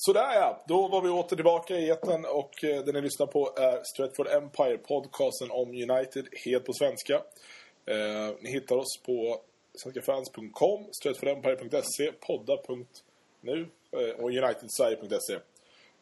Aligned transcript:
Sådär 0.00 0.34
ja, 0.34 0.64
då 0.66 0.88
var 0.88 1.02
vi 1.02 1.08
åter 1.08 1.36
tillbaka 1.36 1.76
i 1.76 1.88
eten 1.88 2.24
och 2.24 2.64
eh, 2.64 2.84
det 2.84 2.92
ni 2.92 3.00
lyssnar 3.00 3.26
på 3.26 3.52
är 3.56 3.82
Stratford 3.84 4.26
Empire, 4.26 4.78
podcasten 4.78 5.50
om 5.50 5.68
United, 5.68 6.28
helt 6.44 6.64
på 6.64 6.72
svenska. 6.72 7.14
Eh, 7.86 8.34
ni 8.40 8.50
hittar 8.50 8.76
oss 8.76 9.00
på 9.06 9.40
svenskafans.com, 9.74 10.88
stratfordempire.se, 11.00 12.12
podda.nu 12.12 13.68
eh, 13.92 14.20
och 14.20 14.28
unitedsverige.se. 14.28 15.34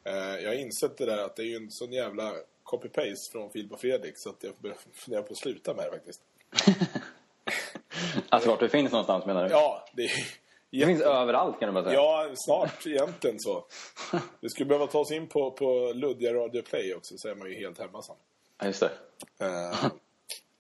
Eh, 0.05 0.43
jag 0.43 0.51
har 0.51 0.55
insett 0.55 0.97
det 0.97 1.07
där 1.07 1.19
att 1.19 1.37
det 1.37 1.43
är 1.43 1.47
ju 1.47 1.57
en 1.57 1.71
sån 1.71 1.93
jävla 1.93 2.33
copy-paste 2.65 3.33
från 3.33 3.51
Filip 3.51 3.73
och 3.73 3.81
Fredrik 3.81 4.15
så 4.17 4.31
att 4.31 4.45
jag 4.45 4.53
börjar 4.59 4.77
fundera 4.93 5.23
på 5.23 5.33
att 5.33 5.39
sluta 5.39 5.75
med 5.75 5.85
det 5.85 5.91
faktiskt. 5.91 6.21
Alltså 8.29 8.51
vart 8.51 8.61
det 8.61 8.69
finns 8.69 8.93
någonstans 8.93 9.27
menar 9.27 9.45
du? 9.45 9.51
Ja, 9.51 9.89
det 9.93 10.05
är 10.05 10.11
Det 10.71 10.87
finns 10.87 11.03
överallt 11.03 11.61
kan 11.61 11.69
du 11.69 11.73
bara 11.73 11.85
säga. 11.85 11.95
Ja, 11.95 12.29
snart 12.35 12.87
egentligen 12.87 13.41
så. 13.41 13.67
Vi 14.41 14.49
skulle 14.49 14.67
behöva 14.67 14.87
ta 14.87 14.99
oss 14.99 15.13
in 15.13 15.27
på, 15.27 15.51
på 15.51 15.93
Luddiga 15.95 16.35
Radio 16.35 16.63
Play 16.63 16.95
också, 16.95 17.15
så 17.19 17.29
är 17.29 17.35
man 17.35 17.49
ju 17.51 17.55
helt 17.55 17.79
hemma 17.79 18.03
sen. 18.03 18.17
Ja, 18.59 18.67
just 18.67 18.81
det. 18.81 18.91
Eh, 19.47 19.91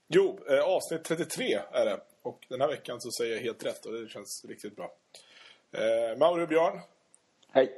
jo, 0.08 0.38
eh, 0.48 0.60
avsnitt 0.64 1.04
33 1.04 1.60
är 1.72 1.84
det. 1.84 2.00
Och 2.22 2.46
den 2.48 2.60
här 2.60 2.68
veckan 2.68 3.00
så 3.00 3.10
säger 3.10 3.34
jag 3.36 3.42
helt 3.42 3.64
rätt 3.64 3.86
och 3.86 3.92
det 3.92 4.08
känns 4.08 4.44
riktigt 4.48 4.76
bra. 4.76 4.92
Eh, 5.72 6.18
Mauro 6.18 6.42
och 6.42 6.48
Björn, 6.48 6.80
Hej. 7.50 7.72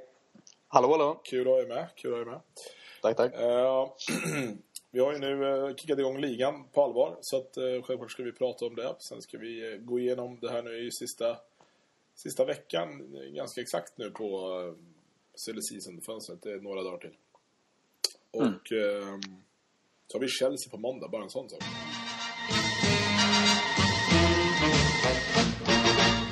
Hallå, 0.68 0.90
hallå. 0.90 1.20
kul 1.24 1.40
att 1.40 1.46
ha 1.46 1.60
er 1.60 1.66
med. 1.66 1.86
Kul 1.96 2.12
att 2.12 2.18
ha 2.18 2.22
er 2.22 2.30
med. 2.30 2.40
Tack, 3.02 3.16
tack. 3.16 3.34
Eh, 3.34 3.88
vi 4.90 5.00
har 5.00 5.12
ju 5.12 5.18
nu 5.18 5.48
eh, 5.68 5.74
kickat 5.74 5.98
igång 5.98 6.20
ligan 6.20 6.64
på 6.72 6.84
allvar. 6.84 7.16
Så 7.20 7.36
att, 7.36 7.56
eh, 7.56 7.82
självklart 7.82 8.10
ska 8.10 8.22
vi 8.22 8.32
prata 8.32 8.66
om 8.66 8.74
det. 8.74 8.94
Sen 8.98 9.22
ska 9.22 9.38
vi 9.38 9.72
eh, 9.72 9.78
gå 9.78 9.98
igenom 9.98 10.38
det 10.40 10.50
här 10.50 10.62
nu 10.62 10.86
i 10.86 10.90
sista, 10.90 11.36
sista 12.18 12.44
veckan. 12.44 13.16
Ganska 13.34 13.60
exakt 13.60 13.98
nu 13.98 14.10
på 14.10 14.60
eh, 14.60 14.74
silly 15.34 15.62
season-fönstret. 15.62 16.42
Det 16.42 16.52
är 16.52 16.60
några 16.60 16.82
dagar 16.82 16.98
till. 16.98 17.16
Och 18.30 18.72
eh, 18.72 19.18
så 20.06 20.18
har 20.18 20.20
vi 20.20 20.28
Chelsea 20.28 20.70
på 20.70 20.76
måndag. 20.76 21.08
Bara 21.08 21.22
en 21.22 21.30
sån 21.30 21.48
sak. 21.48 21.62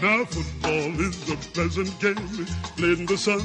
Now 0.02 0.24
football 0.24 1.00
is 1.00 1.30
a 1.32 1.36
pleasant 1.54 2.00
game, 2.00 2.46
played 2.76 2.98
in 3.00 3.06
the 3.06 3.16
sun, 3.16 3.40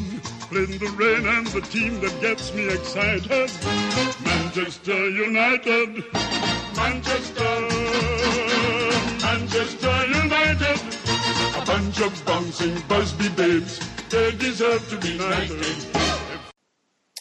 played 0.49 0.69
in 0.69 0.79
the 0.79 0.91
rain, 0.99 1.25
and 1.25 1.47
the 1.47 1.61
team 1.61 1.99
that 2.01 2.21
gets 2.21 2.53
me 2.53 2.67
excited, 2.67 3.49
Manchester 4.25 5.09
United, 5.09 6.03
Manchester, 6.75 7.61
Manchester 9.23 10.05
United, 10.07 10.20
bunch 11.71 12.01
of 12.01 12.25
bouncing 12.25 12.75
Busby 12.89 13.29
babes, 13.37 13.79
they 14.09 14.31
deserve 14.31 14.81
to 14.89 14.95
be 14.95 15.17
knighted. 15.17 15.65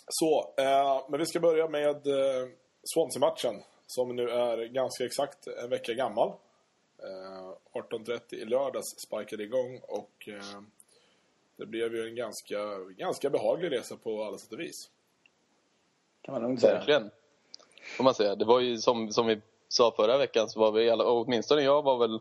Så, 0.08 0.54
eh, 0.58 1.04
men 1.08 1.20
vi 1.20 1.26
ska 1.26 1.40
börja 1.40 1.68
med 1.68 2.06
eh, 2.06 2.48
Swansea-matchen. 2.84 3.62
Som 3.86 4.16
nu 4.16 4.30
är 4.30 4.64
ganska 4.64 5.04
exakt 5.04 5.46
en 5.46 5.70
vecka 5.70 5.94
gammal. 5.94 6.28
Eh, 6.98 7.80
18.30 7.80 8.34
i 8.34 8.44
lördags 8.44 8.86
sparkade 9.06 9.42
igång 9.42 9.80
och 9.82 10.28
eh, 10.28 10.60
det 11.56 11.66
blev 11.66 11.94
ju 11.94 12.08
en 12.08 12.16
ganska, 12.16 12.78
ganska 12.98 13.30
behaglig 13.30 13.72
resa 13.72 13.96
på 13.96 14.24
alla 14.24 14.38
sätt 14.38 14.52
och 14.52 14.60
vis. 14.60 14.90
Kan 16.22 16.32
man 16.34 16.42
lugnt 16.42 16.60
säga. 16.60 16.74
Verkligen. 16.74 17.10
Får 17.96 18.04
man 18.04 18.14
säga. 18.14 18.34
Det 18.34 18.44
var 18.44 18.60
ju 18.60 18.78
som, 18.78 19.12
som 19.12 19.26
vi 19.26 19.40
sa 19.68 19.92
förra 19.96 20.18
veckan 20.18 20.48
så 20.48 20.60
var 20.60 20.72
vi 20.72 20.90
alla, 20.90 21.04
och 21.04 21.20
åtminstone 21.20 21.62
jag 21.62 21.82
var 21.82 21.98
väl 21.98 22.20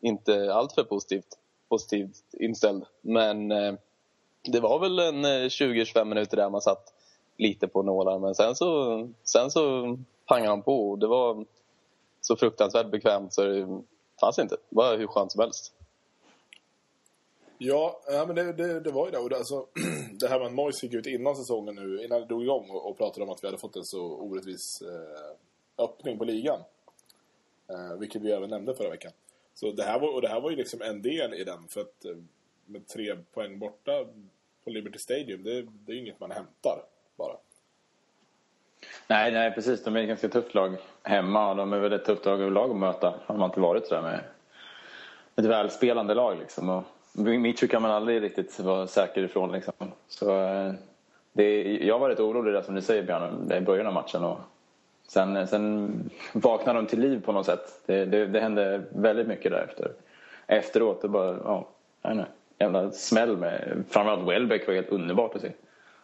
inte 0.00 0.54
alltför 0.54 0.84
positivt, 0.84 1.38
positivt 1.68 2.24
inställd. 2.32 2.84
Men 3.00 3.52
eh, 3.52 3.74
det 4.44 4.60
var 4.60 4.78
väl 4.78 4.98
en 4.98 5.24
eh, 5.24 5.48
20-25 5.48 6.04
minuter 6.04 6.36
där 6.36 6.50
man 6.50 6.60
satt 6.60 6.94
lite 7.36 7.68
på 7.68 7.82
nålar. 7.82 8.18
Men 8.18 8.34
sen 8.34 8.54
så, 8.54 9.08
sen 9.24 9.50
så 9.50 9.96
pangade 10.26 10.50
han 10.50 10.62
på. 10.62 10.90
och 10.90 10.98
Det 10.98 11.06
var 11.06 11.44
så 12.20 12.36
fruktansvärt 12.36 12.90
bekvämt 12.90 13.34
så 13.34 13.42
det 13.42 13.82
fanns 14.20 14.38
inte. 14.38 14.56
Det 14.68 14.76
var 14.76 14.98
hur 14.98 15.06
skönt 15.06 15.32
som 15.32 15.40
helst. 15.40 15.72
Ja, 17.58 18.00
ja 18.06 18.26
men 18.26 18.36
det, 18.36 18.52
det, 18.52 18.80
det 18.80 18.90
var 18.90 19.06
ju 19.06 19.10
det. 19.10 19.18
Och 19.18 19.30
det, 19.30 19.36
alltså, 19.36 19.66
det 20.20 20.28
här 20.28 20.38
med 20.38 20.46
att 20.46 20.54
Moise 20.54 20.86
gick 20.86 20.94
ut 20.94 21.06
innan 21.06 21.36
säsongen 21.36 21.74
nu, 21.74 22.04
innan 22.04 22.20
det 22.20 22.26
drog 22.26 22.42
igång 22.42 22.70
och, 22.70 22.90
och 22.90 22.98
pratade 22.98 23.24
om 23.24 23.30
att 23.30 23.42
vi 23.42 23.46
hade 23.46 23.58
fått 23.58 23.76
en 23.76 23.84
så 23.84 24.00
orättvis 24.00 24.82
eh, 24.82 25.84
öppning 25.84 26.18
på 26.18 26.24
ligan. 26.24 26.60
Eh, 27.70 27.98
vilket 27.98 28.22
vi 28.22 28.32
även 28.32 28.50
nämnde 28.50 28.74
förra 28.74 28.90
veckan. 28.90 29.12
Så 29.60 29.72
det 29.72 29.82
här 29.82 29.98
var, 29.98 30.14
och 30.14 30.22
det 30.22 30.28
här 30.28 30.40
var 30.40 30.50
ju 30.50 30.56
liksom 30.56 30.82
en 30.82 31.02
del 31.02 31.34
i 31.34 31.44
den. 31.44 31.68
För 31.68 31.80
att 31.80 32.04
eh, 32.04 32.16
med 32.66 32.86
tre 32.88 33.16
poäng 33.34 33.58
borta 33.58 33.92
på 34.64 34.70
Liberty 34.70 34.98
Stadium, 34.98 35.42
det, 35.42 35.62
det 35.62 35.92
är 35.92 35.94
ju 35.96 36.00
inget 36.00 36.20
man 36.20 36.30
hämtar 36.30 36.82
bara. 37.16 37.32
Nej, 39.06 39.32
nej, 39.32 39.50
precis. 39.50 39.84
De 39.84 39.96
är 39.96 40.00
ett 40.00 40.08
ganska 40.08 40.28
tufft 40.28 40.54
lag 40.54 40.76
hemma 41.02 41.50
och 41.50 41.56
de 41.56 41.72
är 41.72 41.78
väl 41.78 41.92
ett 41.92 42.04
tufft 42.04 42.24
lag 42.24 42.40
överlag 42.40 42.70
att 42.70 42.76
möta. 42.76 43.20
Har 43.26 43.36
man 43.36 43.50
inte 43.50 43.60
varit 43.60 43.86
sådär 43.86 44.02
med 44.02 44.20
ett 45.36 45.44
välspelande 45.44 46.14
lag 46.14 46.38
liksom. 46.38 46.68
Och 46.68 46.84
Mitchu 47.14 47.66
kan 47.66 47.82
man 47.82 47.90
aldrig 47.90 48.22
riktigt 48.22 48.60
vara 48.60 48.86
säker 48.86 49.22
ifrån 49.22 49.52
liksom. 49.52 49.72
Så 50.08 50.42
eh, 50.42 50.72
det, 51.32 51.62
jag 51.84 51.98
var 51.98 52.08
rätt 52.08 52.20
orolig 52.20 52.54
där 52.54 52.62
som 52.62 52.74
du 52.74 52.82
säger 52.82 53.02
Björn, 53.02 53.52
i 53.52 53.60
början 53.60 53.86
av 53.86 53.92
matchen. 53.92 54.24
Och 54.24 54.38
sen, 55.08 55.46
sen 55.48 56.10
vaknade 56.32 56.78
de 56.78 56.86
till 56.86 57.00
liv 57.00 57.22
på 57.24 57.32
något 57.32 57.46
sätt. 57.46 57.82
Det, 57.86 58.04
det, 58.04 58.26
det 58.26 58.40
hände 58.40 58.82
väldigt 58.90 59.26
mycket 59.26 59.52
därefter. 59.52 59.92
Efteråt, 60.46 61.02
det 61.02 61.08
bara, 61.08 61.36
ja, 61.44 61.68
jag 62.02 62.10
vet 62.10 62.18
inte. 62.18 62.30
Jävla 62.60 62.90
smäll 62.90 63.36
med, 63.36 63.84
framförallt 63.90 64.28
Welbeck 64.28 64.66
var 64.66 64.74
helt 64.74 64.88
underbart 64.88 65.34
att 65.34 65.40
se. 65.40 65.52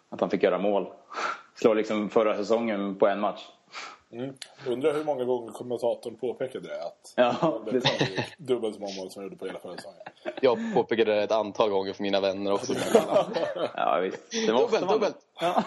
Att 0.08 0.20
han 0.20 0.30
fick 0.30 0.42
göra 0.42 0.58
mål. 0.58 0.86
Slå 1.54 1.74
liksom 1.74 2.10
förra 2.10 2.36
säsongen 2.36 2.94
på 2.94 3.06
en 3.08 3.20
match. 3.20 3.42
Mm. 4.12 4.34
Undrar 4.66 4.92
hur 4.92 5.04
många 5.04 5.24
gånger 5.24 5.52
kommentatorn 5.52 6.16
påpekade 6.16 6.68
det. 6.68 6.82
Att 6.84 7.12
Ja, 7.16 7.60
det 7.64 7.72
var 7.72 7.92
dubbelt 8.46 8.74
så 8.74 8.80
många 8.80 8.92
mål 8.96 9.10
som 9.10 9.20
han 9.20 9.24
gjorde 9.24 9.36
på 9.36 9.46
hela 9.46 9.58
förra 9.58 9.76
säsongen. 9.76 10.00
Jag 10.40 10.74
påpekade 10.74 11.14
det 11.14 11.22
ett 11.22 11.32
antal 11.32 11.70
gånger 11.70 11.92
för 11.92 12.02
mina 12.02 12.20
vänner 12.20 12.52
också. 12.52 12.74
Ja, 13.74 13.98
visst. 14.02 14.46
Det 14.46 14.52
måste 14.52 14.66
Dubbelt, 14.66 14.86
man. 14.86 14.94
dubbelt! 14.94 15.16
Ja. 15.40 15.64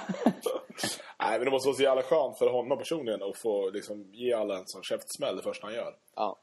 Nej, 1.19 1.31
men 1.31 1.45
det 1.45 1.51
måste 1.51 1.67
vara 1.67 1.75
så 1.75 1.83
jävla 1.83 2.01
skönt 2.01 2.37
för 2.37 2.49
honom 2.49 2.77
personligen 2.77 3.23
att 3.23 3.37
få 3.37 3.69
liksom, 3.69 4.05
ge 4.11 4.33
alla 4.33 4.57
en 4.57 4.67
sån 4.67 4.83
käftsmäll 4.83 5.37
det 5.37 5.43
första 5.43 5.67
han 5.67 5.75
gör. 5.75 5.95
Ja. 6.15 6.35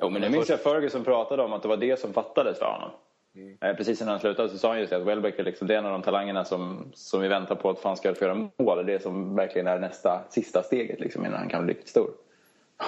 Jo, 0.00 0.10
men 0.10 0.22
det 0.22 0.30
minns 0.30 0.48
jag 0.48 0.60
Ferguson 0.60 1.04
pratade 1.04 1.42
om 1.42 1.52
att 1.52 1.62
det 1.62 1.68
var 1.68 1.76
det 1.76 2.00
som 2.00 2.12
fattades 2.12 2.58
för 2.58 2.66
honom. 2.66 2.90
Mm. 3.34 3.58
Eh, 3.60 3.76
Precis 3.76 4.00
innan 4.00 4.12
han 4.12 4.20
slutade 4.20 4.48
så 4.48 4.58
sa 4.58 4.68
han 4.68 4.78
just 4.78 4.90
det, 4.90 4.96
att 4.96 5.02
Welbeck 5.02 5.38
är, 5.38 5.44
liksom, 5.44 5.66
det 5.66 5.74
är 5.74 5.78
en 5.78 5.86
av 5.86 5.92
de 5.92 6.02
talangerna 6.02 6.44
som, 6.44 6.90
som 6.94 7.20
vi 7.20 7.28
väntar 7.28 7.54
på 7.54 7.70
att 7.70 7.78
fan 7.78 7.96
ska 7.96 8.14
få 8.14 8.24
göra 8.24 8.48
mål. 8.58 8.86
Det 8.86 8.94
är 8.94 8.98
som 8.98 9.36
verkligen 9.36 9.66
är 9.66 9.78
nästa, 9.78 10.24
sista 10.30 10.62
steget 10.62 11.00
liksom, 11.00 11.26
innan 11.26 11.38
han 11.38 11.48
kan 11.48 11.64
bli 11.64 11.74
riktigt 11.74 11.88
stor. 11.88 12.10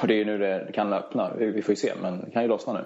Och 0.02 0.08
det 0.08 0.14
är 0.14 0.18
ju 0.18 0.24
nu 0.24 0.38
det 0.38 0.70
kan 0.74 0.92
öppna. 0.92 1.34
Vi 1.38 1.50
vi 1.50 1.62
får 1.62 1.72
ju 1.72 1.76
se, 1.76 1.92
men 2.02 2.24
det 2.24 2.30
kan 2.30 2.42
ju 2.42 2.48
lossna 2.48 2.72
nu. 2.72 2.84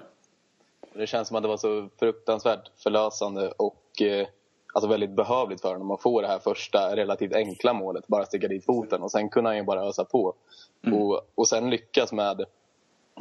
Det 0.93 1.07
känns 1.07 1.27
som 1.27 1.37
att 1.37 1.43
det 1.43 1.49
var 1.49 1.57
så 1.57 1.89
fruktansvärt 1.99 2.71
förlösande 2.83 3.51
och 3.57 4.01
eh, 4.01 4.27
alltså 4.73 4.89
väldigt 4.89 5.09
behövligt 5.11 5.61
för 5.61 5.71
honom 5.71 5.91
att 5.91 6.01
få 6.01 6.21
det 6.21 6.27
här 6.27 6.39
första 6.39 6.95
relativt 6.95 7.33
enkla 7.33 7.73
målet. 7.73 8.07
Bara 8.07 8.25
sticka 8.25 8.47
dit 8.47 8.65
foten 8.65 9.01
och 9.01 9.11
sen 9.11 9.29
kunde 9.29 9.49
han 9.49 9.57
ju 9.57 9.63
bara 9.63 9.87
ösa 9.87 10.05
på. 10.05 10.33
Och, 10.93 11.21
och 11.35 11.47
sen 11.47 11.69
lyckas 11.69 12.11
med, 12.11 12.45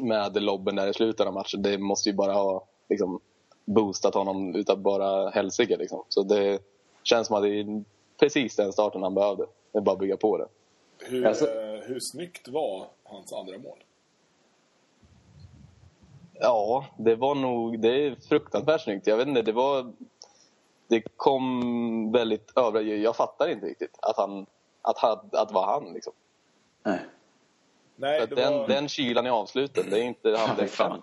med 0.00 0.42
lobben 0.42 0.76
där 0.76 0.86
i 0.86 0.94
slutet 0.94 1.26
av 1.26 1.32
matchen. 1.32 1.62
Det 1.62 1.78
måste 1.78 2.08
ju 2.08 2.14
bara 2.14 2.32
ha 2.32 2.64
liksom, 2.88 3.20
boostat 3.64 4.14
honom 4.14 4.54
utav 4.54 4.78
bara 4.78 5.30
helsike. 5.30 5.76
Liksom. 5.76 6.04
Så 6.08 6.22
det 6.22 6.58
känns 7.02 7.26
som 7.26 7.36
att 7.36 7.42
det 7.42 7.60
är 7.60 7.84
precis 8.20 8.56
den 8.56 8.72
starten 8.72 9.02
han 9.02 9.14
behövde. 9.14 9.46
Det 9.72 9.78
är 9.78 9.82
bara 9.82 9.92
att 9.92 9.98
bygga 9.98 10.16
på 10.16 10.38
det. 10.38 10.46
Hur, 10.98 11.26
Alltså- 11.26 11.46
eh, 11.46 11.80
hur 11.82 12.00
snyggt 12.00 12.48
var 12.48 12.86
hans 13.04 13.32
andra 13.32 13.58
mål? 13.58 13.78
Ja, 16.40 16.86
det 16.96 17.16
var 17.16 17.34
nog... 17.34 17.80
Det 17.80 18.06
är 18.06 18.14
fruktansvärt 18.28 18.80
snyggt. 18.80 19.06
Jag 19.06 19.16
vet 19.16 19.28
inte, 19.28 19.42
det 19.42 19.52
var... 19.52 19.92
Det 20.90 21.02
kom 21.16 22.12
väldigt 22.12 22.58
över... 22.58 22.80
Jag 22.80 23.16
fattar 23.16 23.48
inte 23.48 23.66
riktigt 23.66 23.98
att 24.03 24.16
han... 24.16 24.47
Att, 24.82 24.98
han, 24.98 25.18
att 25.32 25.48
det 25.48 25.54
var 25.54 25.66
han 25.66 25.92
liksom. 25.92 26.12
Nej. 26.82 27.00
Nej, 27.97 28.20
att 28.20 28.30
den, 28.30 28.59
var... 28.59 28.68
den 28.68 28.88
kylan 28.88 29.26
i 29.26 29.30
avsluten, 29.30 29.91
det 29.91 29.98
är 29.98 30.03
inte 30.03 30.36
han 30.36 30.56
det 30.56 30.62
är 30.62 30.66
för. 30.66 31.03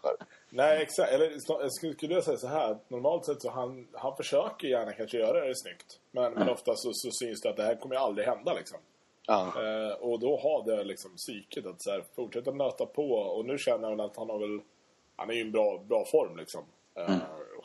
Nej, 0.50 0.82
exakt. 0.82 1.12
Eller 1.12 1.70
skulle, 1.70 1.94
skulle 1.94 2.14
jag 2.14 2.24
säga 2.24 2.38
så 2.38 2.48
här. 2.48 2.72
att 2.72 2.90
Normalt 2.90 3.26
sett 3.26 3.42
så 3.42 3.52
han, 3.52 3.88
han 3.94 4.16
försöker 4.16 4.68
gärna 4.68 4.92
kanske 4.92 5.18
göra 5.18 5.48
det 5.48 5.56
snyggt. 5.56 6.00
Men, 6.12 6.34
men 6.34 6.50
ofta 6.50 6.76
så, 6.76 6.90
så 6.94 7.12
syns 7.12 7.42
det 7.42 7.50
att 7.50 7.58
det 7.58 7.64
här 7.64 7.76
kommer 7.76 7.96
ju 7.96 8.02
aldrig 8.02 8.28
hända 8.28 8.54
liksom. 8.54 8.80
Ja. 9.28 9.54
Eh, 9.64 9.94
och 9.94 10.20
då 10.20 10.38
har 10.38 10.66
det 10.66 10.84
liksom 10.84 11.16
psyket 11.16 11.66
att 11.66 11.82
så 11.82 11.92
här, 11.92 12.04
fortsätta 12.16 12.52
nöta 12.52 12.86
på. 12.86 13.12
Och 13.12 13.46
nu 13.46 13.58
känner 13.58 13.90
han 13.90 14.00
att 14.00 14.18
han 14.18 14.30
har 14.30 14.40
väl... 14.40 14.60
Han 15.16 15.30
är 15.30 15.34
ju 15.34 15.40
i 15.40 15.46
en 15.46 15.52
bra, 15.52 15.78
bra 15.78 16.06
form 16.06 16.38
liksom. 16.38 16.62
Eh, 16.96 17.16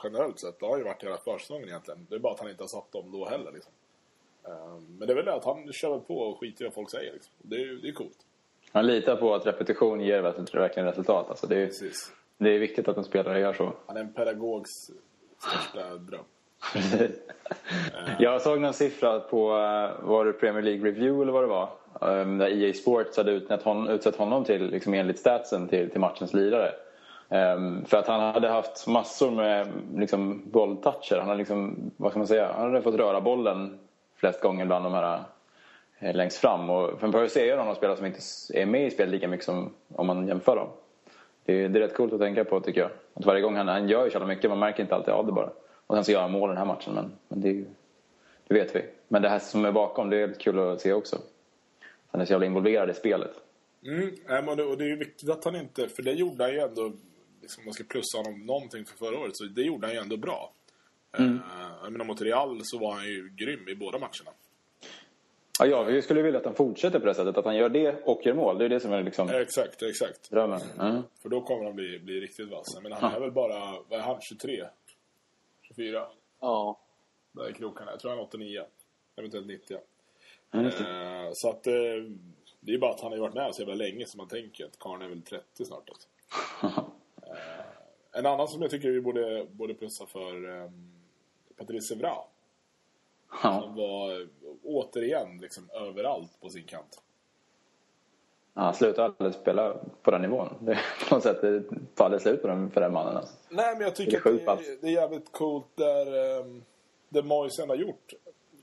Generellt 0.05 0.39
sett. 0.39 0.61
Det 0.61 0.67
har 0.67 0.79
ju 0.79 0.85
varit 0.85 1.05
hela 1.05 1.17
försäsongen 1.17 1.69
egentligen. 1.69 2.07
Det 2.11 2.15
är 2.15 2.19
bara 2.19 2.33
att 2.33 2.41
han 2.41 2.51
inte 2.51 2.63
har 2.63 2.69
satt 2.69 2.93
dem 2.93 3.13
då 3.13 3.29
heller 3.29 3.53
liksom. 3.53 3.73
Eh, 4.47 4.81
men 4.99 5.07
det 5.07 5.13
är 5.13 5.17
väl 5.17 5.25
det 5.25 5.35
att 5.35 5.45
han 5.45 5.73
kör 5.73 5.99
på 5.99 6.19
och 6.19 6.41
skiter 6.41 6.65
i 6.65 6.69
vad 6.69 6.75
folk 6.75 6.91
säger 6.91 7.13
liksom. 7.13 7.33
Det 7.39 7.57
är 7.57 7.83
det 7.83 7.89
är 7.89 7.93
coolt. 7.93 8.19
Man 8.73 8.87
litar 8.87 9.17
på 9.17 9.35
att 9.35 9.47
repetition 9.47 10.01
ger 10.01 10.21
verkligen 10.21 10.87
resultat. 10.89 11.31
Alltså 11.31 11.47
det, 11.47 11.57
är, 11.63 11.67
Precis. 11.67 12.13
det 12.39 12.51
är 12.51 12.59
viktigt 12.59 12.89
att 12.89 12.97
en 12.97 13.05
spelare 13.05 13.41
gör 13.41 13.53
så. 13.53 13.73
Han 13.87 13.97
är 13.97 14.01
en 14.01 14.13
pedagogs 14.13 14.91
största 15.39 15.95
dröm. 15.95 16.25
Jag 18.19 18.43
såg 18.43 18.61
någon 18.61 18.73
siffra 18.73 19.21
på, 19.21 19.51
eh, 19.51 20.09
var 20.09 20.25
det 20.25 20.33
Premier 20.33 20.63
League 20.63 20.91
Review 20.91 21.23
eller 21.23 21.33
vad 21.33 21.43
det 21.43 21.47
var? 21.47 21.71
Um, 22.01 22.39
Där 22.39 22.63
EA 22.63 22.73
Sports 22.73 23.17
hade 23.17 23.33
utsett 23.33 23.63
honom, 23.63 23.89
utsett 23.89 24.17
honom 24.17 24.45
till, 24.45 24.71
liksom 24.71 24.95
enligt 24.95 25.19
statsen 25.19 25.69
till, 25.69 25.91
till 25.91 26.01
matchens 26.01 26.35
lirare. 26.35 26.73
Um, 27.33 27.85
för 27.85 27.97
att 27.97 28.07
han 28.07 28.21
hade 28.21 28.49
haft 28.49 28.87
massor 28.87 29.31
med 29.31 29.69
liksom, 29.97 30.43
bolltoucher. 30.51 31.19
Han 31.19 31.29
hade, 31.29 31.39
liksom, 31.39 31.91
vad 31.97 32.11
ska 32.11 32.19
man 32.19 32.29
säga, 32.29 32.53
han 32.53 32.67
hade 32.67 32.83
fått 32.83 32.95
röra 32.95 33.21
bollen 33.21 33.79
flest 34.17 34.41
gånger 34.41 34.67
bland 34.67 34.85
de 34.85 34.93
här 34.93 35.21
eh, 35.99 36.15
längst 36.15 36.37
fram. 36.37 36.71
Och 36.71 37.03
man 37.03 37.29
ser 37.29 37.45
ju 37.45 37.57
honom 37.57 37.75
spelare 37.75 37.97
som 37.97 38.07
inte 38.07 38.21
är 38.55 38.67
med 38.67 38.87
i 38.87 38.91
spelet 38.91 39.13
lika 39.13 39.29
mycket 39.29 39.47
som 39.47 39.73
om 39.95 40.07
man 40.07 40.29
jämför 40.29 40.57
dem. 40.57 40.69
Det 41.45 41.53
är, 41.53 41.69
det 41.69 41.79
är 41.79 41.81
rätt 41.81 41.95
coolt 41.95 42.13
att 42.13 42.21
tänka 42.21 42.45
på 42.45 42.61
tycker 42.61 42.81
jag. 42.81 42.91
Att 43.15 43.27
varje 43.27 43.41
gång 43.41 43.57
han, 43.57 43.69
han 43.69 43.89
gör 43.89 44.05
ju 44.05 44.11
så 44.11 44.27
mycket, 44.27 44.51
man 44.51 44.59
märker 44.59 44.83
inte 44.83 44.95
alltid 44.95 45.15
av 45.15 45.27
det 45.27 45.33
bara. 45.33 45.51
Och 45.87 45.97
sen 45.97 46.05
så 46.05 46.13
gör 46.13 46.21
han 46.21 46.33
mål 46.33 46.49
den 46.49 46.59
här 46.59 46.65
matchen, 46.65 46.95
men, 46.95 47.13
men 47.29 47.41
det, 47.41 47.49
ju, 47.49 47.65
det 48.49 48.55
vet 48.55 48.77
vi. 48.77 48.85
Men 49.09 49.23
det 49.23 49.29
här 49.29 49.39
som 49.39 49.65
är 49.65 49.73
bakom, 49.73 50.11
det 50.11 50.17
är 50.17 50.33
kul 50.33 50.59
att 50.59 50.81
se 50.81 50.93
också. 50.93 51.17
Han 52.11 52.21
är 52.21 52.25
så 52.25 52.33
jävla 52.33 52.47
involverad 52.47 52.91
i 52.91 52.95
spelet. 52.95 53.33
Mm, 53.87 54.57
det, 54.57 54.63
och 54.63 54.79
det 54.79 54.85
är 54.85 54.89
ju 54.89 54.97
viktigt 54.97 55.31
att 55.31 55.45
han 55.45 55.57
inte... 55.57 55.89
För 55.89 56.03
det 56.03 56.13
gjorde 56.13 56.45
han 56.45 56.53
ju 56.53 56.59
ändå... 56.59 56.93
Liksom, 57.43 57.61
om 57.61 57.65
man 57.65 57.75
ska 57.75 57.85
plussa 57.85 58.19
honom 58.19 58.47
någonting 58.47 58.85
för 58.85 58.97
förra 58.97 59.19
året, 59.19 59.37
så 59.37 59.45
det 59.45 59.63
gjorde 59.63 59.87
han 59.87 59.95
ju 59.95 60.03
ändå 60.03 60.17
bra. 60.17 60.53
Mm. 61.19 61.41
Jag 61.83 61.93
menar, 61.93 62.05
mot 62.05 62.21
Real 62.21 62.61
så 62.65 62.79
var 62.79 62.93
han 62.95 63.05
ju 63.05 63.31
grym 63.37 63.69
i 63.69 63.75
båda 63.75 63.99
matcherna. 63.99 64.31
Ja, 65.59 65.67
ja, 65.67 65.83
vi 65.83 66.03
skulle 66.03 66.23
vilja 66.23 66.39
att 66.39 66.47
han 66.47 66.55
fortsätter 66.55 66.99
på 66.99 67.07
det 67.07 67.15
sättet. 67.15 67.37
Att 67.37 67.45
han 67.45 67.57
gör 67.57 67.69
det 67.69 68.03
och 68.05 68.27
gör 68.27 68.35
mål. 68.35 68.59
Det 68.59 68.65
är 68.65 68.69
det 68.69 68.81
som 68.81 68.93
är 68.93 69.03
liksom 69.03 69.29
Exakt, 69.29 69.83
exakt. 69.83 70.31
drömmen. 70.31 70.61
Mm. 70.81 71.03
För 71.23 71.29
då 71.29 71.41
kommer 71.41 71.65
han 71.65 71.75
bli, 71.75 71.99
bli 71.99 72.21
riktigt 72.21 72.51
vass. 72.51 72.81
Men 72.83 72.93
han 72.93 73.15
är 73.15 73.21
väl 73.21 73.33
bara, 73.33 73.83
vad 73.89 73.99
är 73.99 74.03
han, 74.03 74.21
23? 74.21 74.65
24? 75.63 76.07
Ja. 76.41 76.79
Där 77.33 77.51
i 77.51 77.53
krokarna. 77.53 77.91
Jag 77.91 78.01
tror 78.01 78.11
han 78.11 78.19
är 78.19 78.25
89. 78.25 78.63
Eventuellt 79.17 79.47
90. 79.47 79.79
Mm. 80.53 80.67
Eh, 80.67 81.31
så 81.33 81.49
att 81.51 81.67
eh, 81.67 81.73
det 82.61 82.75
är 82.75 82.79
bara 82.79 82.91
att 82.91 83.01
han 83.01 83.13
har 83.13 83.19
varit 83.19 83.35
med 83.35 83.55
så 83.55 83.63
jävla 83.63 83.75
länge 83.75 84.07
som 84.07 84.19
man 84.19 84.29
tänker 84.29 84.65
att 84.65 84.79
Karn 84.79 85.03
är 85.03 85.09
väl 85.09 85.23
30 85.23 85.65
snart. 85.65 85.89
Alltså. 85.89 86.09
En 88.13 88.27
annan 88.27 88.49
som 88.49 88.63
jag 88.63 88.71
tycker 88.71 88.91
vi 88.91 89.01
borde, 89.01 89.47
borde 89.51 89.75
plussa 89.75 90.07
för 90.07 90.45
um, 90.45 90.93
Patrice 91.57 91.95
Evra. 91.95 92.09
Ja. 92.09 92.29
Han 93.43 93.75
var 93.75 94.29
återigen 94.65 95.39
liksom 95.41 95.71
överallt 95.71 96.41
på 96.41 96.49
sin 96.49 96.65
kant. 96.65 97.03
Ja, 98.55 98.63
han 98.63 98.75
slutar 98.75 99.05
aldrig 99.05 99.35
spela 99.35 99.77
på 100.03 100.11
den 100.11 100.23
nivån. 100.23 100.49
Det, 100.61 100.79
på 101.09 101.15
något 101.15 101.23
sätt 101.23 101.41
det 101.41 101.63
tar 101.95 102.05
aldrig 102.05 102.23
slut 102.23 102.43
på 102.43 102.49
den, 102.49 102.71
för 102.71 102.81
den 102.81 102.93
mannen. 102.93 103.17
Alltså. 103.17 103.35
Nej, 103.49 103.75
men 103.75 103.83
jag 103.83 103.91
Det 103.91 103.97
tycker 103.97 104.17
är 104.17 104.21
sjukt 104.21 104.49
att 104.49 104.59
det, 104.59 104.81
det 104.81 104.87
är 104.87 104.93
jävligt 104.93 105.33
coolt 105.33 105.77
där 105.77 106.39
um, 106.41 106.65
det 107.09 107.23
Moisen 107.23 107.69
har 107.69 107.77
gjort. 107.77 108.13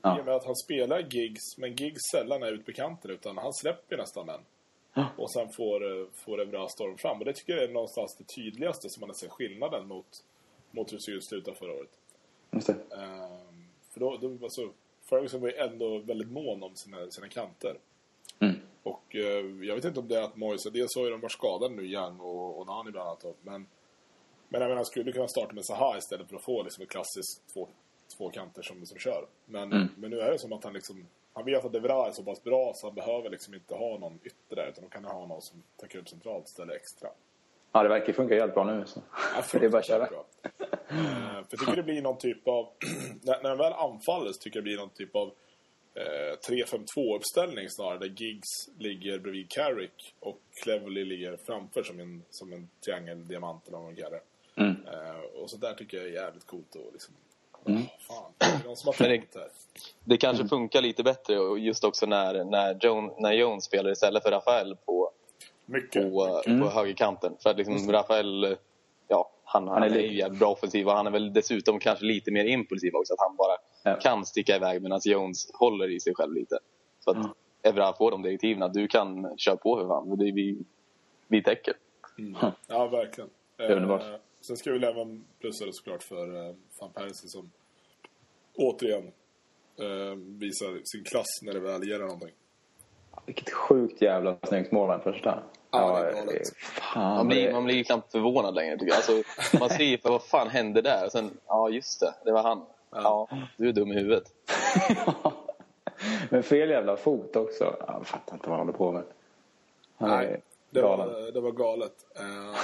Ja. 0.02 0.18
I 0.18 0.20
och 0.20 0.24
med 0.24 0.34
att 0.34 0.44
han 0.44 0.56
spelar 0.56 1.00
gigs, 1.00 1.58
men 1.58 1.76
gigs 1.76 2.00
sällan 2.12 2.42
är 2.42 2.52
ut 2.52 2.66
på 2.66 2.72
kanten 2.72 3.10
utan 3.10 3.38
han 3.38 3.52
släpper 3.52 3.96
nästan 3.96 4.26
den. 4.26 4.40
Ja. 4.94 5.06
Och 5.16 5.32
sen 5.32 5.48
får, 5.48 6.00
eh, 6.00 6.06
får 6.14 6.40
Evra 6.40 6.68
storm 6.68 6.96
fram. 6.98 7.18
Och 7.18 7.24
det 7.24 7.32
tycker 7.32 7.52
jag 7.52 7.64
är 7.64 7.68
någonstans 7.68 8.16
det 8.18 8.24
tydligaste 8.24 8.88
som 8.90 9.00
man 9.00 9.08
har 9.10 9.14
sett 9.14 9.30
skillnaden 9.30 9.88
mot, 9.88 10.24
mot 10.70 10.92
hur 10.92 10.96
det 10.96 11.02
såg 11.02 11.14
ut 11.14 11.24
slutet 11.24 11.58
förra 11.58 11.72
året. 11.72 11.90
Just 12.50 12.66
det. 12.66 12.72
Ehm, 12.96 13.64
för 13.90 14.00
då, 14.00 14.16
då 14.16 14.28
alltså, 14.42 14.72
Ferguson 15.08 15.40
var 15.40 15.48
ju 15.48 15.54
ändå 15.56 15.98
väldigt 15.98 16.30
mån 16.30 16.62
om 16.62 16.76
sina, 16.76 17.10
sina 17.10 17.28
kanter. 17.28 17.76
Mm. 18.38 18.54
Och 18.82 19.16
eh, 19.16 19.46
jag 19.66 19.74
vet 19.74 19.84
inte 19.84 20.00
om 20.00 20.08
det 20.08 20.18
är 20.18 20.22
att 20.22 20.36
Moise, 20.36 20.70
dels 20.70 20.96
har 20.96 21.04
ju 21.04 21.10
de 21.10 21.20
varit 21.20 21.32
skadade 21.32 21.74
nu, 21.74 21.82
Young 21.82 22.20
och, 22.20 22.58
och 22.60 22.66
Nani 22.66 22.90
bland 22.90 23.08
annat. 23.08 23.24
Men, 23.42 23.66
men 24.48 24.60
jag 24.60 24.68
menar, 24.68 24.84
skulle 24.84 25.12
kunna 25.12 25.28
starta 25.28 25.52
med 25.54 25.64
Zaha 25.66 25.98
istället 25.98 26.28
för 26.28 26.36
att 26.36 26.44
få 26.44 26.62
liksom, 26.62 26.82
ett 26.82 26.90
klassiskt 26.90 27.42
två, 27.52 27.68
två 28.16 28.30
kanter 28.30 28.62
som, 28.62 28.86
som 28.86 28.98
kör. 28.98 29.26
Men, 29.46 29.72
Mm. 29.72 29.88
men 29.96 30.10
nu 30.10 30.20
är 30.20 30.32
det 30.32 30.38
som 30.38 30.52
att 30.52 30.64
han 30.64 30.72
liksom, 30.72 31.06
han 31.32 31.44
vet 31.44 31.64
att 31.64 31.74
Evra 31.74 32.06
är 32.06 32.12
så 32.12 32.22
pass 32.22 32.42
bra 32.42 32.72
så 32.74 32.86
han 32.86 32.94
behöver 32.94 33.30
liksom 33.30 33.54
inte 33.54 33.74
ha 33.74 33.98
någon 33.98 34.18
ytter 34.24 34.56
där 34.56 34.68
utan 34.68 34.84
då 34.84 34.90
kan 34.90 35.04
han 35.04 35.14
ha 35.14 35.26
någon 35.26 35.42
som 35.42 35.62
täcker 35.76 35.98
upp 35.98 36.08
centralt 36.08 36.46
istället 36.46 36.76
extra. 36.76 37.08
Ja, 37.72 37.82
det 37.82 37.88
verkar 37.88 38.12
funka 38.12 38.34
jävligt 38.34 38.54
bra 38.54 38.64
nu. 38.64 38.86
Så. 38.86 39.02
Ja, 39.12 39.58
det 39.58 39.58
är 39.66 39.68
bara 39.68 39.78
att 39.78 39.86
köra. 39.86 40.06
bra. 40.06 40.26
Eh, 40.42 40.58
för 40.88 41.46
jag 41.50 41.60
tycker 41.60 41.76
det 41.76 41.82
blir 41.82 42.02
någon 42.02 42.18
typ 42.18 42.48
av... 42.48 42.68
när, 43.22 43.42
de 43.42 43.58
väl 43.58 43.72
anfaller 43.72 44.32
så 44.32 44.38
tycker 44.38 44.56
jag 44.56 44.64
det 44.64 44.68
blir 44.68 44.76
någon 44.76 44.90
typ 44.90 45.16
av 45.16 45.32
eh, 45.94 46.36
3-5-2-uppställning 46.48 47.66
snarare. 47.68 47.98
Där 47.98 48.14
Giggs 48.16 48.48
ligger 48.78 49.18
bredvid 49.18 49.50
Carrick 49.50 50.14
och 50.20 50.40
Cleverly 50.62 51.04
ligger 51.04 51.36
framför 51.36 51.82
som 51.82 52.00
en, 52.00 52.22
som 52.30 52.52
en 52.52 52.68
triangeldiamant 52.84 53.68
eller 53.68 53.78
vad 53.78 53.86
man 53.86 53.96
kallar 53.96 54.10
det. 54.10 54.22
Mm. 54.62 54.76
Eh, 54.86 55.20
och 55.42 55.50
så 55.50 55.56
där 55.56 55.74
tycker 55.74 55.96
jag 55.96 56.06
är 56.06 56.12
jävligt 56.12 56.46
coolt 56.46 56.74
och 56.74 56.92
liksom... 56.92 57.14
Mm. 57.66 57.82
Fan, 58.08 58.32
det 58.38 58.44
är 58.46 58.66
någon 58.66 58.76
som 58.76 58.86
har 58.88 58.92
det- 58.98 59.04
tänkt 59.04 59.34
här. 59.34 59.48
Det 60.04 60.16
kanske 60.16 60.48
funkar 60.48 60.82
lite 60.82 61.02
bättre 61.02 61.38
och 61.38 61.58
just 61.58 61.84
också 61.84 62.06
när, 62.06 62.44
när, 62.44 62.78
Joan, 62.80 63.10
när 63.18 63.32
Jones 63.32 63.64
spelar 63.64 63.90
istället 63.90 64.22
för 64.22 64.30
Rafael 64.30 64.76
på, 64.76 65.10
Mycket. 65.66 66.02
på, 66.12 66.42
Mm. 66.46 66.60
på 66.60 66.68
högerkanten. 66.68 67.32
För 67.42 67.50
att 67.50 67.56
liksom 67.56 67.92
Rafael, 67.92 68.56
ja, 69.08 69.30
han, 69.44 69.68
han, 69.68 69.82
är 69.82 69.86
är, 69.90 70.00
ju 70.00 70.16
jävligt 70.16 70.38
bra 70.40 70.48
offensiv 70.50 70.86
och 70.88 70.92
han 70.94 71.06
är 71.06 71.10
väl 71.10 71.32
dessutom 71.32 71.78
kanske 71.78 72.04
lite 72.04 72.30
mer 72.30 72.44
impulsiv 72.44 72.94
också. 72.94 73.12
Att 73.14 73.20
han 73.20 73.36
bara 73.36 73.56
Ja. 73.82 73.96
kan 74.00 74.26
sticka 74.26 74.56
iväg 74.56 74.82
medan 74.82 75.00
Jones 75.04 75.50
håller 75.54 75.90
i 75.90 76.00
sig 76.00 76.14
själv 76.14 76.32
lite. 76.34 76.58
Så 77.04 77.10
att 77.10 77.16
Evra 77.62 77.92
får 77.92 78.10
de 78.10 78.22
direktiven 78.22 78.62
att 78.62 78.74
du 78.74 78.88
kan 78.88 79.38
köra 79.38 79.56
på 79.56 79.76
för 79.76 79.88
fan. 79.88 80.18
Det 80.18 80.28
är 80.28 80.32
vi, 80.32 80.58
vi 81.28 81.42
täcker. 81.42 81.74
Mm. 82.18 82.36
Ja, 82.68 82.86
verkligen. 82.86 83.30
är 83.56 83.70
underbart. 83.72 84.02
Sen 84.40 84.56
ska 84.56 84.72
vi 84.72 84.78
väl 84.78 84.88
även 84.94 85.24
plussa 85.40 85.66
det 85.66 85.72
såklart 85.72 86.02
för 86.02 86.48
eh, 86.48 86.54
Van 86.80 86.92
Persie 86.92 87.28
som 87.28 87.50
återigen 88.54 89.06
eh, 89.78 90.14
visar 90.16 90.80
sin 90.84 91.04
klass 91.04 91.26
när 91.42 91.52
det 91.52 91.60
väl 91.60 91.88
gäller 91.88 92.04
någonting. 92.04 92.30
Vilket 93.26 93.50
sjukt 93.52 94.02
jävla 94.02 94.36
snyggt 94.48 94.72
mål 94.72 94.88
den 94.88 95.00
första. 95.00 95.42
Ja, 95.70 96.00
det 96.26 96.42
fan, 96.80 97.16
Man 97.16 97.28
blir, 97.28 97.46
det- 97.46 97.52
man 97.52 97.64
blir 97.64 97.74
ju 97.74 97.84
knappt 97.84 98.12
förvånad 98.12 98.54
längre 98.54 98.78
tycker 98.78 98.86
jag. 98.92 98.96
Alltså, 98.96 99.58
man 99.60 99.68
ser 99.70 99.84
ju 99.84 99.98
för 99.98 100.08
vad 100.10 100.22
fan 100.22 100.48
hände 100.48 100.82
där? 100.82 101.04
Och 101.06 101.12
sen, 101.12 101.30
ja 101.46 101.68
just 101.68 102.00
det, 102.00 102.14
det 102.24 102.32
var 102.32 102.42
han. 102.42 102.62
Ja, 102.90 103.28
du 103.56 103.68
är 103.68 103.72
dum 103.72 103.92
i 103.92 103.94
huvudet. 103.94 104.24
Men 106.30 106.42
fel 106.42 106.70
jävla 106.70 106.96
fot 106.96 107.36
också. 107.36 107.76
Jag 107.86 108.06
fattar 108.06 108.34
inte 108.34 108.48
vad 108.50 108.58
han 108.58 108.66
håller 108.66 108.78
på 108.78 108.92
med. 108.92 109.02
Han 109.96 110.08
Nej, 110.10 110.42
det 110.70 110.82
var, 110.82 111.32
det 111.32 111.40
var 111.40 111.52
galet. 111.52 111.92
Eh, 112.16 112.60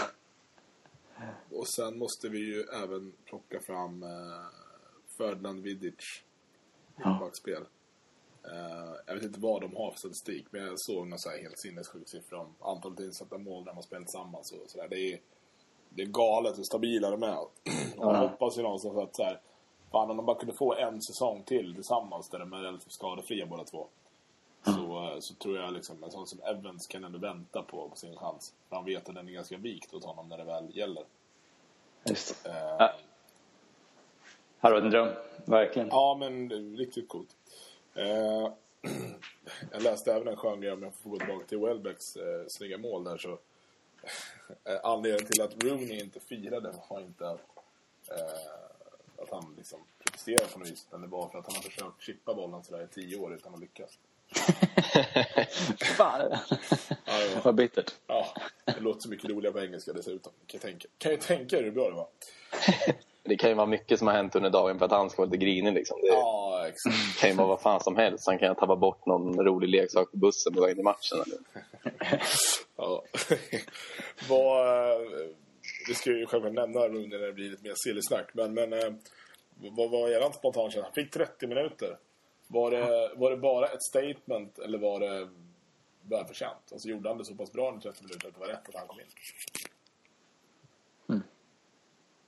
och 1.53 1.67
sen 1.69 1.99
måste 1.99 2.29
vi 2.29 2.39
ju 2.39 2.63
även 2.63 3.13
plocka 3.25 3.61
fram 3.61 4.03
eh, 4.03 4.47
Ferdinand 5.19 5.63
Vidic 5.63 6.23
backspel. 7.21 7.63
Eh, 8.45 8.95
jag 9.07 9.15
vet 9.15 9.25
inte 9.25 9.41
vad 9.41 9.61
de 9.61 9.77
har 9.77 9.91
för 9.91 9.99
statistik, 9.99 10.47
men 10.51 10.63
jag 10.67 10.81
såg 10.81 11.07
någon 11.07 11.19
så 11.19 11.31
här 11.31 11.39
helt 11.39 11.59
sinnessjuk 11.59 12.09
siffra 12.09 12.39
om 12.41 12.55
antalet 12.61 13.01
insatta 13.01 13.39
mål 13.39 13.65
de 13.65 13.77
har 13.77 13.83
spelat 13.83 14.07
tillsammans. 14.07 14.53
Och 14.53 14.71
så 14.71 14.79
där. 14.79 14.89
Det, 14.89 15.13
är, 15.13 15.21
det 15.91 16.03
är 16.03 16.07
galet 16.07 16.59
hur 16.59 16.63
stabila 16.63 17.11
de 17.11 17.23
är. 17.23 17.39
Och 17.39 17.49
man 18.05 18.15
Ja. 18.15 18.29
hoppas 18.29 18.59
ju 18.59 18.63
någonstans 18.63 18.97
att 18.97 19.17
så 19.17 19.23
här, 19.23 19.41
fan, 19.93 20.11
om 20.11 20.17
de 20.17 20.27
bara 20.27 20.39
kunde 20.39 20.55
få 20.55 20.75
en 20.75 21.03
säsong 21.03 21.43
till 21.43 21.75
tillsammans 21.75 22.29
där 22.29 22.39
de 22.39 22.53
är 22.53 22.59
relativt 22.59 22.93
skadefria 22.93 23.47
båda 23.47 23.65
två. 23.65 23.87
Så, 24.67 25.13
eh, 25.13 25.21
så 25.21 25.35
tror 25.35 25.59
jag 25.59 25.73
liksom 25.73 26.05
en 26.05 26.11
sån 26.11 26.27
som 26.27 26.41
Evans 26.41 26.87
kan 26.87 27.05
ändå 27.05 27.19
vänta 27.19 27.63
på, 27.63 27.89
på 27.89 27.97
sin 27.97 28.17
chans. 28.17 28.55
För 28.69 28.77
han 28.77 28.85
vet 28.85 29.09
att 29.09 29.15
den 29.15 29.29
är 29.29 29.33
ganska 29.33 29.57
vikt 29.57 29.95
åt 29.95 30.05
honom 30.05 30.29
när 30.29 30.39
det 30.39 30.45
väl 30.45 30.77
gäller. 30.77 31.05
Just. 32.05 32.47
Eh, 32.47 32.91
varit 34.61 34.85
en 34.85 34.91
dröm. 34.91 35.15
Verkligen. 35.45 35.89
Ja, 35.89 36.17
men 36.21 36.51
riktigt 36.77 37.09
coolt. 37.09 37.37
Eh, 37.95 38.53
jag 39.73 39.83
läste 39.83 40.15
även 40.15 40.29
en 40.29 40.37
skön 40.37 40.61
grej, 40.61 40.73
om 40.73 40.83
jag 40.83 40.95
får 40.95 41.11
gå 41.11 41.19
tillbaka 41.19 41.47
till 41.47 41.59
Welbecks 41.59 42.17
eh, 42.17 42.47
snygga 42.49 42.79
mål 42.79 43.05
där 43.05 43.17
så... 43.17 43.31
eh, 44.65 44.81
anledningen 44.83 45.27
till 45.27 45.43
att 45.43 45.65
Rooney 45.65 46.01
inte 46.01 46.21
firade 46.21 46.75
var 46.91 47.01
inte 47.01 47.29
att, 47.29 47.41
eh, 48.11 49.23
att 49.23 49.31
han 49.31 49.55
liksom 49.57 49.79
protesterade 49.99 50.53
på 50.53 50.59
något 50.59 50.69
vis. 50.69 50.87
Utan 50.89 51.01
det 51.01 51.07
var 51.07 51.29
för 51.29 51.39
att 51.39 51.47
han 51.47 51.55
har 51.55 51.63
försökt 51.63 52.03
chippa 52.03 52.35
bollen 52.35 52.65
sådär 52.65 52.85
i 52.85 52.95
tio 52.95 53.17
år 53.17 53.35
utan 53.35 53.55
att 53.55 53.61
lyckas. 53.61 53.99
Fan. 55.97 56.39
Ja, 57.07 57.13
Vad 57.45 57.55
bittert. 57.55 57.93
Ja, 58.07 58.27
det 58.65 58.81
låter 58.81 59.01
så 59.01 59.09
mycket 59.09 59.31
roligare 59.31 59.53
på 59.53 59.61
engelska 59.61 59.93
dessutom. 59.93 60.33
Kan 60.47 60.59
jag 60.59 60.63
tänka, 60.63 60.89
kan 60.99 61.11
jag 61.13 61.21
tänka 61.21 61.57
hur 61.57 61.71
bra 61.71 61.89
det 61.91 61.97
var? 61.97 62.09
Det 63.29 63.37
kan 63.37 63.51
ju 63.51 63.57
vara 63.57 63.67
mycket 63.67 63.99
som 63.99 64.09
har 64.09 64.15
hänt 64.15 64.37
under 64.37 64.51
dagen 64.51 64.79
för 64.79 64.87
att 64.87 64.93
han 64.93 65.11
ska 65.11 65.23
vara 65.23 65.31
lite 65.31 65.45
grinig. 65.45 65.75
Liksom. 65.75 65.99
Det 66.01 66.07
Ja, 66.07 66.65
exakt. 66.69 67.21
kan 67.21 67.31
ju 67.31 67.37
vara 67.37 67.49
vad 67.49 67.61
fan 67.61 67.81
som 67.81 67.97
helst. 67.97 68.27
Han 68.27 68.39
kan 68.39 68.49
ju 68.49 68.55
tappa 68.55 68.77
bort 68.77 69.07
någon 69.07 69.45
rolig 69.45 69.69
leksak 69.69 70.11
på 70.11 70.17
bussen 70.17 70.53
på 70.55 70.61
väg 70.61 70.75
till 70.75 70.85
matchen. 70.85 71.19
Eller? 71.27 71.39
Ja. 72.77 73.03
vad, 74.29 74.93
eh, 74.93 74.99
vi 75.89 75.95
ska 75.95 76.11
ju 76.11 76.27
självklart 76.27 76.55
nämna 76.55 76.81
Rooney 76.81 77.09
när 77.09 77.19
det 77.19 77.33
blir 77.33 77.51
lite 77.51 77.63
mer 77.63 77.75
sillsnack. 77.77 78.29
Men, 78.33 78.55
men 78.55 78.73
eh, 78.73 78.93
vad 79.71 79.91
var 79.91 80.09
eran 80.09 80.33
spontankänsla? 80.33 80.83
Han 80.83 80.93
fick 80.93 81.11
30 81.11 81.47
minuter. 81.47 81.97
Var 82.49 82.71
det, 82.71 83.11
var 83.17 83.31
det 83.31 83.37
bara 83.37 83.67
ett 83.67 83.83
statement 83.83 84.59
eller 84.59 84.79
var 84.79 85.01
det 85.01 85.29
välförtjänt? 86.03 86.73
Alltså 86.73 86.89
gjorde 86.89 87.09
han 87.09 87.19
det 87.19 87.25
så 87.25 87.35
pass 87.35 87.53
bra 87.53 87.69
under 87.69 87.81
30 87.81 88.05
minuter 88.05 88.29
att 88.29 88.35
det 88.35 88.41
var 88.41 88.47
rätt 88.47 88.69
att 88.69 88.75
han 88.75 88.87
kom 88.87 89.01
in? 89.01 89.07
Hmm. 91.07 91.23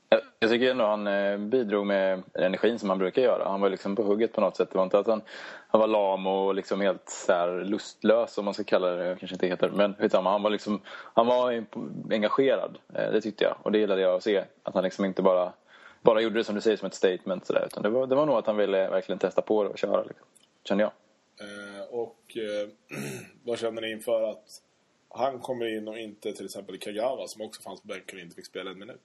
Jag, 0.09 0.21
jag 0.39 0.51
tycker 0.51 0.71
ändå 0.71 0.85
han 0.85 1.07
eh, 1.07 1.39
bidrog 1.39 1.87
med 1.87 2.23
energin 2.35 2.79
som 2.79 2.89
han 2.89 2.99
brukar 2.99 3.23
göra. 3.23 3.49
Han 3.49 3.61
var 3.61 3.71
liksom 3.71 3.97
på 3.97 4.03
hugget 4.03 4.33
på 4.33 4.41
något 4.41 4.57
sätt. 4.57 4.71
Det 4.71 4.79
var 4.79 4.85
inte 4.85 4.99
att 4.99 5.07
han, 5.07 5.23
han 5.69 5.81
var 5.81 5.89
lam 5.89 6.27
och 6.27 6.55
liksom 6.55 6.81
helt 6.81 7.09
så 7.09 7.33
här 7.33 7.65
lustlös 7.65 8.39
om 8.39 8.45
man 8.45 8.55
ska 8.55 8.65
kalla 8.65 8.91
det. 8.91 9.17
kanske 9.19 9.35
inte 9.35 9.47
heter. 9.47 9.71
Men 9.71 9.95
skitsamma, 9.95 10.31
han 10.31 10.43
var 10.43 10.51
liksom 10.51 10.81
han 11.15 11.27
var 11.27 11.65
engagerad. 12.11 12.79
Eh, 12.95 13.13
det 13.13 13.21
tyckte 13.21 13.45
jag. 13.45 13.57
Och 13.63 13.73
det 13.73 13.79
gillade 13.79 14.01
jag 14.01 14.15
att 14.15 14.23
se. 14.23 14.45
Att 14.63 14.75
han 14.75 14.85
liksom 14.85 15.05
inte 15.05 15.23
bara, 15.23 15.53
bara 16.03 16.21
gjorde 16.21 16.39
det 16.41 16.45
som 16.45 16.55
du 16.55 16.61
säger 16.61 16.77
som 16.77 16.87
ett 16.87 16.95
statement. 16.95 17.47
Så 17.47 17.53
där, 17.53 17.67
utan 17.67 17.83
det 17.83 17.89
var, 17.89 18.07
det 18.07 18.15
var 18.15 18.27
nog 18.27 18.37
att 18.37 18.47
han 18.47 18.57
ville 18.57 18.91
verkligen 18.91 19.19
testa 19.19 19.43
på 19.43 19.65
det 19.65 19.71
och 19.71 19.79
köra. 19.79 20.03
Liksom. 20.03 20.27
Kände 20.65 20.85
jag. 20.85 20.93
Eh, 21.41 21.83
och 21.91 22.37
eh, 22.37 22.69
vad 23.45 23.59
känner 23.59 23.83
ni 23.83 23.91
inför 23.91 24.23
att 24.23 24.63
han 25.09 25.39
kommer 25.39 25.77
in 25.77 25.89
och 25.89 25.99
inte 25.99 26.33
till 26.33 26.45
exempel 26.45 26.79
Kagawa 26.79 27.27
som 27.27 27.43
också 27.43 27.63
fanns 27.63 27.81
på 27.81 27.89
bänken 27.89 28.19
och 28.19 28.23
inte 28.23 28.37
fick 28.37 28.47
spela 28.47 28.71
en 28.71 28.79
minut? 28.79 29.01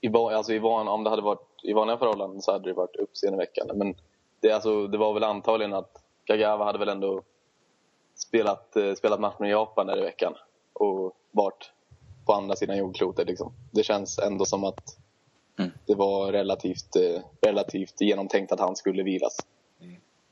I, 0.00 0.08
van- 0.08 0.34
alltså 0.34 0.52
i 0.52 0.58
van, 0.58 0.88
om 0.88 1.04
det 1.04 1.10
hade 1.10 1.22
varit 1.22 1.48
i 1.62 1.72
vanliga 1.72 1.98
förhållanden 1.98 2.42
så 2.42 2.52
hade 2.52 2.68
det 2.68 2.72
varit 2.72 2.96
uppseendeväckande. 2.96 3.74
Men 3.74 3.94
det, 4.40 4.52
alltså, 4.52 4.86
det 4.86 4.98
var 4.98 5.14
väl 5.14 5.24
antagligen 5.24 5.74
att 5.74 6.02
Kagawa 6.24 6.64
hade 6.64 6.78
väl 6.78 6.88
ändå 6.88 7.22
spelat, 8.14 8.76
eh, 8.76 8.94
spelat 8.94 9.20
match 9.20 9.36
med 9.38 9.50
Japan 9.50 9.86
där 9.86 9.98
i 9.98 10.02
veckan. 10.02 10.34
Och 10.72 11.16
varit 11.30 11.72
på 12.26 12.32
andra 12.32 12.56
sidan 12.56 12.78
jordklotet. 12.78 13.26
Liksom. 13.26 13.52
Det 13.70 13.82
känns 13.82 14.18
ändå 14.18 14.44
som 14.44 14.64
att 14.64 14.98
Mm. 15.58 15.70
det 15.86 15.94
var 15.94 16.32
relativt, 16.32 16.96
eh, 16.96 17.20
relativt 17.40 18.00
genomtänkt 18.00 18.52
att 18.52 18.60
han 18.60 18.76
skulle 18.76 19.02
vilas. 19.02 19.36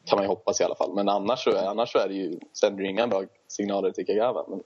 Kan 0.05 0.17
man 0.17 0.25
ju 0.25 0.29
hoppas 0.29 0.61
i 0.61 0.65
alla 0.65 0.75
fall. 0.75 0.95
Men 0.95 1.09
annars 1.09 1.45
så, 1.45 1.59
annars 1.59 1.93
så 1.93 1.99
är 1.99 2.09
det 2.09 2.15
ju, 2.15 2.39
sänder 2.53 2.83
det 2.83 2.89
inga 2.91 3.07
bra 3.07 3.25
signaler 3.47 3.91
till 3.91 4.07
Kagawa. 4.07 4.45
Men 4.49 4.63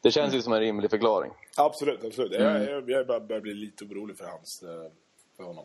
det 0.00 0.10
känns 0.10 0.34
ju 0.34 0.42
som 0.42 0.52
en 0.52 0.60
rimlig 0.60 0.90
förklaring. 0.90 1.32
Absolut, 1.56 2.04
absolut. 2.04 2.32
Jag, 2.32 2.62
jag, 2.62 2.70
jag 2.90 3.06
börjar 3.06 3.20
börjar 3.20 3.40
bli 3.40 3.54
lite 3.54 3.84
orolig 3.84 4.18
för, 4.18 4.24
hans, 4.24 4.62
eh, 4.62 4.90
för 5.36 5.44
honom. 5.44 5.64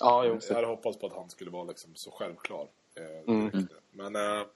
Ja, 0.00 0.24
jo. 0.26 0.38
Jag 0.48 0.54
hade 0.54 0.66
hoppats 0.66 0.98
på 0.98 1.06
att 1.06 1.12
han 1.12 1.30
skulle 1.30 1.50
vara 1.50 1.64
liksom 1.64 1.90
så 1.94 2.10
självklar. 2.10 2.66
Eh, 2.94 3.32
Mm. 3.34 3.50
direkt. 3.50 3.72
Men 3.90 4.16
eh, 4.16 4.46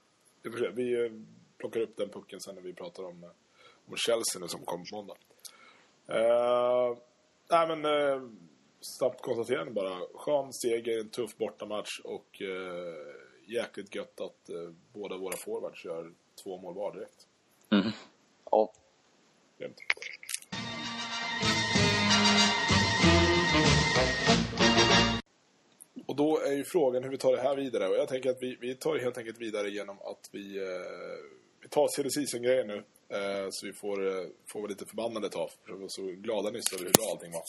vi 0.72 1.10
plockar 1.58 1.80
upp 1.80 1.96
den 1.96 2.08
pucken 2.08 2.40
sen 2.40 2.54
när 2.54 2.62
vi 2.62 2.72
pratar 2.72 3.02
om, 3.02 3.24
om 3.88 3.96
Chelsea 3.96 4.40
nu 4.40 4.48
som 4.48 4.60
kommer 4.64 4.84
på 4.90 4.96
måndag. 4.96 5.16
Eh, 6.08 6.96
nej 7.50 7.68
men 7.68 7.84
eh, 7.84 8.22
snabbt 8.80 9.22
konstaterande 9.22 9.72
bara. 9.72 10.00
Skön 10.14 10.52
seger, 10.52 11.00
en 11.00 11.08
tuff 11.08 11.36
bortamatch 11.36 12.00
och 12.04 12.42
eh, 12.42 12.94
jäkligt 13.46 13.94
gött 13.94 14.20
att 14.20 14.48
eh, 14.50 14.70
båda 14.92 15.16
våra 15.16 15.36
forwards 15.36 15.84
gör 15.84 16.12
två 16.44 16.58
mål 16.58 16.74
var 16.74 16.92
direkt. 16.92 17.26
Ja. 18.50 18.72
Grymt. 19.58 19.76
Och 26.06 26.16
då 26.16 26.40
är 26.40 26.52
ju 26.52 26.64
frågan 26.64 27.02
hur 27.02 27.10
vi 27.10 27.18
tar 27.18 27.36
det 27.36 27.42
här 27.42 27.56
vidare. 27.56 27.88
Och 27.88 27.96
jag 27.96 28.08
tänker 28.08 28.30
att 28.30 28.42
vi, 28.42 28.56
vi 28.60 28.74
tar 28.74 28.94
det 28.94 29.00
helt 29.00 29.18
enkelt 29.18 29.40
vidare 29.40 29.70
genom 29.70 29.98
att 29.98 30.30
vi, 30.32 30.58
eh, 30.58 31.24
vi 31.62 31.68
tar 31.68 31.88
silly 31.88 32.10
season-grejen 32.10 32.66
nu. 32.66 32.84
Eh, 33.10 33.50
så 33.50 33.66
vi 33.66 33.72
får, 33.72 34.06
eh, 34.06 34.26
får 34.46 34.68
lite 34.68 34.86
förbannade 34.86 35.26
ett 35.26 35.32
tag. 35.32 35.50
För 35.64 35.72
vi 35.72 35.80
var 35.80 35.88
så 35.88 36.02
glada 36.02 36.50
nyss 36.50 36.72
över 36.72 36.84
hur 36.84 36.92
bra 36.92 37.04
allting 37.10 37.32
var. 37.32 37.42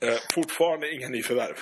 eh, 0.08 0.18
fortfarande 0.34 0.94
inga 0.94 1.08
nyförvärv. 1.08 1.56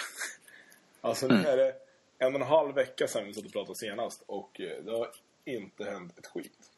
alltså 1.01 1.27
nu 1.27 1.35
är 1.35 1.57
det 1.57 1.75
en 2.19 2.35
och 2.35 2.41
en 2.41 2.47
halv 2.47 2.75
vecka 2.75 3.09
sedan 3.09 3.27
vi 3.27 3.35
satt 3.35 3.45
och 3.45 3.53
pratade 3.53 3.79
senast. 3.79 4.23
Och 4.27 4.51
det 4.57 4.91
har 4.91 5.11
inte 5.45 5.85
hänt 5.85 6.19
ett 6.19 6.27
skit. 6.27 6.71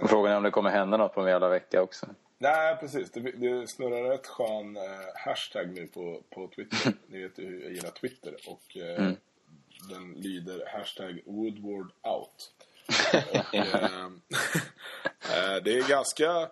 Och 0.00 0.10
Frågan 0.10 0.32
är 0.32 0.36
om 0.36 0.42
det 0.42 0.50
kommer 0.50 0.70
hända 0.70 0.96
något 0.96 1.14
på 1.14 1.20
en 1.20 1.28
jävla 1.28 1.48
vecka 1.48 1.82
också. 1.82 2.06
Nej, 2.42 2.76
precis. 2.76 3.10
Det, 3.10 3.20
det 3.20 3.66
snurrar 3.66 4.10
rätt 4.10 4.26
skön 4.26 4.76
eh, 4.76 4.82
hashtag 5.14 5.74
nu 5.74 5.86
på, 5.86 6.22
på 6.30 6.48
Twitter. 6.48 6.92
Ni 7.06 7.22
vet 7.22 7.38
ju 7.38 7.46
hur 7.46 7.62
jag 7.62 7.72
gillar 7.72 7.90
Twitter. 7.90 8.36
Och 8.46 8.76
eh, 8.76 9.12
den 9.90 10.12
lyder 10.12 10.66
hashtag 10.66 11.20
Woodward 11.26 11.92
out. 12.02 12.52
Och, 13.12 13.54
eh, 15.30 15.62
det 15.64 15.78
är 15.78 15.88
ganska... 15.88 16.50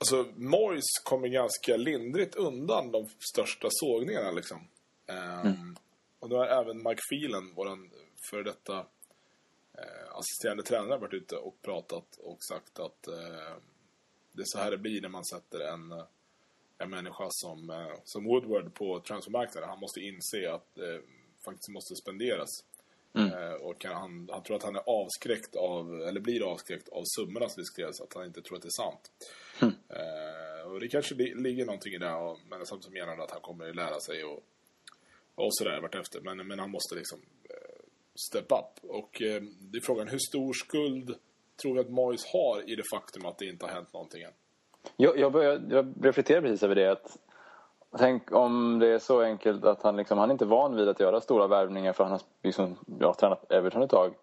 Alltså, 0.00 0.26
Moyes 0.36 0.84
kommer 1.04 1.28
ganska 1.28 1.76
lindrigt 1.76 2.34
undan 2.34 2.92
de 2.92 3.08
största 3.32 3.68
sågningarna 3.70 4.30
liksom. 4.30 4.68
Ehm, 5.06 5.76
Och 6.20 6.28
nu 6.28 6.34
har 6.34 6.46
även 6.46 6.76
Mike 6.76 7.00
Phelan, 7.10 7.54
våran 7.54 7.90
före 8.30 8.42
detta 8.42 8.78
eh, 9.78 10.12
assisterande 10.14 10.62
tränare, 10.62 10.98
varit 10.98 11.14
ute 11.14 11.36
och 11.36 11.62
pratat 11.62 12.16
och 12.18 12.38
sagt 12.44 12.78
att 12.78 13.08
eh, 13.08 13.54
det 14.32 14.42
är 14.42 14.46
så 14.46 14.58
här 14.58 14.70
det 14.70 14.78
blir 14.78 15.00
när 15.00 15.08
man 15.08 15.24
sätter 15.24 15.60
en, 15.60 15.92
en 16.78 16.90
människa 16.90 17.26
som, 17.30 17.70
eh, 17.70 17.94
som 18.04 18.24
Woodward 18.24 18.74
på 18.74 19.00
transfermarknaden. 19.00 19.68
Han 19.68 19.80
måste 19.80 20.00
inse 20.00 20.52
att 20.52 20.74
det 20.74 21.02
faktiskt 21.44 21.68
måste 21.68 21.94
spenderas. 21.96 22.48
Eh, 23.18 23.52
och 23.52 23.84
han, 23.84 24.28
han 24.32 24.42
tror 24.42 24.56
att 24.56 24.62
han 24.62 24.76
är 24.76 24.82
avskräckt 24.86 25.56
av, 25.56 26.02
eller 26.08 26.20
blir 26.20 26.52
avskräckt 26.52 26.88
av 26.88 27.02
summorna 27.04 27.48
som 27.48 27.60
diskuteras, 27.60 28.00
att 28.00 28.14
han 28.14 28.24
inte 28.24 28.42
tror 28.42 28.56
att 28.56 28.62
det 28.62 28.68
är 28.68 28.82
sant. 28.84 29.10
Eh, 29.88 30.70
och 30.72 30.80
det 30.80 30.88
kanske 30.88 31.14
li, 31.14 31.34
ligger 31.34 31.66
någonting 31.66 31.94
i 31.94 31.98
det, 31.98 32.14
och, 32.14 32.38
men 32.50 32.66
samtidigt 32.66 32.94
menar 32.94 33.06
han 33.06 33.20
att 33.20 33.30
han 33.30 33.40
kommer 33.40 33.68
att 33.68 33.76
lära 33.76 34.00
sig 34.00 34.24
och, 34.24 34.42
och 35.34 35.54
sådär 35.54 35.80
vartefter. 35.80 36.20
Men, 36.20 36.46
men 36.46 36.58
han 36.58 36.70
måste 36.70 36.94
liksom 36.94 37.18
eh, 37.50 37.84
step 38.30 38.52
up. 38.52 38.90
Och 38.90 39.22
eh, 39.22 39.42
det 39.42 39.78
är 39.78 39.82
frågan, 39.82 40.08
hur 40.08 40.18
stor 40.18 40.52
skuld 40.52 41.14
tror 41.62 41.74
vi 41.74 41.80
att 41.80 41.90
Moyes 41.90 42.26
har 42.26 42.70
i 42.70 42.76
det 42.76 42.84
faktum 42.94 43.26
att 43.26 43.38
det 43.38 43.46
inte 43.46 43.66
har 43.66 43.72
hänt 43.72 43.92
någonting 43.92 44.22
än? 44.22 44.32
Jag, 44.96 45.18
jag, 45.18 45.32
började, 45.32 45.74
jag 45.74 45.94
reflekterar 46.02 46.40
precis 46.40 46.62
över 46.62 46.74
det. 46.74 46.92
Att, 46.92 47.18
tänk 47.96 48.32
om 48.32 48.78
det 48.78 48.88
är 48.88 48.98
så 48.98 49.22
enkelt 49.22 49.64
att 49.64 49.82
han, 49.82 49.96
liksom, 49.96 50.18
han 50.18 50.30
är 50.30 50.32
inte 50.32 50.44
van 50.44 50.76
vid 50.76 50.88
att 50.88 51.00
göra 51.00 51.20
stora 51.20 51.46
värvningar 51.46 51.92
för 51.92 52.04
han 52.04 52.10
har 52.10 52.20
liksom, 52.42 52.76
ja, 53.00 53.14
tränat 53.14 53.52
Everton 53.52 53.82
ett 53.82 53.90
tag. 53.90 54.14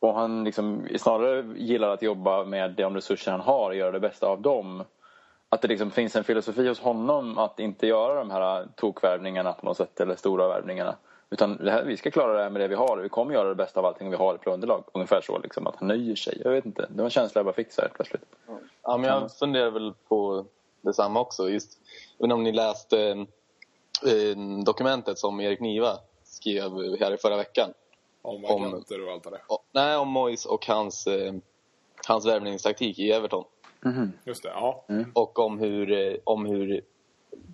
Och 0.00 0.14
han 0.14 0.44
liksom, 0.44 0.88
snarare 0.98 1.44
gillar 1.56 1.88
att 1.88 2.02
jobba 2.02 2.44
med 2.44 2.70
de 2.70 2.94
resurser 2.94 3.32
han 3.32 3.40
har 3.40 3.70
och 3.70 3.76
göra 3.76 3.90
det 3.90 4.00
bästa 4.00 4.26
av 4.26 4.40
dem. 4.40 4.84
Att 5.48 5.62
det 5.62 5.68
liksom 5.68 5.90
finns 5.90 6.16
en 6.16 6.24
filosofi 6.24 6.68
hos 6.68 6.80
honom 6.80 7.38
att 7.38 7.60
inte 7.60 7.86
göra 7.86 8.14
de 8.14 8.30
här 8.30 8.66
tokvärvningarna 8.76 9.52
på 9.52 9.66
något 9.66 9.76
sätt, 9.76 10.00
eller 10.00 10.16
stora 10.16 10.48
värvningarna. 10.48 10.96
Utan 11.30 11.58
här, 11.68 11.84
vi 11.84 11.96
ska 11.96 12.10
klara 12.10 12.32
det 12.32 12.42
här 12.42 12.50
med 12.50 12.62
det 12.62 12.68
vi 12.68 12.74
har. 12.74 12.96
Vi 12.96 13.08
kommer 13.08 13.34
göra 13.34 13.48
det 13.48 13.54
bästa 13.54 13.80
av 13.80 13.86
allting 13.86 14.10
vi 14.10 14.16
har 14.16 14.34
i 14.34 14.50
underlag. 14.50 14.84
Ungefär 14.92 15.20
så, 15.20 15.38
liksom, 15.38 15.66
att 15.66 15.76
han 15.76 15.88
nöjer 15.88 16.16
sig. 16.16 16.42
Jag 16.44 16.50
vet 16.50 16.66
inte. 16.66 16.86
Det 16.90 16.96
var 16.96 17.04
en 17.04 17.10
känsla 17.10 17.38
jag 17.38 17.46
bara 17.46 17.54
fick 17.54 17.72
så 17.72 17.80
här 17.80 17.90
plötsligt. 17.94 18.24
Ja, 18.82 18.96
men 18.96 19.10
jag 19.10 19.32
funderar 19.32 19.70
väl 19.70 19.94
på 20.08 20.44
detsamma 20.80 21.20
också. 21.20 21.48
Just, 21.48 21.78
inte 22.24 22.34
om 22.34 22.42
ni 22.44 22.52
läste 22.52 23.26
eh, 24.06 24.62
dokumentet 24.64 25.18
som 25.18 25.40
Erik 25.40 25.60
Niva 25.60 25.98
skrev 26.24 26.70
här 27.00 27.14
i 27.14 27.16
förra 27.16 27.36
veckan. 27.36 27.70
Om 28.22 28.44
och 29.08 29.10
allt 29.12 29.24
det 29.24 29.30
där. 29.30 29.42
Och, 29.46 29.64
nej, 29.72 29.96
om 29.96 30.08
Moyes 30.08 30.46
och 30.46 30.66
hans, 30.66 31.06
eh, 31.06 31.34
hans 32.06 32.26
värvningstaktik 32.26 32.98
i 32.98 33.12
Everton. 33.12 33.44
Just 34.24 34.42
det, 34.42 34.48
ja. 34.48 34.84
Och 35.14 35.38
om 35.38 35.58
hur, 35.58 35.92
eh, 35.92 36.16
om 36.24 36.46
hur 36.46 36.80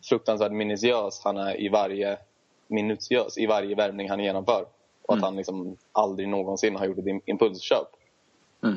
fruktansvärt 0.03 0.53
minutiös 0.53 1.21
han 1.25 1.37
är 1.37 1.61
i 1.61 1.69
varje 1.69 2.19
minutiös 2.67 3.39
i 3.39 3.47
varje 3.47 3.75
värvning 3.75 4.09
han 4.09 4.21
genomför. 4.21 4.67
Och 5.03 5.15
att 5.15 5.21
han 5.23 5.37
liksom 5.37 5.77
aldrig 5.93 6.29
någonsin 6.29 6.77
har 6.77 6.87
gjort 6.87 6.99
ett 6.99 7.05
im- 7.05 7.23
impulsköp. 7.27 7.89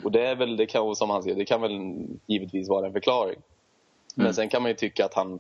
Och 0.06 0.12
det 0.12 0.28
är 0.28 0.36
väl, 0.36 0.58
det 0.58 0.66
kan, 0.66 0.96
som 0.96 1.10
han 1.10 1.24
säger, 1.24 1.36
det 1.36 1.46
kan 1.46 1.62
väl 1.62 1.72
givetvis 2.26 2.70
vara 2.70 2.88
en 2.88 2.94
förklaring. 2.94 3.40
Men 4.16 4.34
sen 4.34 4.50
kan 4.50 4.62
man 4.62 4.72
ju 4.72 4.76
tycka 4.76 5.06
att 5.06 5.14
han... 5.14 5.40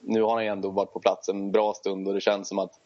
Nu 0.00 0.22
har 0.22 0.36
han 0.36 0.46
ändå 0.46 0.70
varit 0.70 0.92
på 0.92 1.00
plats 1.00 1.28
en 1.28 1.52
bra 1.52 1.74
stund 1.74 2.08
och 2.08 2.14
det 2.14 2.20
känns 2.20 2.48
som 2.48 2.58
att 2.58 2.80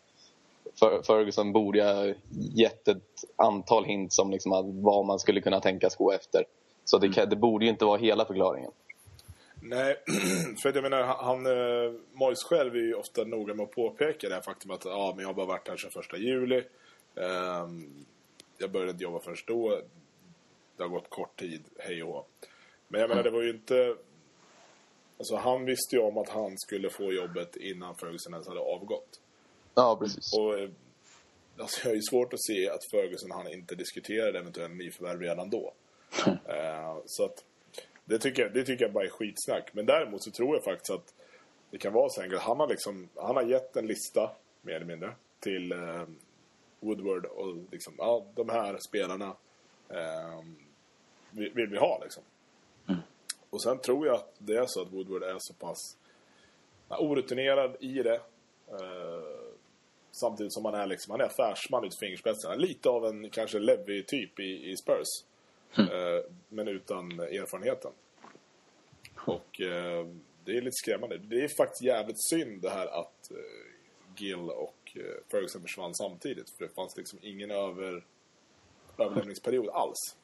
Fer- 0.81 1.03
Ferguson 1.03 1.53
borde 1.53 1.85
ha 1.85 2.15
gett 2.55 2.89
ett 2.89 3.25
antal 3.37 3.85
hints 3.85 4.19
om 4.19 4.31
liksom 4.31 4.83
vad 4.83 5.07
man 5.07 5.19
skulle 5.19 5.41
kunna 5.41 5.61
tänkas 5.61 5.97
gå 5.97 6.13
efter. 6.13 6.45
Så 6.85 6.99
det, 6.99 7.09
kan, 7.09 7.29
det 7.29 7.37
borde 7.37 7.65
ju 7.65 7.71
inte 7.71 7.85
vara 7.85 7.99
hela 7.99 8.25
förklaringen. 8.25 8.71
Nej, 9.63 9.97
för 10.63 10.73
jag 10.75 10.83
menar, 10.83 11.03
han, 11.03 11.47
eh, 11.47 11.93
Moyes 12.13 12.45
själv 12.45 12.75
är 12.75 12.81
ju 12.81 12.95
ofta 12.95 13.25
noga 13.25 13.55
med 13.55 13.65
att 13.65 13.71
påpeka 13.71 14.29
det 14.29 14.35
här 14.35 14.43
faktum 14.43 14.71
att 14.71 14.85
ja, 14.85 15.13
men 15.17 15.23
jag 15.23 15.29
har 15.29 15.35
bara 15.35 15.47
varit 15.47 15.69
här 15.69 15.77
sedan 15.77 15.91
första 15.91 16.17
juli. 16.17 16.63
Ehm, 17.17 18.05
jag 18.59 18.71
började 18.71 19.03
jobba 19.03 19.21
först 19.21 19.47
då. 19.47 19.81
Det 20.77 20.83
har 20.83 20.91
gått 20.91 21.11
kort 21.11 21.41
tid, 21.41 21.63
hej 21.79 22.03
och 22.03 22.09
hå. 22.09 22.25
Men 22.89 23.01
jag 23.01 23.09
menar, 23.09 23.23
det 23.23 23.31
var 23.31 23.43
ju 23.43 23.51
inte... 23.51 23.97
Alltså 25.19 25.37
han 25.37 25.65
visste 25.65 25.97
ju 25.97 26.03
om 26.03 26.19
att 26.19 26.29
han 26.29 26.59
skulle 26.59 26.91
få 26.91 27.13
jobbet 27.13 27.57
innan 27.57 27.97
Ferguson 27.97 28.33
ens 28.33 28.49
hade 28.49 28.61
avgått. 28.61 29.21
Ja, 29.75 29.97
precis. 30.01 30.35
Och 30.39 30.59
eh, 30.59 30.71
alltså, 31.59 31.81
jag 31.83 31.91
har 31.91 31.95
ju 31.95 32.03
svårt 32.03 32.33
att 32.33 32.45
se 32.45 32.69
att 32.69 32.91
Ferguson 32.91 33.31
han 33.31 33.53
inte 33.53 33.75
diskuterade 33.75 34.39
eventuella 34.39 34.75
nyförvärv 34.75 35.21
redan 35.21 35.51
då. 35.51 35.73
Eh, 36.49 36.97
så 37.07 37.25
att 37.25 37.45
det 38.05 38.19
tycker, 38.19 38.43
jag, 38.43 38.55
det 38.55 38.65
tycker 38.65 38.85
jag 38.85 38.93
bara 38.93 39.05
är 39.05 39.09
skitsnack. 39.09 39.71
Men 39.73 39.87
däremot 39.87 40.23
så 40.23 40.31
tror 40.31 40.57
jag 40.57 40.65
faktiskt 40.65 40.91
att 40.91 41.15
det 41.71 41.79
kan 41.79 41.93
vara 41.93 42.09
så 42.09 42.23
enkelt. 42.23 42.43
Han 42.43 42.61
har, 42.61 42.69
liksom, 42.69 43.09
han 43.15 43.37
har 43.37 43.43
gett 43.43 43.77
en 43.77 43.87
lista, 43.87 44.31
mer 44.63 44.75
eller 44.75 44.87
mindre, 44.87 45.15
till 45.41 45.73
eh, 45.73 46.05
Woodward 46.81 47.25
och 47.25 47.57
liksom, 47.71 47.95
ja, 47.99 48.27
de 48.35 48.49
här 48.49 48.79
spelarna 48.89 49.37
eh, 49.89 50.43
vill, 51.31 51.53
vill 51.55 51.67
vi 51.67 51.79
ha 51.79 52.01
liksom. 52.03 52.23
Och 53.55 53.63
sen 53.63 53.79
tror 53.79 54.07
jag 54.07 54.17
att 54.17 54.35
det 54.39 54.57
är 54.57 54.67
så 54.67 54.83
att 54.83 54.93
Woodward 54.93 55.23
är 55.23 55.37
så 55.39 55.55
pass 55.55 55.97
orutinerad 56.89 57.77
i 57.81 58.03
det. 58.03 58.21
Eh, 58.69 59.45
samtidigt 60.11 60.53
som 60.53 60.65
han 60.65 60.75
är 60.75 60.87
liksom, 60.87 61.11
han 61.11 61.21
är 61.21 61.25
affärsman 61.25 61.85
ut 61.85 61.99
fingerspetsarna. 61.99 62.55
Lite 62.55 62.89
av 62.89 63.07
en 63.07 63.31
kanske 63.31 63.59
Levy-typ 63.59 64.41
i, 64.41 64.71
i 64.71 64.77
Spurs. 64.77 65.07
Eh, 65.77 66.31
men 66.49 66.69
utan 66.69 67.21
erfarenheten. 67.21 67.93
Och 69.17 69.61
eh, 69.61 70.07
det 70.45 70.57
är 70.57 70.63
lite 70.63 70.77
skrämmande. 70.85 71.19
Det 71.19 71.45
är 71.45 71.49
faktiskt 71.49 71.83
jävligt 71.83 72.29
synd 72.29 72.63
det 72.63 72.71
här 72.71 72.87
att 72.87 73.31
eh, 73.31 73.37
Gill 74.17 74.51
och 74.51 74.97
eh, 74.97 75.31
Ferguson 75.31 75.63
försvann 75.63 75.95
samtidigt. 75.95 76.51
För 76.51 76.65
det 76.65 76.75
fanns 76.75 76.97
liksom 76.97 77.19
ingen 77.23 77.51
över, 77.51 78.05
överlämningsperiod 78.99 79.69
alls. 79.69 80.17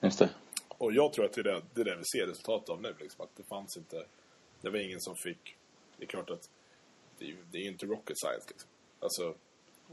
Just 0.00 0.18
det. 0.18 0.30
Och 0.80 0.92
jag 0.92 1.12
tror 1.12 1.24
att 1.24 1.32
det 1.32 1.40
är 1.40 1.44
det, 1.44 1.62
det, 1.74 1.80
är 1.80 1.84
det 1.84 1.96
vi 1.96 2.04
ser 2.04 2.26
resultatet 2.26 2.68
av 2.70 2.82
nu. 2.82 2.94
Liksom, 3.00 3.24
att 3.24 3.36
det 3.36 3.42
fanns 3.42 3.76
inte... 3.76 4.04
Det 4.60 4.70
var 4.70 4.78
ingen 4.78 5.00
som 5.00 5.14
fick... 5.16 5.56
Det 5.96 6.04
är 6.04 6.06
klart 6.08 6.30
att 6.30 6.48
det 7.18 7.24
är, 7.30 7.36
det 7.50 7.58
är 7.58 7.66
inte 7.68 7.86
rocket 7.86 8.16
science. 8.18 8.46
Liksom. 8.48 8.70
Alltså, 9.00 9.34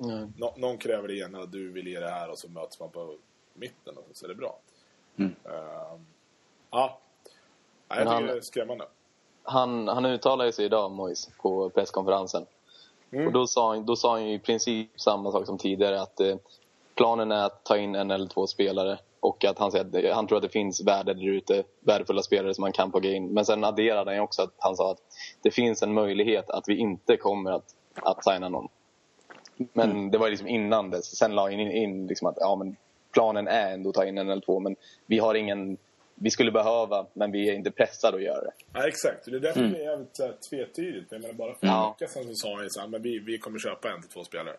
Mm. 0.03 0.33
nå, 0.37 0.53
någon 0.57 0.77
kräver 0.77 1.07
det 1.07 1.17
ena, 1.17 1.45
du 1.45 1.71
vill 1.71 1.87
ge 1.87 1.99
det 1.99 2.09
här 2.09 2.29
och 2.29 2.39
så 2.39 2.49
möts 2.49 2.79
man 2.79 2.89
på 2.89 3.15
mitten 3.53 3.97
och 3.97 4.03
så 4.13 4.25
är 4.25 4.29
det 4.29 4.35
bra. 4.35 4.59
Mm. 5.17 5.35
Ehm, 5.45 6.05
ja, 6.71 6.99
jag 7.87 7.97
Men 7.97 8.07
han- 8.07 8.21
tycker 8.21 8.33
det 8.33 8.39
är 8.39 8.41
skrämmande. 8.41 8.87
Han, 9.43 9.87
han 9.87 10.05
uttalade 10.05 10.51
sig 10.51 10.65
idag, 10.65 10.91
Mois, 10.91 11.29
på 11.41 11.69
presskonferensen. 11.69 12.45
Mm. 13.11 13.27
Och 13.27 13.33
då 13.33 13.47
sa, 13.47 13.67
han- 13.69 13.85
då 13.85 13.95
sa 13.95 14.11
han 14.11 14.25
ju 14.27 14.33
i 14.33 14.39
princip 14.39 14.89
samma 15.01 15.31
sak 15.31 15.45
som 15.45 15.57
tidigare. 15.57 16.01
Att 16.01 16.19
eh, 16.19 16.37
planen 16.95 17.31
är 17.31 17.45
att 17.45 17.63
ta 17.63 17.77
in 17.77 17.95
en 17.95 18.11
eller 18.11 18.27
två 18.27 18.47
spelare. 18.47 18.99
Och 19.19 19.45
att 19.45 19.59
han, 19.59 19.71
säger 19.71 20.09
att 20.09 20.15
han 20.15 20.27
tror 20.27 20.37
att 20.37 20.43
det 20.43 20.49
finns 20.49 20.81
värde 20.87 21.13
där 21.13 21.27
ute, 21.29 21.63
värdefulla 21.79 22.21
spelare 22.21 22.53
som 22.53 22.61
man 22.61 22.71
kan 22.71 22.91
plocka 22.91 23.07
in. 23.07 23.33
Men 23.33 23.45
sen 23.45 23.63
adderade 23.63 24.11
han 24.11 24.19
också 24.19 24.41
att 24.41 24.53
han 24.57 24.75
sa 24.75 24.91
att 24.91 24.99
det 25.41 25.51
finns 25.51 25.83
en 25.83 25.93
möjlighet 25.93 26.49
att 26.49 26.63
vi 26.67 26.77
inte 26.77 27.17
kommer 27.17 27.51
att, 27.51 27.75
att 27.93 28.23
signa 28.23 28.49
någon. 28.49 28.67
Men 29.73 30.11
det 30.11 30.17
var 30.17 30.29
liksom 30.29 30.47
innan 30.47 30.89
dess. 30.89 31.17
Sen 31.17 31.35
la 31.35 31.41
han 31.41 31.51
in, 31.53 31.71
in 31.71 32.07
liksom 32.07 32.27
att 32.27 32.37
ja, 32.39 32.55
men 32.55 32.75
planen 33.13 33.47
är 33.47 33.73
ändå 33.73 33.89
att 33.89 33.95
ta 33.95 34.05
in 34.05 34.17
en 34.17 34.29
eller 34.29 34.41
två. 34.41 34.59
Men 34.59 34.75
vi 35.05 35.19
har 35.19 35.35
ingen... 35.35 35.77
Vi 36.19 36.29
skulle 36.31 36.51
behöva, 36.51 37.05
men 37.13 37.31
vi 37.31 37.49
är 37.49 37.53
inte 37.53 37.71
pressade 37.71 38.17
att 38.17 38.23
göra 38.23 38.41
det. 38.41 38.51
Ja, 38.73 38.87
exakt. 38.87 39.25
Det 39.25 39.35
är 39.35 39.39
därför 39.39 39.61
det 39.61 39.77
är 39.77 39.89
jävligt 39.91 40.19
här, 40.19 40.33
tvetydigt. 40.49 41.11
Jag 41.11 41.21
menar, 41.21 41.33
bara 41.33 41.53
för 41.53 41.67
en 41.67 41.73
Ja. 41.73 41.95
vecka 41.99 42.11
sedan 42.11 42.23
så 42.23 42.33
sa 42.33 42.55
han 42.55 42.63
ju 42.63 42.69
så 42.69 42.79
här, 42.81 42.87
men 42.87 43.01
vi, 43.01 43.19
vi 43.19 43.37
kommer 43.37 43.59
köpa 43.59 43.89
en 43.91 44.01
till 44.01 44.09
två 44.11 44.23
spelare. 44.23 44.55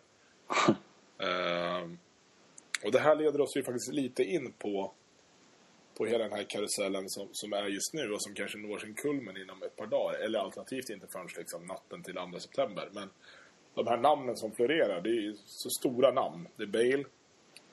Ehm, 1.23 1.99
och 2.85 2.93
det 2.93 2.99
här 2.99 3.17
leder 3.17 3.41
oss 3.41 3.57
ju 3.57 3.63
faktiskt 3.63 3.93
lite 3.93 4.23
in 4.23 4.53
på, 4.53 4.93
på 5.95 6.07
hela 6.07 6.25
den 6.25 6.33
här 6.33 6.43
karusellen 6.43 7.09
som, 7.09 7.29
som 7.33 7.53
är 7.53 7.67
just 7.67 7.95
nu 7.95 8.13
och 8.13 8.23
som 8.23 8.35
kanske 8.35 8.59
når 8.59 8.79
sin 8.79 8.95
kulmen 8.95 9.37
inom 9.37 9.63
ett 9.63 9.77
par 9.77 9.87
dagar. 9.87 10.19
Eller 10.19 10.39
alternativt 10.39 10.91
inte 10.91 11.07
förrän 11.07 11.29
liksom 11.37 11.67
natten 11.67 12.03
till 12.03 12.15
2 12.15 12.39
september. 12.39 12.89
Men 12.93 13.11
de 13.75 13.87
här 13.87 13.97
namnen 13.97 14.37
som 14.37 14.53
florerar, 14.53 15.01
det 15.01 15.11
är 15.11 15.35
så 15.47 15.71
stora 15.71 16.13
namn. 16.13 16.49
Det 16.57 16.63
är 16.63 16.67
Bale, 16.67 17.05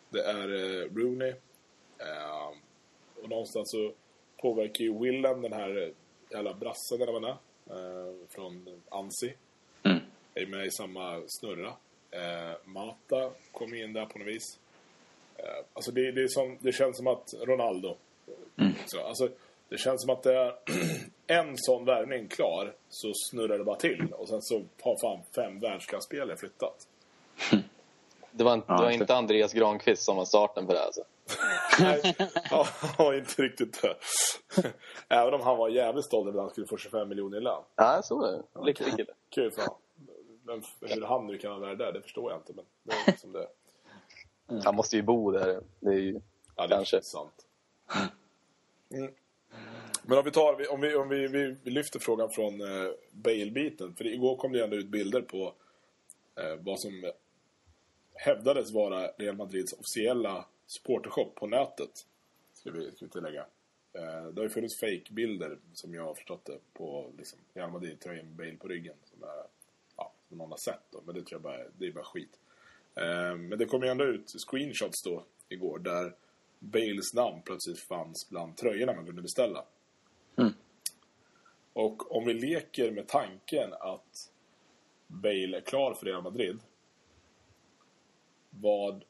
det 0.10 0.22
är 0.22 0.54
eh, 0.54 0.90
Rooney. 0.96 1.34
ehm, 1.98 2.60
och 3.24 3.30
någonstans 3.30 3.72
så 3.72 3.94
påverkar 4.42 4.84
ju 4.84 5.00
Willem, 5.00 5.42
den 5.42 5.54
här 5.54 5.84
eh, 5.84 5.90
jävla 6.30 6.54
brassen 6.54 7.02
eller 7.02 7.12
vad 7.12 7.24
han 7.24 7.32
är, 7.32 8.08
eh, 8.08 8.16
från 8.30 8.82
Ansi. 8.90 9.34
Mm. 9.84 10.00
Är 10.34 10.46
med 10.46 10.66
i 10.66 10.72
samma 10.72 11.24
snurra. 11.28 11.74
Eh, 12.12 12.56
Mata 12.64 13.32
kommer 13.52 13.84
in 13.84 13.94
där 13.94 14.06
på 14.06 14.20
något 14.20 14.28
vis. 14.28 14.60
Eh, 15.38 15.66
alltså 15.74 15.92
det, 15.92 16.12
det, 16.12 16.24
är 16.24 16.28
som, 16.28 16.58
det 16.62 16.72
känns 16.72 16.98
som 16.98 17.08
att 17.08 17.34
Ronaldo. 17.42 17.96
Så, 18.86 19.02
alltså, 19.02 19.30
det 19.70 19.78
känns 19.78 20.02
som 20.02 20.10
att 20.10 20.24
det 20.24 20.34
är 20.34 20.56
en 21.28 21.58
sån 21.58 21.86
värvning 21.86 22.28
klar 22.28 22.74
så 22.90 23.12
snurrar 23.30 23.58
det 23.58 23.64
bara 23.64 23.76
till. 23.76 24.14
Och 24.14 24.30
sen 24.30 24.42
så 24.42 24.64
har 24.82 24.98
fan 25.02 25.24
fem 25.36 25.60
världsklasspelare 25.60 26.38
flyttat. 26.38 26.88
Det 28.32 28.44
var, 28.44 28.54
inte, 28.54 28.66
Ja, 28.70 28.78
det 28.78 28.84
var 28.84 28.92
inte 28.92 29.16
Andreas 29.16 29.54
Granqvist 29.54 30.04
som 30.04 30.18
var 30.18 30.26
starten 30.26 30.66
för 30.66 30.74
det 30.74 30.80
här. 30.80 30.86
Alltså. 30.86 31.04
Nej, 31.80 32.16
ja, 32.98 33.16
inte 33.16 33.42
riktigt 33.42 33.82
det. 33.82 33.96
Även 35.16 35.34
om 35.34 35.42
han 35.42 35.58
var 35.58 35.70
jävligt 35.70 36.06
stolt 36.06 36.28
över 36.28 36.40
att 36.40 36.44
han 36.44 36.52
skulle 36.52 36.68
få 36.68 36.78
25 36.78 37.10
miljoner 37.10 37.38
i 37.38 37.42
lön. 37.42 37.64
Ja, 37.76 38.02
så 38.04 38.24
är 38.24 38.32
det. 38.32 38.44
Riktigt 38.62 38.96
kille. 38.96 39.14
Kul 39.30 39.52
för 39.52 39.62
honom. 39.62 39.78
Men 40.44 40.64
hur 40.82 41.02
han 41.02 41.28
nu 41.28 41.38
kan 41.38 41.52
vara 41.52 41.60
värd 41.60 41.78
där, 41.78 41.92
det 41.92 42.02
förstår 42.02 42.32
jag 42.32 42.40
inte. 42.40 42.54
Men 42.54 42.66
det 42.84 42.94
är 42.94 43.12
liksom 43.12 43.32
det. 43.32 43.48
Han 44.64 44.76
måste 44.76 44.96
ju 44.96 45.02
bo 45.02 45.32
där. 45.32 45.62
Det 45.80 45.90
är 45.90 45.94
ju... 46.00 46.22
Ja, 46.56 46.68
det 46.68 46.74
är 46.74 46.78
Kanske. 46.78 47.02
sant. 47.02 47.46
Mm. 48.92 49.12
Men 50.04 50.18
om 50.18 50.26
vi 50.26 50.32
tar, 50.32 50.72
om 50.74 50.82
vi, 50.82 50.96
om 50.96 51.10
vi, 51.10 51.28
vi, 51.28 51.56
vi 51.64 51.72
lyfter 51.72 52.00
frågan 52.00 52.30
från 52.30 52.62
eh, 52.62 52.92
Bale-biten. 53.12 53.96
För 53.96 54.08
igår 54.08 54.38
kom 54.38 54.52
det 54.52 54.64
ändå 54.64 54.76
ut 54.76 54.88
bilder 54.88 55.22
på 55.22 55.54
eh, 56.36 56.56
vad 56.60 56.80
som 56.80 57.12
hävdades 58.14 58.72
vara 58.72 59.08
Real 59.08 59.36
Madrids 59.36 59.74
officiella 59.74 60.46
supportershop 60.66 61.36
på 61.36 61.48
nätet. 61.48 62.06
Ska 62.54 62.72
vi, 62.72 62.92
ska 62.92 63.06
vi 63.06 63.12
tillägga. 63.12 63.46
Eh, 63.94 64.26
det 64.28 64.42
har 64.42 64.44
ju 64.44 64.50
funnits 64.50 64.76
fake-bilder 64.80 65.58
som 65.74 65.94
jag 65.94 66.04
har 66.04 66.14
förstått 66.14 66.46
det 66.46 66.58
på 66.74 67.12
liksom, 67.18 67.40
Real 67.54 67.72
Madrid-tröjan 67.72 68.26
med 68.26 68.36
Bale 68.36 68.58
på 68.58 68.68
ryggen. 68.68 68.96
Som, 69.04 69.24
är, 69.24 69.44
ja, 69.98 70.12
som 70.28 70.38
någon 70.38 70.50
har 70.52 70.58
sett 70.58 70.82
då, 70.92 71.02
men 71.06 71.16
det 71.16 71.22
tror 71.22 71.34
jag 71.36 71.42
bara, 71.42 71.58
är- 71.58 71.70
det 71.78 71.88
är 71.88 71.92
bara 71.92 72.04
skit. 72.04 72.40
Eh, 72.96 73.36
men 73.36 73.60
det 73.60 73.66
kom 73.66 73.84
ju 73.84 73.90
ändå 73.90 74.04
ut 74.04 74.30
screenshots 74.48 75.04
då 75.04 75.24
igår 75.50 75.80
där 75.80 76.16
Bales 76.60 77.14
namn 77.14 77.42
plötsligt 77.46 77.80
fanns 77.80 78.30
bland 78.30 78.58
tröjorna 78.58 78.94
man 78.94 79.06
kunde 79.06 79.22
beställa. 79.22 79.66
Mm. 80.36 80.54
Och 81.74 82.16
om 82.16 82.26
vi 82.26 82.34
leker 82.34 82.92
med 82.92 83.08
tanken 83.08 83.74
att 83.74 84.32
Bale 85.08 85.58
är 85.58 85.62
klar 85.62 85.94
för 85.94 86.06
Real 86.06 86.24
Madrid. 86.24 86.60
Vad, 88.50 89.04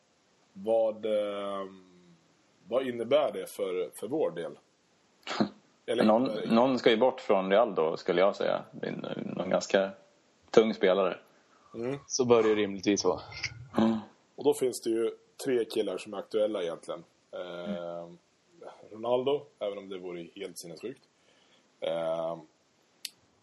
vad, 0.54 1.06
eh, 1.06 1.66
vad 2.68 2.88
innebär 2.88 3.32
det 3.34 3.50
för, 3.50 3.90
för 3.96 4.08
vår 4.08 4.32
del? 4.32 4.58
Eller, 5.86 6.04
Någon, 6.04 6.30
någon 6.46 6.80
ska 6.80 6.90
ju 6.90 6.98
bort 6.98 7.22
från 7.22 7.50
Real 7.52 7.76
då, 7.76 7.98
skulle 7.98 8.22
jag 8.22 8.36
säga. 8.36 8.64
Det 8.72 8.88
är 8.88 9.24
Någon 9.36 9.50
ganska 9.50 9.92
tung 10.52 10.74
spelare. 10.74 11.18
Mm. 11.76 12.00
Så 12.08 12.26
bör 12.26 12.44
det 12.44 12.50
ju 12.50 12.56
rimligtvis 12.56 13.06
vara. 13.06 13.22
Och 14.36 14.44
då 14.44 14.54
finns 14.54 14.82
det 14.82 14.90
ju 14.90 15.12
tre 15.46 15.66
killar 15.66 15.98
som 15.98 16.14
är 16.14 16.18
aktuella 16.18 16.64
egentligen. 16.64 17.04
Eh, 17.32 18.08
Ronaldo, 18.92 19.46
även 19.60 19.78
om 19.78 19.90
det 19.90 19.98
vore 19.98 20.28
helt 20.36 20.58
sinnessjukt. 20.58 21.02
Eh, 21.80 22.38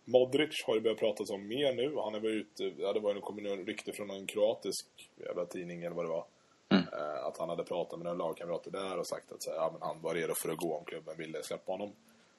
Modric 0.05 0.65
har 0.67 0.75
det 0.75 0.81
börjat 0.81 0.99
pratas 0.99 1.31
om 1.31 1.49
mer 1.49 1.75
nu. 1.75 1.97
Han 1.97 2.15
är 2.15 2.21
väl 2.21 2.31
ute, 2.31 2.73
ja, 2.79 2.93
det 2.93 3.01
var 3.01 3.15
någon 3.15 3.67
rykte 3.67 3.93
från 3.93 4.11
en 4.11 4.27
kroatisk 4.27 4.87
jävla 5.17 5.47
tidning 5.47 5.83
eller 5.83 5.97
vad 5.97 6.05
det 6.05 6.09
var. 6.09 6.25
Eh, 6.71 7.27
att 7.27 7.39
han 7.39 7.49
hade 7.49 7.65
pratat 7.65 7.99
med 7.99 8.05
några 8.05 8.27
lagkamrater 8.27 8.71
där 8.71 8.99
och 8.99 9.07
sagt 9.07 9.33
att 9.33 9.43
så 9.43 9.51
här, 9.51 9.57
ja, 9.57 9.71
men 9.73 9.83
han 9.83 10.01
var 10.01 10.15
redo 10.15 10.35
för 10.35 10.51
att 10.51 10.59
gå 10.59 10.77
om 10.77 10.85
klubben 10.85 11.17
ville 11.17 11.43
släppa 11.43 11.73
honom. 11.73 11.93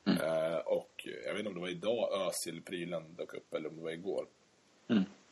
Eh, 0.05 0.57
och 0.57 1.07
jag 1.25 1.33
vet 1.33 1.39
inte 1.39 1.49
om 1.49 1.55
det 1.55 1.61
var 1.61 1.69
idag 1.69 2.09
Özil-prylen 2.13 3.15
dök 3.17 3.33
upp 3.33 3.53
eller 3.53 3.69
om 3.69 3.75
det 3.77 3.83
var 3.83 3.91
igår. 3.91 4.25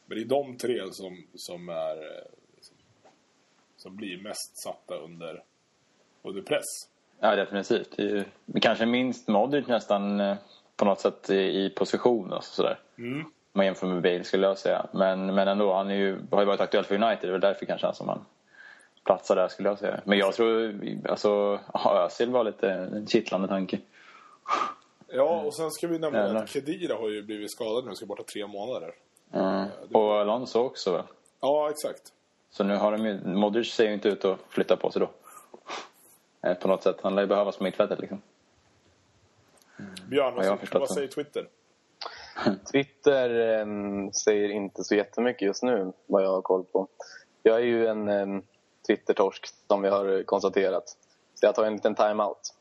Men 0.06 0.18
det 0.18 0.24
är 0.24 0.26
de 0.26 0.58
tre 0.58 0.92
som, 0.92 1.28
som 1.36 1.70
är 1.70 2.28
som, 3.82 3.96
blir 3.96 4.24
mest 4.24 4.64
satta 4.64 4.96
under, 4.96 5.44
under 6.24 6.42
press. 6.42 6.66
Ja, 7.20 7.36
definitivt. 7.36 7.98
Det 7.98 8.04
är 8.04 8.08
ju 8.08 8.26
kanske 8.62 8.86
minst 8.86 9.28
Modric 9.28 9.68
nästan 9.68 10.20
eh, 10.20 10.38
på 10.76 10.86
något 10.86 11.00
sätt 11.00 11.30
i, 11.30 11.66
i 11.66 11.70
position 11.70 12.34
och 12.34 12.44
sådär. 12.44 12.80
Mm. 12.98 13.20
Om 13.22 13.32
man 13.54 13.66
jämför 13.66 13.88
med 13.88 14.02
Bale 14.02 14.24
skulle 14.24 14.48
jag 14.48 14.58
säga. 14.58 14.86
Men, 14.92 15.36
men 15.36 15.48
ändå, 15.48 15.74
han 15.74 15.90
är 15.90 15.96
ju, 15.96 16.20
har 16.32 16.40
ju 16.40 16.46
varit 16.46 16.62
aktuell 16.62 16.84
för 16.84 16.96
United. 16.96 17.22
Det 17.22 17.28
är 17.28 17.32
väl 17.32 17.42
därför 17.42 17.66
kanske 17.66 17.88
han 17.88 17.96
som 17.96 18.10
han 18.10 18.26
platsar 19.04 19.36
där 19.36 19.48
skulle 19.48 19.70
jag 19.70 19.80
säga. 19.80 20.02
Men 20.06 20.18
jag 20.18 20.34
tror, 20.34 20.80
alltså, 21.10 21.60
Özil 21.86 22.30
var 22.30 22.44
lite 22.44 22.72
en 22.72 23.08
kittlande 23.08 23.48
tanke. 23.48 23.80
Ja, 25.08 25.42
och 25.42 25.56
sen 25.56 25.72
ska 25.72 25.88
vi 25.88 26.00
nämna 26.00 26.20
Jävlar. 26.20 26.44
att 26.44 26.50
Kedira 26.50 26.96
har 26.96 27.10
ju 27.10 27.24
blivit 27.24 27.52
skadad 27.52 27.86
nu 27.86 27.96
ska 27.96 28.06
borta 28.06 28.24
tre 28.34 28.48
månader. 28.48 28.94
Mm. 29.34 29.68
Och 29.94 30.20
Alonso 30.20 30.60
också 30.60 30.92
väl? 30.92 31.04
Ja, 31.42 31.70
exakt. 31.70 32.14
Så 32.52 32.64
nu 32.64 32.76
har 32.76 32.92
de 32.92 33.06
ju, 33.06 33.20
Modric 33.26 33.74
ser 33.74 33.88
ju 33.88 33.94
inte 33.94 34.10
ut 34.10 34.26
att 34.26 34.40
flytta 34.50 34.78
på 34.78 34.92
sig 34.92 35.00
då. 35.00 35.10
Eh, 36.50 36.58
På 36.58 36.68
något 36.68 36.84
sätt. 36.84 36.98
Han 37.02 37.16
lär 37.16 37.22
ju 37.22 37.28
behövas 37.28 37.58
på 37.58 37.64
mittfältet 37.64 38.00
liksom. 38.00 38.22
Björn, 40.10 40.34
jag 40.38 40.44
har 40.44 40.50
vad, 40.50 40.74
vad 40.74 40.82
det. 40.82 40.94
säger 40.94 41.08
Twitter? 41.08 41.48
Twitter 42.72 43.30
em, 43.60 44.14
säger 44.14 44.50
inte 44.50 44.84
så 44.84 44.96
jättemycket 44.96 45.42
just 45.42 45.64
nu, 45.64 45.92
vad 46.06 46.24
jag 46.24 46.30
har 46.30 46.42
koll 46.42 46.64
på. 46.64 46.88
Jag 47.44 47.56
är 47.56 47.66
ju 47.66 47.88
en 47.88 48.08
em, 48.08 48.44
Twitter-torsk, 48.88 49.48
som 49.68 49.82
vi 49.82 49.90
har 49.90 50.24
konstaterat. 50.24 50.98
Så 51.36 51.46
jag 51.46 51.56
tar 51.56 51.66
en 51.66 51.74
liten 51.74 51.96
time-out. 51.96 52.56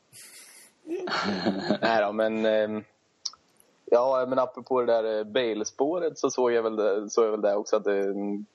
Nej 1.81 2.01
då, 2.01 2.11
men... 2.11 2.45
em, 2.45 2.83
ja, 3.85 4.25
men 4.29 4.39
apropå 4.39 4.81
det 4.81 4.93
där 4.93 5.17
eh, 5.17 5.23
Bale-spåret 5.23 6.19
så 6.19 6.29
såg 6.29 6.51
jag 6.51 6.63
väl 6.63 6.75
det, 6.75 7.09
såg 7.09 7.25
jag 7.25 7.31
väl 7.31 7.41
det 7.41 7.55
också 7.55 7.75
att 7.75 7.87
em, 7.87 8.45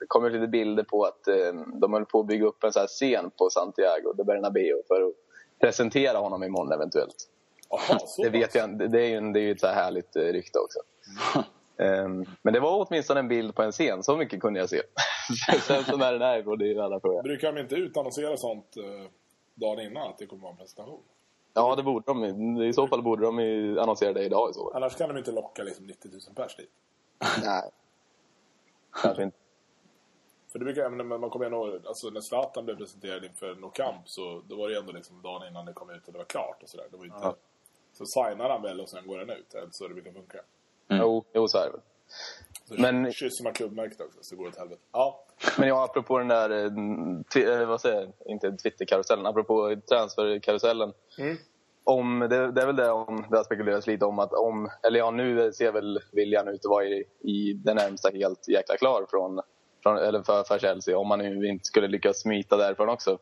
det 0.00 0.06
kommer 0.08 0.30
lite 0.30 0.46
bilder 0.46 0.82
på 0.84 1.04
att 1.04 1.28
em, 1.28 1.80
de 1.80 1.92
höll 1.92 2.04
på 2.06 2.20
att 2.20 2.26
bygga 2.26 2.46
upp 2.46 2.64
en 2.64 2.72
så 2.72 2.80
här 2.80 2.86
scen 2.86 3.30
på 3.38 3.50
Santiago 3.50 4.12
de 4.16 4.24
Bernabéu 4.24 4.82
för 4.88 5.02
att 5.02 5.12
presentera 5.60 6.18
honom 6.18 6.42
imorgon 6.42 6.72
eventuellt. 6.72 7.28
Jaha, 7.70 7.98
så 8.06 8.22
Det 8.22 8.28
vet 8.30 8.54
jag. 8.54 8.90
Det 8.90 9.00
är 9.02 9.08
ju, 9.08 9.16
en- 9.16 9.32
det 9.32 9.40
är 9.40 9.42
ju 9.42 9.50
ett 9.50 9.60
så 9.60 9.66
här 9.66 9.74
härligt 9.74 10.16
eh, 10.16 10.22
rykte 10.22 10.58
också. 10.58 10.78
Ehm, 11.76 12.24
men 12.42 12.54
det 12.54 12.60
var 12.60 12.86
åtminstone 12.88 13.20
en 13.20 13.28
bild 13.28 13.54
på 13.54 13.62
en 13.62 13.72
scen. 13.72 14.02
Så 14.02 14.16
mycket 14.16 14.40
kunde 14.40 14.60
jag 14.60 14.68
se. 14.68 14.82
Sen 15.60 15.84
så 15.84 15.96
när 15.96 16.12
den 16.12 16.22
är 16.22 16.48
och 16.48 16.58
det 16.58 16.64
är 16.64 16.68
ju 16.68 16.80
annan 16.80 17.00
fråga. 17.00 17.22
Brukar 17.22 17.52
de 17.52 17.60
inte 17.60 17.74
utannonsera 17.74 18.36
sånt 18.36 18.76
eh, 18.76 19.10
dagen 19.54 19.80
innan 19.80 20.08
att 20.10 20.18
det 20.18 20.26
kommer 20.26 20.42
vara 20.42 20.52
en 20.52 20.56
presentation? 20.58 21.00
Ja, 21.54 21.76
det 21.76 21.82
borde 21.82 22.04
de. 22.06 22.24
I 22.62 22.72
så 22.72 22.88
fall 22.88 23.02
borde 23.02 23.22
de 23.24 23.38
annonsera 23.80 24.12
det 24.12 24.24
idag 24.24 24.50
i 24.50 24.54
så 24.54 24.64
fall. 24.64 24.82
Annars 24.82 24.96
kan 24.96 25.08
de 25.08 25.18
inte 25.18 25.32
locka 25.32 25.62
liksom 25.62 25.86
90 25.86 26.10
000 26.10 26.20
pers 26.36 26.56
dit. 26.56 26.70
Nej. 27.44 27.70
Kanske 29.02 29.22
inte. 29.22 29.36
För 30.54 30.58
det 30.58 30.64
brukar 30.64 30.82
även 30.82 30.98
när 30.98 31.18
man 31.18 31.30
kommer 31.30 31.50
ihåg, 31.50 31.80
alltså 31.86 32.10
när 32.10 32.20
Zlatan 32.20 32.64
blev 32.64 32.76
presenterad 32.76 33.24
inför 33.24 33.54
No 33.54 33.70
Camp 33.70 34.02
så 34.04 34.42
då 34.48 34.56
var 34.56 34.68
det 34.68 34.78
ändå 34.78 34.92
liksom 34.92 35.22
dagen 35.22 35.48
innan 35.48 35.66
det 35.66 35.72
kom 35.72 35.90
ut 35.90 36.06
och 36.06 36.12
det 36.12 36.18
var 36.18 36.24
klart 36.24 36.62
och 36.62 36.68
sådär. 36.68 36.86
Det 36.90 36.96
var 36.96 37.04
inte... 37.04 37.18
Ja. 37.22 37.36
Så 37.92 38.04
signar 38.06 38.50
han 38.50 38.62
väl 38.62 38.80
och 38.80 38.88
sen 38.88 39.06
går 39.06 39.18
den 39.18 39.30
ut. 39.30 39.54
Så 39.70 39.88
det 39.88 39.94
brukar 39.94 40.12
funka. 40.12 40.38
Jo, 40.88 41.24
jo, 41.32 41.48
så 41.48 41.58
är 41.58 41.66
det 41.66 41.70
väl. 41.70 41.80
Så 42.64 42.74
Men- 42.74 43.12
kysser 43.12 43.44
man 43.44 43.52
klubbmärket 43.52 44.00
också 44.00 44.18
så 44.22 44.36
går 44.36 44.44
det 44.44 44.50
åt 44.50 44.58
helvete. 44.58 44.80
Ja. 44.92 45.24
Men 45.58 45.68
ja, 45.68 45.84
apropå 45.84 46.18
den 46.18 46.28
där, 46.28 46.50
eh, 46.50 47.60
eh, 47.60 47.68
vad 47.68 47.80
säger 47.80 48.00
jag, 48.00 48.12
inte 48.26 48.52
Twitterkarusellen, 48.56 49.26
apropå 49.26 49.76
transferkarusellen. 49.88 50.92
Mm. 51.18 51.36
Om, 51.84 52.20
det, 52.20 52.52
det 52.52 52.62
är 52.62 52.66
väl 52.66 52.76
det 52.76 52.90
om, 52.90 53.26
det 53.30 53.36
har 53.36 53.44
spekulerats 53.44 53.86
lite 53.86 54.04
om 54.04 54.18
att 54.18 54.32
om, 54.32 54.70
eller 54.82 54.98
ja 54.98 55.10
nu 55.10 55.52
ser 55.52 55.72
väl 55.72 56.00
viljan 56.12 56.48
ut 56.48 56.64
att 56.64 56.70
vara 56.70 56.84
i, 56.84 57.04
i 57.20 57.52
det 57.52 57.74
närmsta 57.74 58.10
helt 58.10 58.48
jäkla 58.48 58.76
klar 58.76 59.06
från, 59.10 59.40
från, 59.84 59.98
eller 59.98 60.22
för, 60.22 60.44
för 60.44 60.58
Chelsea 60.58 60.98
om 60.98 61.08
man 61.08 61.18
nu 61.18 61.46
inte 61.46 61.64
skulle 61.64 61.88
lyckas 61.88 62.20
smita 62.20 62.56
därifrån 62.56 62.88
också. 62.88 63.18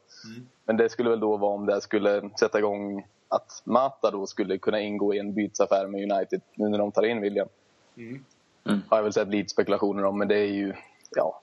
Men 0.64 0.76
det 0.76 0.88
skulle 0.88 1.10
väl 1.10 1.20
då 1.20 1.36
vara 1.36 1.54
om 1.54 1.66
det 1.66 1.80
skulle 1.80 2.30
sätta 2.40 2.58
igång 2.58 3.06
att 3.28 3.62
Mata 3.64 4.10
då 4.10 4.26
skulle 4.26 4.58
kunna 4.58 4.80
ingå 4.80 5.14
i 5.14 5.18
en 5.18 5.34
bytesaffär 5.34 5.86
med 5.86 6.12
United 6.12 6.40
nu 6.54 6.68
när 6.68 6.78
de 6.78 6.92
tar 6.92 7.02
in 7.02 7.20
William. 7.20 7.48
Mm. 7.96 8.24
Har 8.88 8.96
jag 8.96 9.02
väl 9.02 9.12
sett 9.12 9.28
lite 9.28 9.48
spekulationer 9.48 10.04
om 10.04 10.18
men 10.18 10.28
det 10.28 10.38
är 10.38 10.52
ju, 10.52 10.74
ja, 11.16 11.40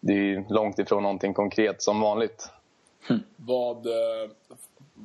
det 0.00 0.12
är 0.12 0.22
ju 0.22 0.44
långt 0.48 0.78
ifrån 0.78 1.02
någonting 1.02 1.34
konkret 1.34 1.82
som 1.82 2.00
vanligt. 2.00 2.50
Vad, 3.36 3.86
eh, 3.86 4.30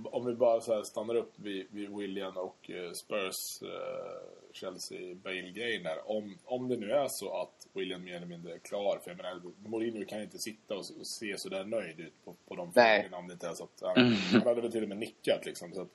om 0.03 0.25
vi 0.25 0.33
bara 0.33 0.61
så 0.61 0.75
här 0.75 0.83
stannar 0.83 1.15
upp 1.15 1.33
vid, 1.35 1.67
vid 1.71 1.89
William 1.95 2.37
och 2.37 2.71
eh, 2.71 2.91
Spurs 2.91 3.61
eh, 3.61 4.51
Chelsea 4.53 5.15
Bale-grejen 5.15 5.83
där. 5.83 6.11
Om, 6.11 6.37
om 6.45 6.67
det 6.67 6.77
nu 6.77 6.91
är 6.91 7.07
så 7.07 7.41
att 7.41 7.67
William 7.73 8.03
mer 8.03 8.15
eller 8.15 8.27
mindre 8.27 8.53
är 8.53 8.57
klar. 8.57 8.99
För 9.03 9.11
jag 9.11 9.17
menar, 9.17 9.41
Mourinho 9.69 10.05
kan 10.05 10.21
inte 10.21 10.39
sitta 10.39 10.73
och, 10.73 10.85
och 10.99 11.07
se 11.07 11.37
så 11.37 11.49
där 11.49 11.65
nöjd 11.65 11.99
ut 11.99 12.25
på, 12.25 12.35
på 12.47 12.55
de 12.55 12.73
frågorna 12.73 13.17
om 13.17 13.27
det 13.27 13.33
inte 13.33 13.47
är 13.47 13.53
så 13.53 13.63
att 13.63 13.95
han, 13.95 14.13
han 14.13 14.41
hade 14.41 14.61
väl 14.61 14.71
till 14.71 14.83
och 14.83 14.89
med 14.89 14.97
nickat 14.97 15.45
liksom. 15.45 15.73
Så 15.73 15.81
att, 15.81 15.89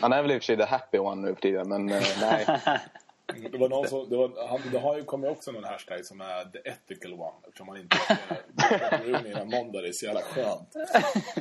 Han 0.00 0.12
är 0.12 0.22
väl 0.22 0.30
i 0.30 0.34
och 0.34 0.42
för 0.42 0.44
sig 0.44 0.56
the 0.56 0.64
happy 0.64 0.98
one 0.98 1.22
nu 1.28 1.34
för 1.34 1.42
tiden 1.42 1.68
men 1.68 1.88
eh, 1.88 2.02
nej. 2.20 2.46
det 3.52 3.58
var 3.58 3.68
någon 3.68 3.88
som, 3.88 4.08
det, 4.08 4.16
var, 4.16 4.48
han, 4.48 4.60
det 4.72 4.78
har 4.78 4.96
ju 4.96 5.04
kommit 5.04 5.30
också 5.30 5.52
någon 5.52 5.64
hashtag 5.64 6.04
som 6.04 6.20
är 6.20 6.44
the 6.44 6.58
ethical 6.58 7.12
one. 7.12 7.36
Eftersom 7.46 7.68
han 7.68 7.76
inte 7.76 7.96
innan 9.28 9.48
måndag. 9.48 9.80
Det 9.80 9.88
är 9.88 9.92
så 9.92 10.06
jävla 10.06 10.20
skönt. 10.20 10.72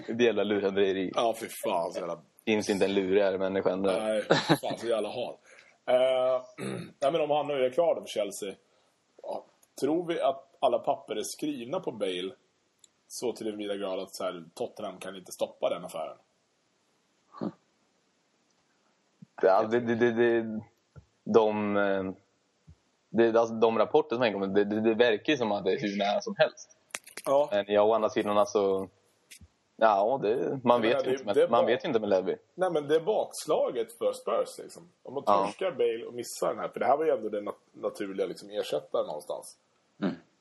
Det 0.07 0.23
jävla 0.23 0.43
lurendrejeri. 0.43 1.11
Ja, 1.15 1.35
fy 1.39 1.47
fan 1.47 1.93
så 1.93 1.99
jävla 1.99 2.19
Finns 2.45 2.69
inte 2.69 2.85
en 2.85 2.93
lurigare 2.93 3.37
människa 3.37 3.71
än 3.71 3.81
det. 3.81 4.03
Nej, 4.03 4.23
fan 4.61 4.77
så 4.77 4.87
jävla 4.87 5.09
hal. 5.09 5.35
Uh, 5.89 6.45
nej, 6.99 7.11
men 7.11 7.21
om 7.21 7.29
han 7.29 7.47
nu 7.47 7.65
är 7.65 7.69
klar 7.69 7.95
då 7.95 8.01
för 8.01 8.07
Chelsea. 8.07 8.55
Ja, 9.23 9.45
tror 9.79 10.07
vi 10.07 10.21
att 10.21 10.55
alla 10.59 10.79
papper 10.79 11.15
är 11.15 11.23
skrivna 11.23 11.79
på 11.79 11.91
Bale 11.91 12.33
så 13.07 13.33
till 13.33 13.45
den 13.45 13.57
vida 13.57 13.75
grad 13.75 13.99
att 13.99 14.15
så 14.15 14.23
här, 14.23 14.43
Tottenham 14.53 14.97
kan 14.97 15.15
inte 15.15 15.31
stoppa 15.31 15.69
den 15.69 15.85
affären? 15.85 16.17
Ja, 19.41 19.63
det, 19.63 19.79
det, 19.79 19.95
det, 19.95 20.11
det, 20.11 20.61
de, 21.23 21.77
eh, 21.77 22.03
det, 23.09 23.39
alltså, 23.39 23.55
de 23.55 23.77
rapporter 23.77 24.15
som 24.15 24.19
har 24.21 24.27
inkommit, 24.27 24.55
det, 24.55 24.63
det, 24.63 24.81
det 24.81 24.93
verkar 24.93 25.33
ju 25.33 25.37
som 25.37 25.51
att 25.51 25.65
det 25.65 25.71
är 25.73 25.79
hur 25.79 25.97
nära 25.97 26.21
som 26.21 26.35
helst. 26.37 26.77
Ja. 27.25 27.49
Men 27.51 27.65
ja, 27.67 27.81
å 27.81 27.93
andra 27.93 28.09
sidan 28.09 28.37
alltså... 28.37 28.89
Ja, 29.75 30.19
det, 30.23 30.59
man, 30.63 30.83
Jag 30.83 30.89
vet 30.95 31.07
ju 31.07 31.11
det- 31.11 31.19
inte, 31.21 31.33
det 31.33 31.49
man 31.49 31.65
vet 31.65 31.83
ju 31.83 31.87
inte 31.87 31.99
med 31.99 32.09
Levy. 32.09 32.35
Nej, 32.55 32.71
men 32.71 32.87
det 32.87 32.95
är 32.95 32.99
bakslaget 32.99 33.93
för 33.93 34.13
Spurs 34.13 34.57
liksom. 34.63 34.89
Om 35.03 35.13
man 35.13 35.23
Ja. 35.25 35.45
torskar 35.45 35.71
Bale 35.71 36.05
och 36.05 36.13
missar 36.13 36.47
den 36.47 36.59
här. 36.59 36.67
För 36.67 36.79
det 36.79 36.85
här 36.85 36.97
var 36.97 37.05
ju 37.05 37.11
ändå 37.11 37.29
den 37.29 37.47
nat- 37.47 37.69
naturliga 37.73 38.25
liksom, 38.27 38.49
ersättaren 38.49 39.05
någonstans. 39.07 39.57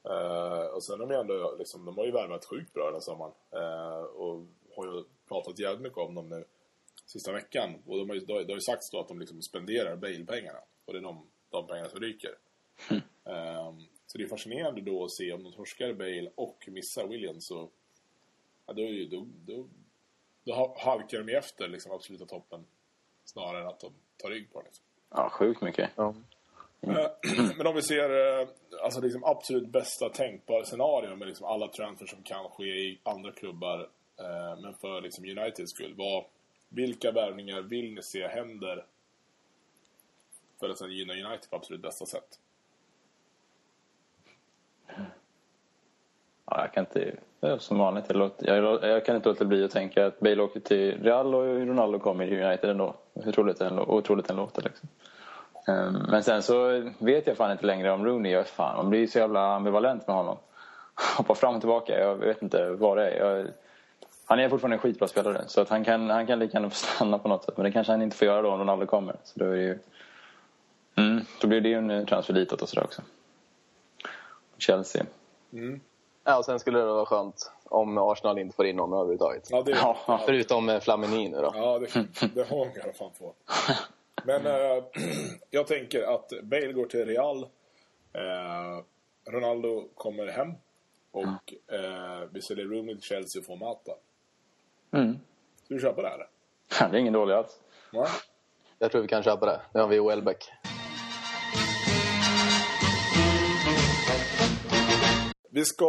Eh, 0.05 0.67
och 0.75 0.85
sen 0.85 1.01
har 1.01 1.07
de 1.07 1.15
ändå, 1.15 1.55
liksom, 1.59 1.85
de 1.85 1.97
har 1.99 2.05
ju 2.05 2.13
värvat 2.13 2.45
sjukt 2.45 2.73
bra 2.73 2.85
den 2.85 2.95
här 2.95 3.01
sommaren. 3.01 3.33
Eh, 3.53 4.03
och 4.05 4.41
har 4.77 4.87
ju 4.87 5.05
pratat 5.29 5.59
jävligt 5.59 5.83
mycket 5.83 5.99
om 5.99 6.15
dem 6.15 6.29
nu 6.29 6.45
sista 7.07 7.33
veckan. 7.33 7.71
Och 7.87 7.97
de 7.99 8.09
har 8.09 8.15
ju, 8.15 8.21
det 8.21 8.33
har 8.33 8.41
ju 8.41 8.61
sagts 8.61 8.91
då 8.91 9.01
att 9.01 9.09
de 9.09 9.21
liksom 9.21 9.43
spenderar 9.43 9.97
Bale-pengarna. 9.97 10.59
Och 10.85 10.93
det 10.93 10.99
är 10.99 11.03
de, 11.03 11.27
de 11.51 11.67
pengarna 11.67 11.89
som 11.89 12.01
ryker. 12.01 12.35
Eh, 13.25 13.75
så 14.07 14.19
det 14.19 14.25
är 14.25 14.29
fascinerande 14.29 14.81
då 14.81 15.05
att 15.05 15.11
se 15.13 15.33
om 15.33 15.43
de 15.45 15.53
torskar 15.53 15.93
Bale 15.93 16.31
och 16.35 16.65
missar 16.69 17.07
Williams 17.07 17.47
så 17.47 17.69
ja, 18.67 18.73
då, 18.73 18.83
är 18.83 18.87
ju- 18.87 19.09
då, 19.09 19.27
då, 19.47 19.69
då 20.45 20.55
ha- 20.55 20.77
halkar 20.79 21.19
de 21.19 21.29
ju 21.33 21.39
efter 21.39 21.69
liksom, 21.69 21.93
absoluta 21.93 22.27
toppen 22.27 22.65
snarare 23.25 23.61
än 23.61 23.67
att 23.69 23.81
de 23.81 23.93
tar 24.17 24.31
rygg 24.31 24.53
på 24.53 24.59
den. 24.59 24.67
Liksom. 24.67 24.85
Ja, 25.11 25.29
sjukt 25.31 25.61
mycket. 25.63 25.91
Ja. 25.97 26.15
Eh, 26.81 27.07
Men 27.57 27.67
om 27.67 27.75
vi 27.75 27.83
ser 27.83 28.41
eh, 28.41 28.49
alltså 28.83 29.01
liksom 29.01 29.25
absolut 29.25 29.69
bästa 29.69 30.09
tänkbara 30.09 30.65
scenario 30.65 31.17
med 31.17 31.29
liksom 31.29 31.47
alla 31.47 31.69
transfer 31.69 32.07
som 32.07 32.23
kan 32.23 32.49
ske 32.49 32.65
i 32.65 33.01
andra 33.03 33.33
klubbar 33.33 33.81
eh, 34.19 34.61
men 34.63 34.75
för 34.75 35.01
liksom 35.01 35.25
Uniteds 35.25 35.71
skull. 35.71 35.95
Vad, 35.97 36.25
vilka 36.69 37.11
värvningar 37.13 37.61
vill 37.63 37.95
ni 37.95 38.03
se 38.03 38.29
händer 38.29 38.87
för 40.63 40.71
att 40.71 40.79
sen 40.79 40.93
gynna 40.93 41.13
United 41.13 41.51
på 41.51 41.57
absolut 41.57 41.83
bästa 41.83 42.07
sätt? 42.07 42.39
Ja, 46.47 46.61
jag 46.61 46.73
kan 46.73 46.87
inte... 46.87 47.15
Som 47.59 47.79
vanligt. 47.79 48.05
Jag, 48.09 48.17
låter, 48.17 48.57
jag, 48.57 48.85
jag 48.85 49.05
kan 49.05 49.17
inte 49.17 49.29
låta 49.29 49.45
bli 49.45 49.65
att 49.65 49.71
tänka 49.71 50.07
att 50.07 50.21
Bale 50.21 50.43
åker 50.43 50.61
till 50.61 51.03
Real 51.03 51.35
och 51.35 51.45
Ronaldo 51.45 51.99
kommer 51.99 52.27
till 52.27 52.43
United 52.43 52.71
ändå. 52.71 52.95
Hur 53.15 53.33
troligt 53.33 53.59
det 53.59 53.67
än, 53.67 53.79
otroligt 53.79 54.31
än 54.31 54.37
låter. 54.37 54.63
Liksom. 54.63 54.89
Ehm, 55.69 56.07
men 56.11 56.23
sen 56.23 56.43
så 56.43 56.91
vet 56.99 57.27
jag 57.27 57.37
fan 57.37 57.53
inte 57.53 57.67
längre 57.67 57.91
om 57.91 58.07
Rooney. 58.07 58.33
Jag, 58.33 58.47
fan, 58.47 58.77
man 58.77 58.91
blir 58.91 59.07
så 59.07 59.19
jävla 59.19 59.55
ambivalent 59.55 60.07
med 60.07 60.17
honom. 60.17 60.37
Hoppar 61.17 61.35
fram 61.35 61.55
och 61.55 61.61
tillbaka. 61.61 62.01
Jag 62.01 62.17
vet 62.17 62.43
inte 62.43 62.71
vad 62.71 62.97
det 62.97 63.11
är. 63.11 63.27
Jag, 63.27 63.47
han 64.25 64.41
är 64.41 64.49
fortfarande 64.49 64.75
en 64.75 64.81
skitbra 64.81 65.09
spelare. 65.09 65.45
Så 65.47 65.61
att 65.61 65.69
han, 65.69 65.85
kan, 65.85 66.11
han 66.11 66.27
kan 66.27 66.39
lika 66.39 66.57
gärna 66.57 66.71
få 66.71 66.77
stanna 66.77 67.19
på 67.19 67.29
något 67.29 67.45
sätt. 67.45 67.57
Men 67.57 67.65
det 67.65 67.73
kanske 67.73 67.93
han 67.93 68.03
inte 68.03 68.17
får 68.17 68.27
göra 68.27 68.43
då 68.43 68.51
om 68.51 68.59
Ronaldo 68.59 68.87
kommer. 68.87 69.17
Så 69.25 69.39
då 69.39 69.45
är 69.45 69.51
det 69.51 69.63
ju... 69.63 69.79
Mm, 70.97 71.25
då 71.41 71.49
blir 71.49 71.61
det 71.61 71.69
ju 71.69 71.75
en 71.75 72.07
transfer 72.07 72.35
ditåt 72.35 72.63
och 72.63 72.69
sådär 72.69 72.85
också. 72.85 73.03
Chelsea. 74.59 75.07
Ja, 76.25 76.39
och 76.39 76.45
sen 76.45 76.59
skulle 76.61 76.79
det 76.79 76.85
vara 76.85 77.07
skönt 77.07 77.53
om 77.65 77.99
Arsenal 77.99 78.39
inte 78.39 78.57
får 78.57 78.67
in 78.67 78.77
någon 78.77 78.93
överhuvudtaget. 78.93 79.49
Ja, 79.51 79.63
det, 79.63 79.71
Ja. 79.71 80.21
Förutom 80.27 80.69
eh, 80.69 80.81
Flamini 80.81 81.29
nu 81.29 81.37
då. 81.37 81.53
Ja, 81.55 81.79
det, 81.79 81.87
det 82.35 82.49
har 82.49 82.65
de 82.65 82.79
i 82.79 82.83
alla 82.83 82.93
fall 82.93 83.11
få. 83.19 83.35
Men 84.25 84.47
eh, 84.47 84.85
jag 85.51 85.67
tänker 85.67 86.03
att 86.15 86.33
Bale 86.43 86.73
går 86.73 86.87
till 86.87 87.05
Real. 87.07 87.43
Eh, 88.13 88.83
Ronaldo 89.33 89.89
kommer 89.95 90.27
hem. 90.27 90.55
Och 91.11 91.73
eh, 91.75 92.29
vi 92.31 92.43
säljer 92.43 92.67
Rooney 92.67 92.95
till 92.95 93.05
Chelsea 93.05 93.41
och 93.41 93.47
får 93.47 93.57
Mata. 93.57 93.93
Mm. 94.91 95.19
Ska 95.65 95.75
du 95.75 95.81
köpa 95.81 96.03
det 96.03 96.09
här? 96.09 96.29
Det 96.91 96.97
är 96.97 97.01
ingen 97.01 97.13
dålig 97.13 97.35
alls. 97.35 97.61
Ja. 97.93 98.07
Jag 98.79 98.93
tror 98.93 99.03
vi 99.03 99.09
kan 99.09 99.23
köpa 99.23 99.47
det. 99.47 99.61
Nu 99.75 99.81
har 99.81 99.89
vi 99.89 100.01
Welbeck. 100.01 100.51
Vi 105.55 105.65
ska 105.65 105.85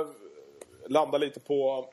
eh, 0.00 0.90
landa 0.90 1.18
lite 1.18 1.40
på, 1.40 1.90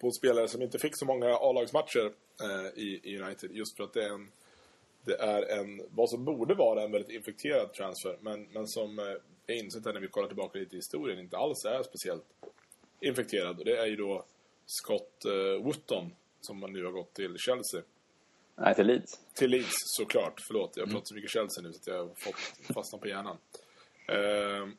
på 0.00 0.10
spelare 0.10 0.48
som 0.48 0.62
inte 0.62 0.78
fick 0.78 0.98
så 0.98 1.06
många 1.06 1.34
A-lagsmatcher 1.34 2.12
eh, 2.42 2.82
i, 2.82 3.00
i 3.02 3.18
United. 3.18 3.50
Just 3.52 3.76
för 3.76 3.84
att 3.84 3.92
det 3.92 4.04
är 4.04 4.10
en, 4.10 4.30
det 5.04 5.14
är 5.14 5.58
en, 5.58 5.82
vad 5.90 6.10
som 6.10 6.24
borde 6.24 6.54
vara 6.54 6.82
en 6.82 6.92
väldigt 6.92 7.10
infekterad 7.10 7.72
transfer. 7.72 8.18
Men, 8.20 8.48
men 8.52 8.68
som 8.68 8.98
eh, 8.98 9.04
jag 9.46 9.56
insett 9.56 9.84
när 9.84 10.00
vi 10.00 10.08
kollar 10.08 10.28
tillbaka 10.28 10.58
lite 10.58 10.74
i 10.74 10.78
historien 10.78 11.18
inte 11.18 11.36
alls 11.36 11.64
är 11.64 11.82
speciellt 11.82 12.24
infekterad. 13.00 13.58
Och 13.58 13.64
det 13.64 13.76
är 13.76 13.86
ju 13.86 13.96
då 13.96 14.24
Scott 14.66 15.24
eh, 15.24 15.62
Wootton 15.64 16.10
som 16.40 16.60
man 16.60 16.72
nu 16.72 16.84
har 16.84 16.92
gått 16.92 17.14
till 17.14 17.36
Chelsea. 17.38 17.82
Nej, 18.56 18.74
till 18.74 18.86
Leeds. 18.86 19.20
Till 19.34 19.50
Leeds 19.50 19.74
såklart. 19.84 20.40
Förlåt, 20.46 20.76
jag 20.76 20.90
pratar 20.90 21.04
så 21.04 21.14
mycket 21.14 21.30
Chelsea 21.30 21.62
nu 21.62 21.72
så 21.72 21.78
att 21.78 21.86
jag 21.86 21.98
har 21.98 22.14
fått 22.14 22.74
fastna 22.74 22.98
på 22.98 23.08
hjärnan. 23.08 23.36
Ehm, 24.08 24.76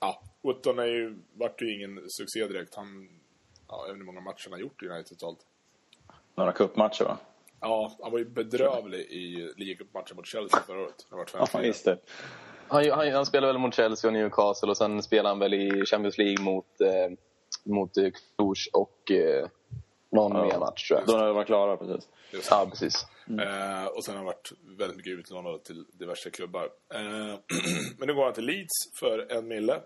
ja, 0.00 0.22
Wootton 0.42 0.78
är 0.78 0.84
ju, 0.86 1.16
vart 1.34 1.62
ju 1.62 1.74
ingen 1.74 2.10
succé 2.10 2.46
direkt. 2.46 2.74
Han, 2.74 3.08
ja, 3.68 3.76
jag 3.76 3.82
vet 3.82 3.88
inte 3.90 3.98
hur 3.98 4.04
många 4.06 4.20
matcher 4.20 4.44
han 4.44 4.52
har 4.52 4.60
gjort 4.60 4.82
i 4.82 4.86
United 4.88 5.18
totalt. 5.18 5.38
Några 6.34 6.52
cupmatcher 6.52 7.04
va? 7.04 7.18
Ja, 7.60 7.96
han 8.02 8.12
var 8.12 8.18
ju 8.18 8.24
bedrövlig 8.24 9.00
i 9.00 9.52
ligacupmatchen 9.56 10.16
mot 10.16 10.26
Chelsea 10.26 10.60
förra 10.60 10.80
året. 10.82 11.06
Det 11.10 11.16
har 11.16 11.18
varit 11.18 11.34
Ja, 11.34 11.58
5-4. 11.60 11.62
just 11.62 11.84
det. 11.84 11.98
Han, 12.68 12.90
han, 12.90 13.12
han 13.12 13.26
spelar 13.26 13.46
väl 13.48 13.58
mot 13.58 13.74
Chelsea 13.74 14.08
och 14.08 14.12
Newcastle 14.12 14.70
och 14.70 14.76
sen 14.76 15.02
spelar 15.02 15.30
han 15.30 15.38
väl 15.38 15.54
i 15.54 15.84
Champions 15.86 16.18
League 16.18 16.44
mot, 16.44 16.80
eh, 16.80 17.16
mot 17.64 17.96
eh, 17.96 18.02
Cluj 18.36 18.54
och, 18.72 19.10
eh, 19.10 19.48
Någon 20.10 20.32
Ja. 20.36 20.44
mer 20.44 20.58
match 20.58 20.88
tror 20.88 21.00
jag. 21.00 21.08
Då 21.08 21.16
när 21.16 21.26
vi 21.26 21.32
var 21.32 21.44
klara, 21.44 21.76
precis. 21.76 22.08
Just 22.32 22.50
Ja, 22.50 22.66
precis. 22.70 22.94
Eh, 23.28 23.86
och 23.86 24.04
sen 24.04 24.14
har 24.14 24.16
han 24.16 24.24
varit 24.24 24.52
väldigt 24.62 24.96
mycket 24.96 25.10
utlånad 25.18 25.64
till 25.64 25.84
diverse 25.92 26.30
klubbar. 26.30 26.70
Eh, 26.94 27.00
men 27.98 28.06
nu 28.08 28.14
går 28.14 28.24
han 28.24 28.32
till 28.32 28.44
Leeds 28.46 28.98
för 29.00 29.32
en 29.32 29.48
mille. 29.48 29.80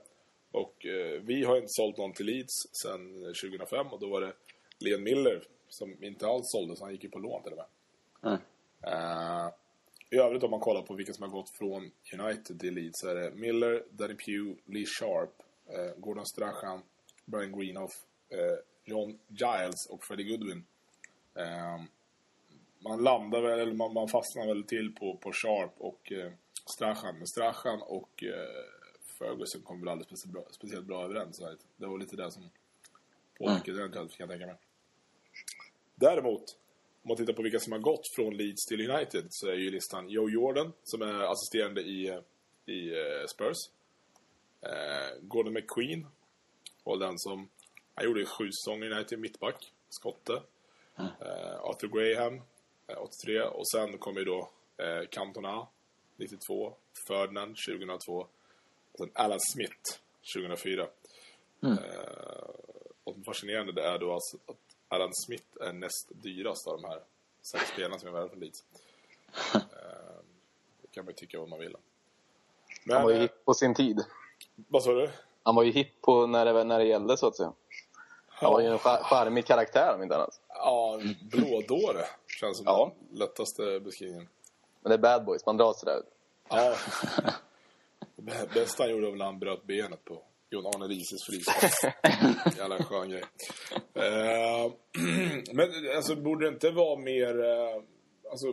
Och 0.52 0.86
eh, 0.86 1.20
vi 1.22 1.44
har 1.44 1.56
inte 1.56 1.68
sålt 1.68 1.96
någon 1.98 2.12
till 2.12 2.26
Leeds 2.26 2.52
sedan 2.82 3.14
2005 3.42 3.86
och 3.86 4.00
då 4.00 4.08
var 4.08 4.20
det 4.20 4.32
Leon 4.78 5.02
Miller 5.02 5.42
som 5.68 6.04
inte 6.04 6.26
alls 6.26 6.42
såldes, 6.44 6.80
han 6.80 6.92
gick 6.92 7.04
ju 7.04 7.10
på 7.10 7.18
lån 7.18 7.42
till 7.42 7.52
och 7.52 7.58
med. 7.58 7.66
Mm. 8.32 8.40
Eh, 8.82 9.48
I 10.10 10.16
övrigt 10.16 10.42
om 10.42 10.50
man 10.50 10.60
kollar 10.60 10.82
på 10.82 10.94
vilka 10.94 11.12
som 11.12 11.22
har 11.22 11.30
gått 11.38 11.50
från 11.50 11.90
United 12.18 12.60
till 12.60 12.74
Leeds 12.74 13.00
så 13.00 13.08
är 13.08 13.14
det 13.14 13.30
Miller, 13.30 13.84
Danny 13.90 14.14
Pugh, 14.14 14.58
Lee 14.66 14.86
Sharp, 14.86 15.30
eh, 15.68 16.00
Gordon 16.00 16.26
Strachan, 16.26 16.82
Brian 17.24 17.58
Greenhoff, 17.60 17.92
eh, 18.30 18.58
John 18.84 19.18
Giles 19.28 19.86
och 19.86 20.04
Freddie 20.04 20.24
Goodwin. 20.24 20.64
Eh, 21.34 21.82
man 22.78 23.02
landar 23.02 23.40
väl, 23.40 23.60
eller 23.60 23.74
man, 23.74 23.94
man 23.94 24.08
fastnar 24.08 24.46
väl 24.46 24.64
till 24.64 24.94
på, 24.94 25.16
på 25.16 25.32
Sharp 25.32 25.74
och 25.78 26.12
eh, 26.12 26.32
Strachan. 26.74 27.18
Men 27.18 27.26
Strachan 27.26 27.82
och 27.82 28.24
eh, 28.24 28.64
Ferguson 29.18 29.62
kom 29.62 29.80
väl 29.80 29.88
aldrig 29.88 30.06
speciellt 30.06 30.32
bra, 30.32 30.44
speciellt 30.50 30.86
bra 30.86 31.04
överens. 31.04 31.36
Så 31.36 31.56
Det 31.76 31.86
var 31.86 31.98
lite 31.98 32.16
det 32.16 32.30
som 32.30 32.50
påverkade 33.38 33.78
eventuellt, 33.78 34.16
kan 34.16 34.28
jag 34.28 34.30
tänka 34.30 34.46
mig. 34.46 34.56
Däremot, 35.94 36.42
om 37.02 37.08
man 37.08 37.16
tittar 37.16 37.32
på 37.32 37.42
vilka 37.42 37.58
som 37.60 37.72
har 37.72 37.80
gått 37.80 38.08
från 38.16 38.36
Leeds 38.36 38.66
till 38.66 38.90
United 38.90 39.26
så 39.30 39.48
är 39.48 39.54
ju 39.54 39.70
listan 39.70 40.08
Joe 40.08 40.30
Jordan, 40.30 40.72
som 40.82 41.02
är 41.02 41.32
assisterande 41.32 41.80
i, 41.80 42.20
i 42.66 42.88
eh, 42.88 43.26
Spurs. 43.28 43.56
Eh, 44.60 45.22
Gordon 45.22 45.52
McQueen 45.52 46.06
var 46.84 46.98
den 46.98 47.18
som... 47.18 47.48
Han 47.94 48.04
gjorde 48.04 48.26
sju 48.26 48.50
säsonger 48.52 48.86
i 48.86 48.94
United, 48.94 49.18
mittback, 49.18 49.72
skotte. 49.88 50.42
Eh, 50.96 51.60
Arthur 51.60 51.88
Graham, 51.88 52.42
eh, 52.86 52.98
83. 53.02 53.40
Och 53.42 53.68
sen 53.68 53.98
kom 53.98 54.16
ju 54.16 54.24
då 54.24 54.50
eh, 54.76 55.08
Cantona, 55.10 55.66
92. 56.16 56.74
Ferdinand, 57.08 57.56
2002. 57.68 58.12
Och 58.92 58.98
sen 58.98 59.10
Alan 59.14 59.40
Smith, 59.40 60.00
2004. 60.34 60.88
Eh, 61.62 61.68
och 63.04 63.18
det 63.18 63.24
fascinerande 63.24 63.72
det 63.72 63.82
är 63.82 63.98
då 63.98 64.12
alltså 64.12 64.36
att 64.46 64.56
Alan 64.88 65.14
Smith 65.26 65.44
är 65.60 65.72
näst 65.72 66.08
dyrast 66.14 66.66
av 66.66 66.80
de 66.82 66.88
här 66.88 67.00
sex 67.42 67.64
spelarna 67.72 67.98
som 67.98 68.08
är 68.08 68.12
värda 68.12 68.28
från 68.28 68.40
Leeds. 68.40 68.64
Eh, 69.54 70.20
det 70.82 70.88
kan 70.90 71.04
man 71.04 71.12
ju 71.12 71.16
tycka 71.16 71.38
vad 71.38 71.48
man 71.48 71.58
vill 71.58 71.74
om. 71.74 71.80
Men, 72.84 72.96
Han 72.96 73.04
var 73.04 73.10
ju 73.10 73.16
eh, 73.16 73.22
hipp 73.22 73.44
på 73.44 73.54
sin 73.54 73.74
tid. 73.74 74.04
vad 74.54 74.82
sa 74.82 74.92
du? 74.92 75.10
Han 75.42 75.54
var 75.54 75.62
ju 75.62 75.70
hipp 75.70 76.00
på 76.00 76.26
när 76.26 76.44
det, 76.44 76.64
när 76.64 76.78
det 76.78 76.84
gällde 76.84 77.16
så 77.16 77.26
att 77.26 77.36
säga. 77.36 77.52
Han 78.34 78.52
var 78.52 78.60
ju 78.60 78.66
en 78.66 78.78
char- 78.78 79.02
charmig 79.02 79.46
karaktär 79.46 79.94
om 79.94 80.02
inte 80.02 80.14
annat. 80.16 80.40
Ja, 80.48 81.00
blådåre 81.30 82.04
känns 82.40 82.56
som 82.56 82.66
Ja. 82.66 82.92
den 83.10 83.18
lättaste 83.18 83.80
beskrivningen. 83.80 84.28
Men 84.80 84.90
det 84.90 84.94
är 84.94 84.98
bad 84.98 85.24
boys, 85.24 85.46
man 85.46 85.56
dras 85.56 85.80
sådär. 85.80 86.02
Ja. 86.48 86.74
Det 88.16 88.54
bästa 88.54 88.82
han 88.82 88.90
gjorde 88.92 89.10
var 89.10 89.16
när 89.16 89.24
han 89.24 89.38
bröt 89.38 89.64
benet 89.64 90.04
på 90.04 90.22
Jon 90.50 90.66
Arne 90.66 90.86
Rises 90.86 91.24
frispark. 91.26 91.94
Jävla 92.58 92.82
skön 92.84 93.10
grej. 93.10 93.24
Eh, 93.94 94.72
men 95.52 95.68
alltså 95.96 96.16
borde 96.16 96.46
det 96.46 96.54
inte 96.54 96.70
vara 96.70 96.98
mer... 96.98 97.44
eh, 97.44 97.82
alltså, 98.30 98.46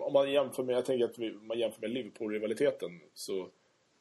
om 0.00 0.12
man 0.12 0.32
jämför 0.32 0.62
med... 0.62 0.76
Jag 0.76 0.84
tänker 0.84 1.04
att 1.04 1.18
vi, 1.18 1.30
om 1.36 1.46
man 1.46 1.58
jämför 1.58 1.80
med 1.80 1.90
Liverpool-rivaliteten 1.90 3.00
så 3.14 3.48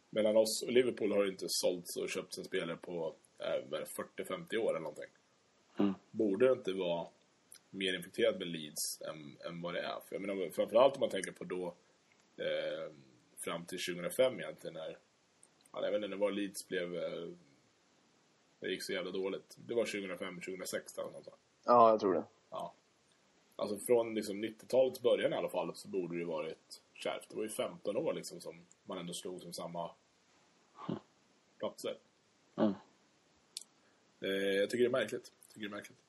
mellan 0.09 0.37
oss 0.37 0.63
och 0.65 0.71
Liverpool 0.73 1.11
har 1.11 1.23
det 1.23 1.29
inte 1.29 1.45
sålts 1.47 1.97
och 1.97 2.09
köpts 2.09 2.37
en 2.37 2.43
spelare 2.43 2.77
på 2.77 3.13
är 3.39 3.61
det, 3.69 3.85
40-50 4.17 4.57
år 4.57 4.69
eller 4.69 4.79
någonting. 4.79 5.09
Borde 6.11 6.45
det 6.47 6.51
inte 6.51 6.73
vara 6.73 7.07
mer 7.69 7.93
infekterat 7.93 8.39
med 8.39 8.47
Leeds 8.47 9.01
än, 9.01 9.37
än 9.45 9.61
vad 9.61 9.73
det 9.73 9.81
är? 9.81 9.99
För 9.99 10.15
jag 10.15 10.21
menar, 10.21 10.49
framförallt 10.49 10.95
om 10.95 10.99
man 10.99 11.09
tänker 11.09 11.31
på 11.31 11.43
då 11.43 11.75
eh, 12.37 12.93
fram 13.37 13.65
till 13.65 13.79
2005 13.79 14.39
egentligen 14.39 14.73
när 14.73 14.97
ja, 15.71 15.85
jag 15.85 15.91
vet 15.91 15.95
inte 15.95 16.07
när 16.07 16.17
var 16.17 16.31
Leeds 16.31 16.67
blev 16.67 16.95
eh, 16.95 17.29
det 18.59 18.69
gick 18.69 18.83
så 18.83 18.93
jävla 18.93 19.11
dåligt. 19.11 19.55
Det 19.57 19.73
var 19.73 19.85
2005, 19.85 20.35
2006 20.35 20.97
eller 20.97 21.11
något 21.11 21.23
sånt. 21.23 21.37
Ja, 21.65 21.89
jag 21.89 21.99
tror 21.99 22.13
det. 22.13 22.23
Ja. 22.49 22.73
Alltså 23.55 23.77
från 23.77 24.15
liksom 24.15 24.43
90-talets 24.43 25.01
början 25.01 25.33
i 25.33 25.35
alla 25.35 25.49
fall 25.49 25.75
så 25.75 25.87
borde 25.87 26.15
det 26.15 26.19
ju 26.19 26.25
varit 26.25 26.81
kärvt. 26.93 27.29
Det 27.29 27.35
var 27.35 27.43
ju 27.43 27.49
15 27.49 27.97
år 27.97 28.13
liksom 28.13 28.41
som 28.41 28.65
man 28.83 28.97
ändå 28.97 29.13
slog 29.13 29.41
som 29.41 29.53
samma 29.53 29.91
platser. 31.59 31.97
Mm. 32.55 32.73
Eh, 34.21 34.29
jag 34.29 34.69
tycker 34.69 34.83
det 34.83 34.89
är 34.89 35.01
märkligt. 35.01 35.31
Jag 35.47 35.53
tycker 35.53 35.69
det 35.69 35.73
är 35.73 35.77
märkligt. 35.77 35.99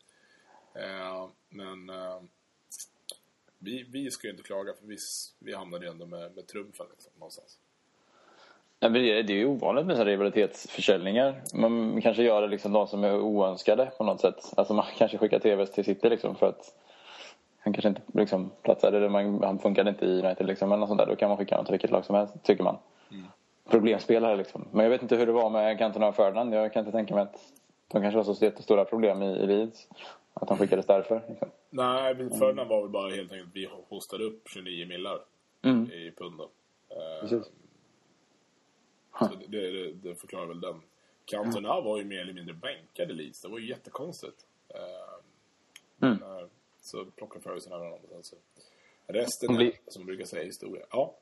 Eh, 0.74 1.28
men 1.48 1.90
eh, 1.90 2.20
vi, 3.58 3.86
vi 3.92 4.10
ska 4.10 4.26
ju 4.26 4.30
inte 4.30 4.42
klaga 4.42 4.72
för 4.72 4.86
vi, 4.86 4.96
vi 5.38 5.54
hamnade 5.54 5.84
ju 5.84 5.90
ändå 5.90 6.06
med, 6.06 6.34
med 6.34 6.46
trumfen 6.46 6.86
liksom, 6.90 7.12
någonstans. 7.18 7.58
Nej, 8.80 8.90
men 8.90 9.02
det, 9.02 9.32
är 9.32 9.36
ju 9.36 9.46
ovanligt 9.46 9.86
med 9.86 10.06
rivalitetsförsäljningar. 10.06 11.42
Man 11.54 12.00
kanske 12.02 12.22
gör 12.22 12.42
det 12.42 12.48
liksom 12.48 12.72
de 12.72 12.86
som 12.86 13.04
är 13.04 13.20
oönskade 13.20 13.92
på 13.98 14.04
något 14.04 14.20
sätt. 14.20 14.52
Alltså 14.56 14.74
man 14.74 14.86
kanske 14.98 15.18
skickar 15.18 15.38
TVs 15.38 15.72
till 15.72 15.84
City 15.84 16.08
liksom 16.08 16.36
för 16.36 16.48
att 16.48 16.74
han 17.58 17.72
kanske 17.72 17.88
inte 17.88 18.02
liksom 18.14 18.50
platsade, 18.62 18.96
eller 18.96 19.08
man, 19.08 19.42
han 19.42 19.58
funkade 19.58 19.90
inte 19.90 20.06
i 20.06 20.22
United 20.22 20.46
liksom, 20.46 20.72
eller 20.72 20.80
något 20.80 20.88
sånt 20.88 20.98
där. 20.98 21.06
Då 21.06 21.16
kan 21.16 21.28
man 21.28 21.38
skicka 21.38 21.54
honom 21.54 21.66
till 21.66 21.72
vilket 21.72 21.90
lag 21.90 22.04
som 22.04 22.14
helst, 22.14 22.34
tycker 22.42 22.64
man. 22.64 22.76
Problemspelare 23.70 24.36
liksom. 24.36 24.68
Men 24.70 24.84
jag 24.84 24.90
vet 24.90 25.02
inte 25.02 25.16
hur 25.16 25.26
det 25.26 25.32
var 25.32 25.50
med 25.50 25.78
Cantona 25.78 26.08
och 26.08 26.16
Ferdinand. 26.16 26.54
Jag 26.54 26.72
kan 26.72 26.80
inte 26.80 26.92
tänka 26.92 27.14
mig 27.14 27.22
att 27.22 27.40
de 27.92 28.02
kanske 28.02 28.16
var 28.16 28.24
så 28.34 28.44
jättestora 28.44 28.84
problem 28.84 29.22
i, 29.22 29.26
i 29.26 29.46
Leeds. 29.46 29.88
Att 30.34 30.48
de 30.48 30.58
skickades 30.58 30.86
därför. 30.86 31.22
Liksom. 31.28 31.48
Nej, 31.70 32.14
men 32.14 32.30
Ferdinand 32.30 32.68
var 32.68 32.80
väl 32.82 32.90
bara 32.90 33.10
helt 33.14 33.32
enkelt 33.32 33.48
att 33.48 33.56
vi 33.56 33.68
hostade 33.88 34.24
upp 34.24 34.48
29 34.48 34.86
millar 34.86 35.24
Mm. 35.62 35.90
i 35.92 36.10
pund. 36.16 36.38
då. 36.38 36.50
Eh, 36.88 37.20
Precis. 37.20 37.50
Så 39.18 39.28
det, 39.48 39.70
det, 39.70 39.92
det 39.92 40.14
förklarar 40.20 40.46
väl 40.46 40.60
den. 40.60 40.82
Cantona 41.24 41.80
var 41.80 41.98
ju 41.98 42.04
mer 42.04 42.20
eller 42.20 42.32
mindre 42.32 42.54
bänkad 42.54 43.10
i 43.10 43.14
Leeds. 43.14 43.42
Det 43.42 43.48
var 43.48 43.58
ju 43.58 43.68
jättekonstigt. 43.68 44.46
Mm. 46.02 46.18
men, 46.20 46.38
eh, 46.38 46.46
Så 46.80 47.04
plockade 47.04 47.42
Ferguson 47.42 47.72
över 47.72 47.84
honom. 47.84 48.00
och 48.04 48.08
sen 48.10 48.22
Så. 48.22 48.36
Resten 49.06 49.56
blir- 49.56 49.66
är, 49.68 49.72
som 49.86 50.06
brukar 50.06 50.24
säga, 50.24 50.44
historia. 50.44 50.86
Ja, 50.90 51.14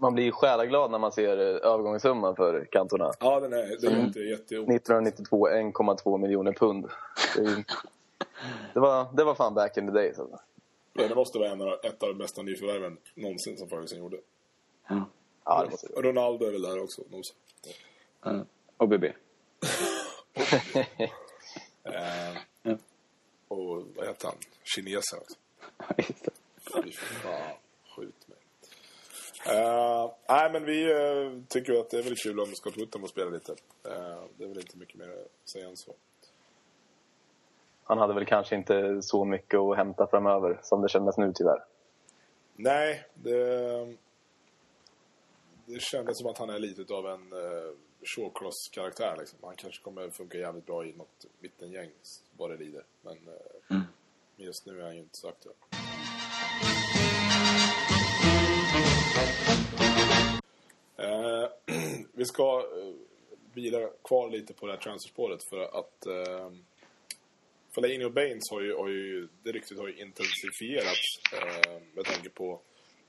Man 0.00 0.14
blir 0.14 0.24
ju 0.24 0.32
själaglad 0.32 0.90
när 0.90 0.98
man 0.98 1.12
ser 1.12 1.38
eh, 1.38 1.70
övergångssumman 1.70 2.36
för 2.36 2.64
Cantona. 2.64 3.12
ja 3.20 3.40
den 3.40 3.52
är, 3.52 3.80
den 3.80 3.92
är 3.92 4.04
inte 4.04 4.20
jätte... 4.20 4.54
1992 4.54 5.48
1,2 5.48 6.18
miljoner 6.18 6.52
pund. 6.52 6.86
Det, 8.74 8.80
var, 8.80 9.06
det 9.16 9.24
var 9.24 9.34
fan 9.34 9.54
back 9.54 9.76
in 9.76 9.86
the 9.86 9.92
days 9.92 10.18
alltså. 10.18 10.40
Ja, 10.92 11.08
det 11.08 11.14
måste 11.14 11.38
vara 11.38 11.50
en 11.50 11.60
av, 11.60 11.68
ett 11.68 12.02
av 12.02 12.08
de 12.08 12.18
bästa 12.18 12.42
nyförvärven 12.42 12.96
någonsin 13.14 13.56
som 13.56 13.68
Ferguson 13.68 13.98
gjorde. 13.98 14.16
Ja, 15.44 15.64
det 15.64 15.70
måste 15.70 15.86
det 15.86 15.94
Och 15.94 16.04
Ronaldo 16.04 16.46
är 16.46 16.50
väl 16.52 16.62
där 16.62 16.82
också. 16.82 17.02
Mm. 18.24 18.46
Och 18.76 18.88
BB. 18.88 19.12
Eh, 21.84 22.36
Ja. 22.62 22.76
Och 23.48 23.82
vad 23.96 24.06
heter 24.06 24.28
han? 24.28 24.36
Kinesen 24.74 25.18
också. 25.18 25.36
Fy 26.84 26.92
fan. 26.92 27.56
Uh, 29.46 30.12
nej, 30.28 30.52
men 30.52 30.64
vi 30.64 30.92
uh, 30.92 31.42
tycker 31.48 31.80
att 31.80 31.90
det 31.90 31.98
är 31.98 32.02
väldigt 32.02 32.22
kul 32.22 32.40
om 32.40 32.46
Scott 32.46 32.76
Woodham 32.78 33.00
får 33.00 33.08
spela 33.08 33.30
lite. 33.30 33.52
Eh, 33.84 34.22
det 34.36 34.44
är 34.44 34.48
väl 34.48 34.58
inte 34.58 34.76
mycket 34.76 34.94
mer 34.94 35.08
att 35.08 35.48
säga 35.48 35.68
än 35.68 35.76
så. 35.76 35.94
Han 37.84 37.98
hade 37.98 38.14
väl 38.14 38.26
kanske 38.26 38.56
inte 38.56 39.02
så 39.02 39.24
mycket 39.24 39.58
att 39.58 39.76
hämta 39.76 40.06
framöver 40.06 40.60
som 40.62 40.82
det 40.82 40.88
kändes 40.88 41.18
nu 41.18 41.32
tyvärr. 41.34 41.64
Nej, 42.56 43.04
det, 43.14 43.96
det 45.66 45.80
kändes 45.80 46.18
som 46.18 46.26
att 46.26 46.38
han 46.38 46.50
är 46.50 46.58
lite 46.58 46.94
av 46.94 47.06
en 47.06 47.32
uh, 47.32 47.72
shawcross-karaktär. 48.02 49.16
Liksom. 49.18 49.38
Han 49.42 49.56
kanske 49.56 49.82
kommer 49.82 50.10
funka 50.10 50.38
jävligt 50.38 50.66
bra 50.66 50.84
i 50.84 50.92
något 50.92 51.26
mittengäng 51.40 51.90
vad 52.36 52.50
det 52.50 52.56
lider. 52.56 52.84
Men 53.02 53.16
uh, 53.68 53.80
just 54.36 54.66
nu 54.66 54.80
är 54.80 54.84
han 54.84 54.94
ju 54.94 55.00
inte 55.00 55.18
så 55.18 55.28
aktuell. 55.28 55.54
Eh, 60.96 61.48
vi 62.12 62.24
ska 62.24 62.58
uh, 62.58 62.94
vila 63.52 63.88
kvar 64.04 64.30
lite 64.30 64.54
på 64.54 64.66
det 64.66 64.72
här 64.72 64.80
transferspåret 64.80 65.40
för 65.50 65.78
att 65.78 66.06
uh, 66.06 66.50
Fellaini 67.74 68.04
och 68.04 68.12
Baines 68.12 68.50
har 68.50 68.60
ju, 68.60 68.76
har 68.76 68.88
ju, 68.88 69.28
det 69.42 69.52
ryktet 69.52 69.78
har 69.78 69.88
ju 69.88 70.02
intensifierats 70.02 71.00
eh, 71.32 71.82
med 71.94 72.04
tanke 72.04 72.30
på 72.30 72.60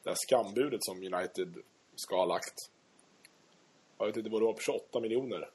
det 0.03 0.09
här 0.09 0.17
skambudet 0.27 0.79
som 0.83 0.97
United 0.97 1.57
ska 1.95 2.15
ha 2.15 2.25
lagt. 2.25 2.53
Jag 3.97 4.05
vet 4.05 4.17
inte 4.17 4.29
vad 4.29 4.41
det 4.41 4.45
var 4.45 4.53
på 4.53 4.61
28 4.61 4.99
miljoner. 4.99 5.49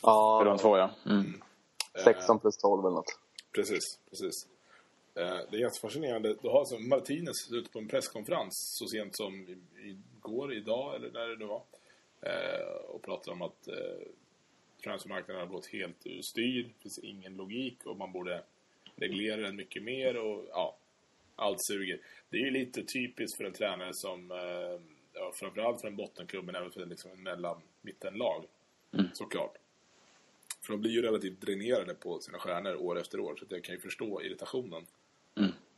För 0.00 0.44
de 0.44 0.50
Ja, 0.50 0.58
två, 0.58 0.78
ja. 0.78 0.90
Mm. 1.06 1.42
16 2.04 2.38
plus 2.38 2.56
12 2.56 2.80
eller 2.86 2.94
något. 2.94 3.18
Precis, 3.52 3.98
precis. 4.10 4.46
Eh, 5.14 5.40
det 5.50 5.56
är 5.56 5.60
ganska 5.60 5.88
fascinerande. 5.88 6.36
Då 6.42 6.50
har 6.50 6.58
alltså 6.58 6.78
Martinez 6.78 7.52
ute 7.52 7.70
på 7.70 7.78
en 7.78 7.88
presskonferens 7.88 8.76
så 8.78 8.86
sent 8.86 9.16
som 9.16 9.46
igår, 9.84 10.54
idag 10.54 10.96
eller 10.96 11.10
när 11.10 11.28
det 11.28 11.36
nu 11.36 11.44
var. 11.44 11.62
Eh, 12.20 12.74
och 12.88 13.02
pratar 13.02 13.32
om 13.32 13.42
att 13.42 13.68
eh, 13.68 14.06
transfermarknaden 14.84 15.40
har 15.40 15.54
gått 15.54 15.66
helt 15.66 16.06
ur 16.06 16.22
styr. 16.22 16.62
Det 16.62 16.82
finns 16.82 16.98
ingen 16.98 17.36
logik 17.36 17.86
och 17.86 17.96
man 17.96 18.12
borde 18.12 18.42
reglerar 18.96 19.42
den 19.42 19.56
mycket 19.56 19.82
mer 19.82 20.16
och 20.16 20.44
ja, 20.48 20.76
allt 21.36 21.64
suger. 21.66 22.00
Det 22.30 22.36
är 22.36 22.40
ju 22.40 22.50
lite 22.50 22.82
typiskt 22.82 23.36
för 23.36 23.44
en 23.44 23.52
tränare 23.52 23.94
som, 23.94 24.30
ja, 25.12 25.32
framförallt 25.34 25.80
för 25.80 25.88
en 25.88 25.96
bottenklubb, 25.96 26.44
men 26.44 26.54
även 26.54 26.70
för 26.70 26.86
liksom 26.86 27.10
en 27.10 27.22
mellan 27.22 27.60
mittenlag 27.82 28.44
såklart. 29.12 29.58
För 30.62 30.72
de 30.72 30.80
blir 30.80 30.90
ju 30.90 31.02
relativt 31.02 31.40
dränerade 31.40 31.94
på 31.94 32.20
sina 32.20 32.38
stjärnor 32.38 32.74
år 32.74 32.98
efter 33.00 33.20
år, 33.20 33.36
så 33.36 33.44
jag 33.48 33.64
kan 33.64 33.74
ju 33.74 33.80
förstå 33.80 34.22
irritationen. 34.22 34.86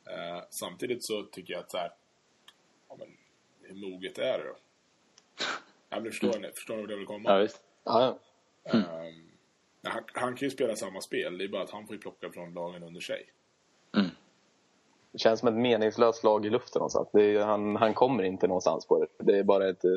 Eh, 0.07 0.43
samtidigt 0.51 1.05
så 1.05 1.23
tycker 1.23 1.53
jag 1.53 1.61
att 1.61 1.71
så 1.71 1.79
här, 1.79 1.93
ja, 2.89 2.97
men, 2.99 3.09
hur 3.63 3.75
moget 3.91 4.19
är 4.19 4.39
det 4.39 4.45
då? 4.45 4.57
Ja, 5.91 6.01
men 6.01 6.05
förstår, 6.05 6.39
ni, 6.39 6.49
förstår 6.55 6.77
ni 6.77 6.81
vart 6.83 6.91
jag 6.91 6.97
vill 6.97 7.07
komma? 7.07 7.31
Ja, 7.31 7.39
visst. 7.39 7.63
Ja, 7.85 8.19
ja. 8.65 8.73
Ehm, 8.73 8.83
han, 9.83 10.03
han 10.15 10.37
kan 10.37 10.47
ju 10.47 10.51
spela 10.51 10.77
samma 10.77 11.01
spel, 11.01 11.39
det 11.39 11.45
är 11.45 11.49
bara 11.49 11.63
att 11.63 11.71
han 11.71 11.87
får 11.87 11.95
ju 11.97 12.01
plocka 12.01 12.31
från 12.31 12.55
lagen 12.55 12.83
under 12.83 13.01
sig. 13.01 13.27
Det 15.13 15.19
känns 15.19 15.41
som 15.41 15.49
ett 15.49 15.55
meningslöst 15.55 16.21
slag 16.21 16.47
i 16.47 16.51
luften 16.51 16.81
någonstans. 16.81 17.09
Det 17.13 17.23
är, 17.25 17.45
han, 17.45 17.77
han 17.77 17.95
kommer 17.95 18.23
inte 18.23 18.47
någonstans 18.47 18.87
på 18.87 18.99
det. 18.99 19.33
Det 19.33 19.39
är 19.39 19.45
bara 19.45 19.69
ett... 19.69 19.85
eh, 19.85 19.91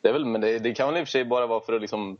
Det, 0.00 0.08
är 0.08 0.12
väl, 0.12 0.24
men 0.24 0.40
det, 0.40 0.58
det 0.58 0.74
kan 0.74 0.88
väl 0.88 0.96
i 1.00 1.02
och 1.02 1.06
för 1.06 1.10
sig 1.10 1.24
bara 1.24 1.46
vara 1.46 1.60
för 1.60 1.72
att 1.72 1.80
liksom 1.80 2.18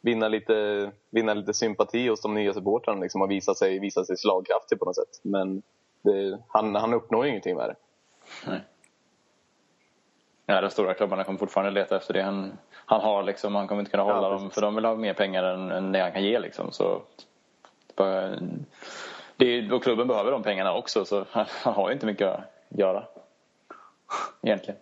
vinna, 0.00 0.28
lite, 0.28 0.90
vinna 1.10 1.34
lite 1.34 1.54
sympati 1.54 2.08
hos 2.08 2.20
de 2.20 2.34
nya 2.34 2.54
supportrarna 2.54 3.00
liksom, 3.00 3.22
och 3.22 3.30
visa 3.30 3.54
sig, 3.54 3.78
visa 3.78 4.04
sig 4.04 4.16
slagkraftig 4.16 4.78
på 4.78 4.84
något 4.84 4.96
sätt. 4.96 5.20
Men 5.22 5.62
det, 6.02 6.38
han, 6.48 6.74
han 6.74 6.94
uppnår 6.94 7.24
ju 7.24 7.30
ingenting 7.30 7.56
med 7.56 7.68
det. 7.68 7.76
Nej. 8.46 8.60
Ja, 10.46 10.60
de 10.60 10.70
stora 10.70 10.94
klubbarna 10.94 11.24
kommer 11.24 11.38
fortfarande 11.38 11.70
leta 11.80 11.96
efter 11.96 12.14
det 12.14 12.22
han, 12.22 12.58
han 12.72 13.00
har. 13.00 13.22
Liksom. 13.22 13.54
Han 13.54 13.68
kommer 13.68 13.80
inte 13.80 13.90
kunna 13.90 14.02
hålla 14.02 14.22
Ja, 14.22 14.30
dem 14.30 14.50
för 14.50 14.60
de 14.60 14.74
vill 14.74 14.84
ha 14.84 14.94
mer 14.94 15.14
pengar 15.14 15.44
än, 15.44 15.70
än 15.70 15.92
det 15.92 16.00
han 16.00 16.12
kan 16.12 16.24
ge. 16.24 16.38
Liksom. 16.38 16.72
Så, 16.72 17.02
det 19.36 19.46
är, 19.46 19.72
och 19.72 19.82
klubben 19.82 20.08
behöver 20.08 20.30
de 20.30 20.42
pengarna 20.42 20.74
också 20.74 21.04
så 21.04 21.26
han, 21.30 21.46
han 21.48 21.74
har 21.74 21.88
ju 21.88 21.94
inte 21.94 22.06
mycket 22.06 22.28
att 22.28 22.44
göra. 22.68 23.06
Egentligen. 24.42 24.80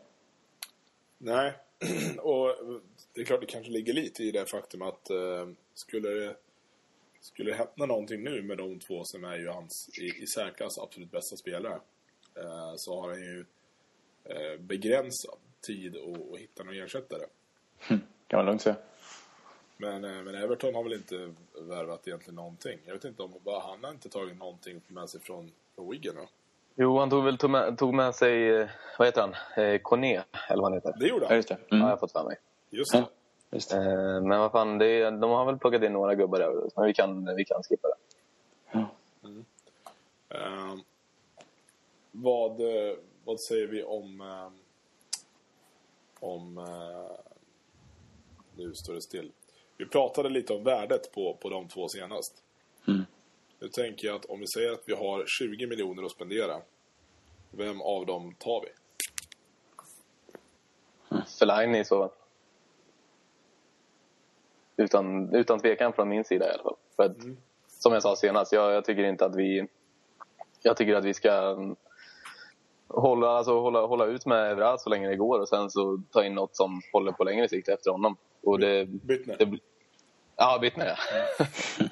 Nej, 1.18 1.52
och 2.18 2.54
det 3.14 3.20
är 3.20 3.24
klart 3.24 3.40
det 3.40 3.46
kanske 3.46 3.72
ligger 3.72 3.92
lite 3.92 4.22
i 4.22 4.30
det 4.30 4.50
faktum 4.50 4.82
att 4.82 5.10
eh, 5.10 5.48
skulle 5.74 6.08
det 6.08 6.34
skulle 7.20 7.50
det 7.50 7.56
hända 7.56 7.86
någonting 7.86 8.24
nu 8.24 8.42
med 8.42 8.58
de 8.58 8.78
två 8.78 9.00
som 9.04 9.24
är 9.24 9.38
ju 9.38 9.48
hans 9.48 9.88
i, 10.00 10.22
i 10.22 10.26
särklass 10.26 10.78
absolut 10.78 11.10
bästa 11.10 11.36
spelare 11.36 11.80
eh, 12.36 12.72
så 12.76 13.00
har 13.00 13.08
han 13.08 13.20
ju 13.20 13.44
eh, 14.24 14.60
begränsad 14.60 15.38
tid 15.66 15.96
att, 15.96 16.32
att 16.32 16.38
hitta 16.38 16.62
någon 16.64 16.74
ersättare. 16.74 17.22
Kan 17.88 17.98
man 18.38 18.46
lugnt 18.46 18.62
säga. 18.62 18.76
Men, 19.76 20.04
eh, 20.04 20.22
men 20.22 20.34
Everton 20.34 20.74
har 20.74 20.82
väl 20.82 20.92
inte 20.92 21.34
värvat 21.60 22.08
egentligen 22.08 22.34
någonting. 22.34 22.78
Jag 22.84 22.92
vet 22.94 23.04
inte 23.04 23.22
om 23.22 23.32
bara 23.44 23.60
han 23.60 23.84
har 23.84 23.90
inte 23.90 24.08
tagit 24.08 24.38
någonting 24.38 24.80
med 24.86 25.10
sig 25.10 25.20
från, 25.20 25.52
från 25.74 25.90
Wigan 25.90 26.14
då. 26.16 26.28
Jo, 26.80 26.98
han 26.98 27.10
tog 27.10 27.24
väl 27.24 27.38
tog 27.38 27.50
med, 27.50 27.78
tog 27.78 27.94
med 27.94 28.14
sig, 28.14 28.48
eh, 28.50 28.68
vad 28.98 29.08
heter 29.08 29.20
han, 29.20 29.64
eh, 29.64 29.78
Kone, 29.82 30.24
eller 30.48 30.62
vad 30.62 30.64
han 30.64 30.72
heter. 30.72 30.94
Det 31.00 31.06
gjorde 31.08 31.24
Ja, 31.24 31.28
han. 31.28 31.36
just 31.36 31.48
det. 31.48 31.54
Har 31.70 31.76
Mm. 31.76 31.88
jag 31.88 32.00
fått 32.00 32.12
för 32.12 32.24
mig. 32.24 32.36
Just 32.70 32.92
det. 32.92 33.04
Ja, 33.50 33.56
just 33.56 33.70
det. 33.70 33.76
Eh, 33.76 34.20
men 34.22 34.38
vad 34.40 34.52
fan, 34.52 34.78
det, 34.78 34.86
är- 34.86 35.10
de 35.10 35.30
har 35.30 35.44
väl 35.44 35.58
plockat 35.58 35.82
in 35.82 35.92
några 35.92 36.14
gubbar 36.14 36.38
där, 36.38 36.70
men 36.76 36.86
vi 36.86 36.94
kan, 36.94 37.36
vi 37.36 37.44
kan 37.44 37.62
skippa 37.62 37.88
det. 37.88 37.94
Ehm, 40.30 40.82
vad, 42.12 42.60
eh, 42.60 42.96
vad 43.24 43.40
säger 43.40 43.66
vi 43.66 43.82
om... 43.82 44.20
eh, 44.20 44.50
om... 46.20 46.58
eh, 46.58 47.16
nu 48.56 48.74
står 48.74 48.94
det 48.94 49.02
still. 49.02 49.32
Vi 49.76 49.86
pratade 49.86 50.28
lite 50.28 50.52
om 50.52 50.64
värdet 50.64 51.12
på, 51.12 51.36
på 51.40 51.48
de 51.50 51.68
två 51.68 51.88
senast. 51.88 52.42
Mm. 52.88 53.02
Nu 53.58 53.68
tänker 53.68 54.06
jag 54.08 54.16
att 54.16 54.24
om 54.24 54.40
vi 54.40 54.46
säger 54.46 54.72
att 54.72 54.82
vi 54.86 54.94
har 54.94 55.24
20 55.26 55.66
miljoner 55.66 56.02
att 56.02 56.10
spendera. 56.12 56.60
Vem 57.50 57.80
av 57.80 58.06
dem 58.06 58.34
tar 58.38 58.60
vi? 58.64 58.68
Fellaini 61.38 61.84
så... 61.84 62.12
Utan, 64.78 65.34
utan 65.34 65.60
tvekan 65.60 65.92
från 65.92 66.08
min 66.08 66.24
sida 66.24 66.46
i 66.46 66.52
alla 66.52 66.62
fall. 66.62 66.76
För 66.96 67.02
att, 67.02 67.16
Som 67.68 67.92
jag 67.92 68.02
sa 68.02 68.16
senast, 68.16 68.52
jag, 68.52 68.72
jag 68.72 68.84
tycker 68.84 69.04
inte 69.04 69.24
att 69.24 69.36
vi... 69.36 69.68
Jag 70.62 70.76
tycker 70.76 70.94
att 70.94 71.04
vi 71.04 71.14
ska 71.14 71.32
mm, 71.32 71.76
hålla, 72.88 73.28
alltså, 73.28 73.60
hålla, 73.60 73.86
hålla 73.86 74.06
ut 74.06 74.26
med 74.26 74.50
Evra 74.50 74.78
så 74.78 74.90
länge 74.90 75.08
det 75.08 75.16
går 75.16 75.40
och 75.40 75.48
sen 75.48 75.70
så 75.70 76.02
ta 76.10 76.24
in 76.24 76.34
något 76.34 76.56
som 76.56 76.80
håller 76.92 77.12
på 77.12 77.24
längre 77.24 77.48
sikt 77.48 77.68
efter 77.68 77.90
honom. 77.90 78.16
Och 78.42 78.58
det, 78.58 78.86
Byttner. 78.86 79.36
det, 79.38 79.58
ja, 80.36 80.58
Bittner 80.60 80.86
ja. 80.86 80.96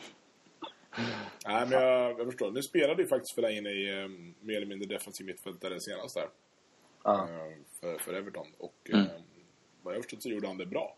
Nej, 1.46 1.66
men 1.68 1.82
jag, 1.82 2.20
jag 2.20 2.26
förstår. 2.26 2.50
Nu 2.50 2.62
spelade 2.62 3.02
ju 3.02 3.08
faktiskt 3.08 3.34
Fellaini 3.34 3.70
i 3.70 4.02
eh, 4.02 4.08
mer 4.40 4.56
eller 4.56 4.66
mindre 4.66 4.88
defensiv 4.88 5.26
mittfältare 5.26 5.80
senast 5.80 6.14
där. 6.14 6.28
ja. 7.04 7.20
eh, 7.20 7.52
för, 7.80 7.98
för 7.98 8.14
Everton. 8.14 8.46
Och 8.58 8.90
eh, 8.92 9.04
vad 9.82 9.94
jag 9.94 10.02
förstått 10.02 10.22
så 10.22 10.28
gjorde 10.28 10.46
han 10.46 10.58
det 10.58 10.66
bra. 10.66 10.96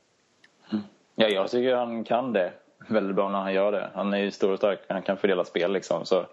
Ja, 1.20 1.28
jag 1.28 1.50
tycker 1.50 1.74
han 1.74 2.04
kan 2.04 2.32
det 2.32 2.52
väldigt 2.88 3.16
bra 3.16 3.28
när 3.28 3.38
han 3.38 3.54
gör 3.54 3.72
det. 3.72 3.90
Han 3.94 4.14
är 4.14 4.18
ju 4.18 4.30
stor 4.30 4.52
och 4.52 4.58
stark, 4.58 4.80
han 4.88 5.02
kan 5.02 5.16
fördela 5.16 5.44
spel 5.44 5.72
liksom. 5.72 6.06
Så, 6.06 6.26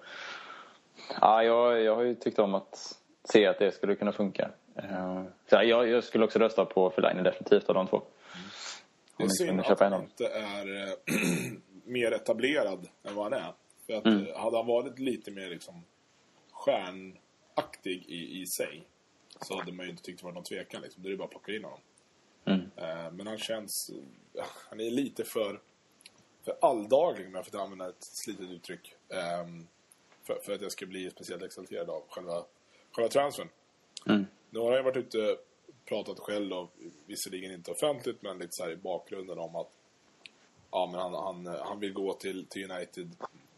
ja, 1.22 1.44
jag, 1.44 1.82
jag 1.82 1.96
har 1.96 2.04
ju 2.04 2.16
tyckt 2.16 2.40
om 2.40 2.56
att 2.56 3.00
se 3.24 3.46
att 3.46 3.60
det 3.60 3.72
skulle 3.72 3.96
kunna 3.96 4.12
funka. 4.12 4.50
Eh, 4.76 5.24
Så 5.50 5.56
jag, 5.56 5.90
jag 5.90 6.04
skulle 6.04 6.26
också 6.26 6.40
rösta 6.40 6.66
på 6.66 6.90
Fellaini 6.90 7.24
definitivt 7.24 7.70
av 7.70 7.76
de 7.76 7.88
två. 7.88 8.02
Det 9.18 9.24
är 9.24 9.28
synd 9.28 9.60
att 9.60 9.80
han 9.80 9.94
inte 9.94 10.28
är 10.28 10.88
eh, 10.88 10.94
mer 11.86 12.12
etablerad 12.12 12.88
än 13.04 13.16
vad 13.16 13.24
han 13.24 13.34
är. 13.34 13.54
För 13.86 13.94
att 13.94 14.06
eh, 14.06 14.38
hade 14.38 14.58
han 14.58 14.68
varit 14.68 15.00
lite 15.00 15.32
mer 15.32 15.50
liksom 15.50 15.84
stjärnaktig 16.52 18.06
i, 18.08 18.42
i 18.42 18.46
sig 18.46 18.84
så 19.42 19.58
hade 19.58 19.72
man 19.72 19.86
ju 19.86 19.92
inte 19.92 20.04
tyckt 20.04 20.20
det 20.20 20.26
var 20.26 20.34
någon 20.34 20.44
tvekan. 20.44 20.82
Liksom. 20.82 21.04
Då 21.04 21.10
är 21.10 21.12
det 21.12 21.18
bara 21.18 21.24
att 21.24 21.32
plocka 21.32 21.52
in 21.52 21.64
honom. 21.64 21.80
Mm. 22.46 22.72
Eh, 22.76 23.12
men 23.12 23.28
han 23.28 23.38
känns... 23.38 23.92
Han 24.70 24.80
är 24.80 24.92
lite 24.92 25.24
för, 25.24 25.62
för 26.44 26.58
alldaglig, 26.62 27.28
om 27.28 27.36
jag 27.36 27.46
får 27.46 27.60
använda 27.60 27.90
ett 27.90 28.04
slitet 28.04 28.50
uttryck. 28.50 28.96
ehm, 29.10 29.68
för, 30.24 30.36
för 30.36 30.54
att 30.54 30.62
jag 30.62 30.72
ska 30.72 30.86
bli 30.86 31.10
speciellt 31.10 31.44
exalterad 31.44 31.90
av 31.90 32.04
själva, 32.10 32.46
själva 32.92 33.10
transfern. 33.10 33.50
Mm. 34.08 34.26
Nu 34.50 34.60
har 34.60 34.74
jag 34.74 34.84
varit 34.84 34.98
ute 34.98 35.32
och 35.32 35.38
pratat 35.86 36.20
själv 36.20 36.50
då, 36.50 36.70
visserligen 37.06 37.52
inte 37.52 37.72
offentligt 37.72 38.22
men 38.22 38.38
lite 38.38 38.56
så 38.56 38.64
här 38.64 38.72
i 38.72 38.76
bakgrunden 38.76 39.40
om 39.40 39.56
att 39.56 39.72
ja, 40.72 40.86
men 40.92 41.00
han, 41.00 41.14
han, 41.14 41.46
han 41.62 41.80
vill 41.80 41.94
gå 41.94 42.14
till, 42.14 42.46
till 42.46 42.72
United 42.72 43.10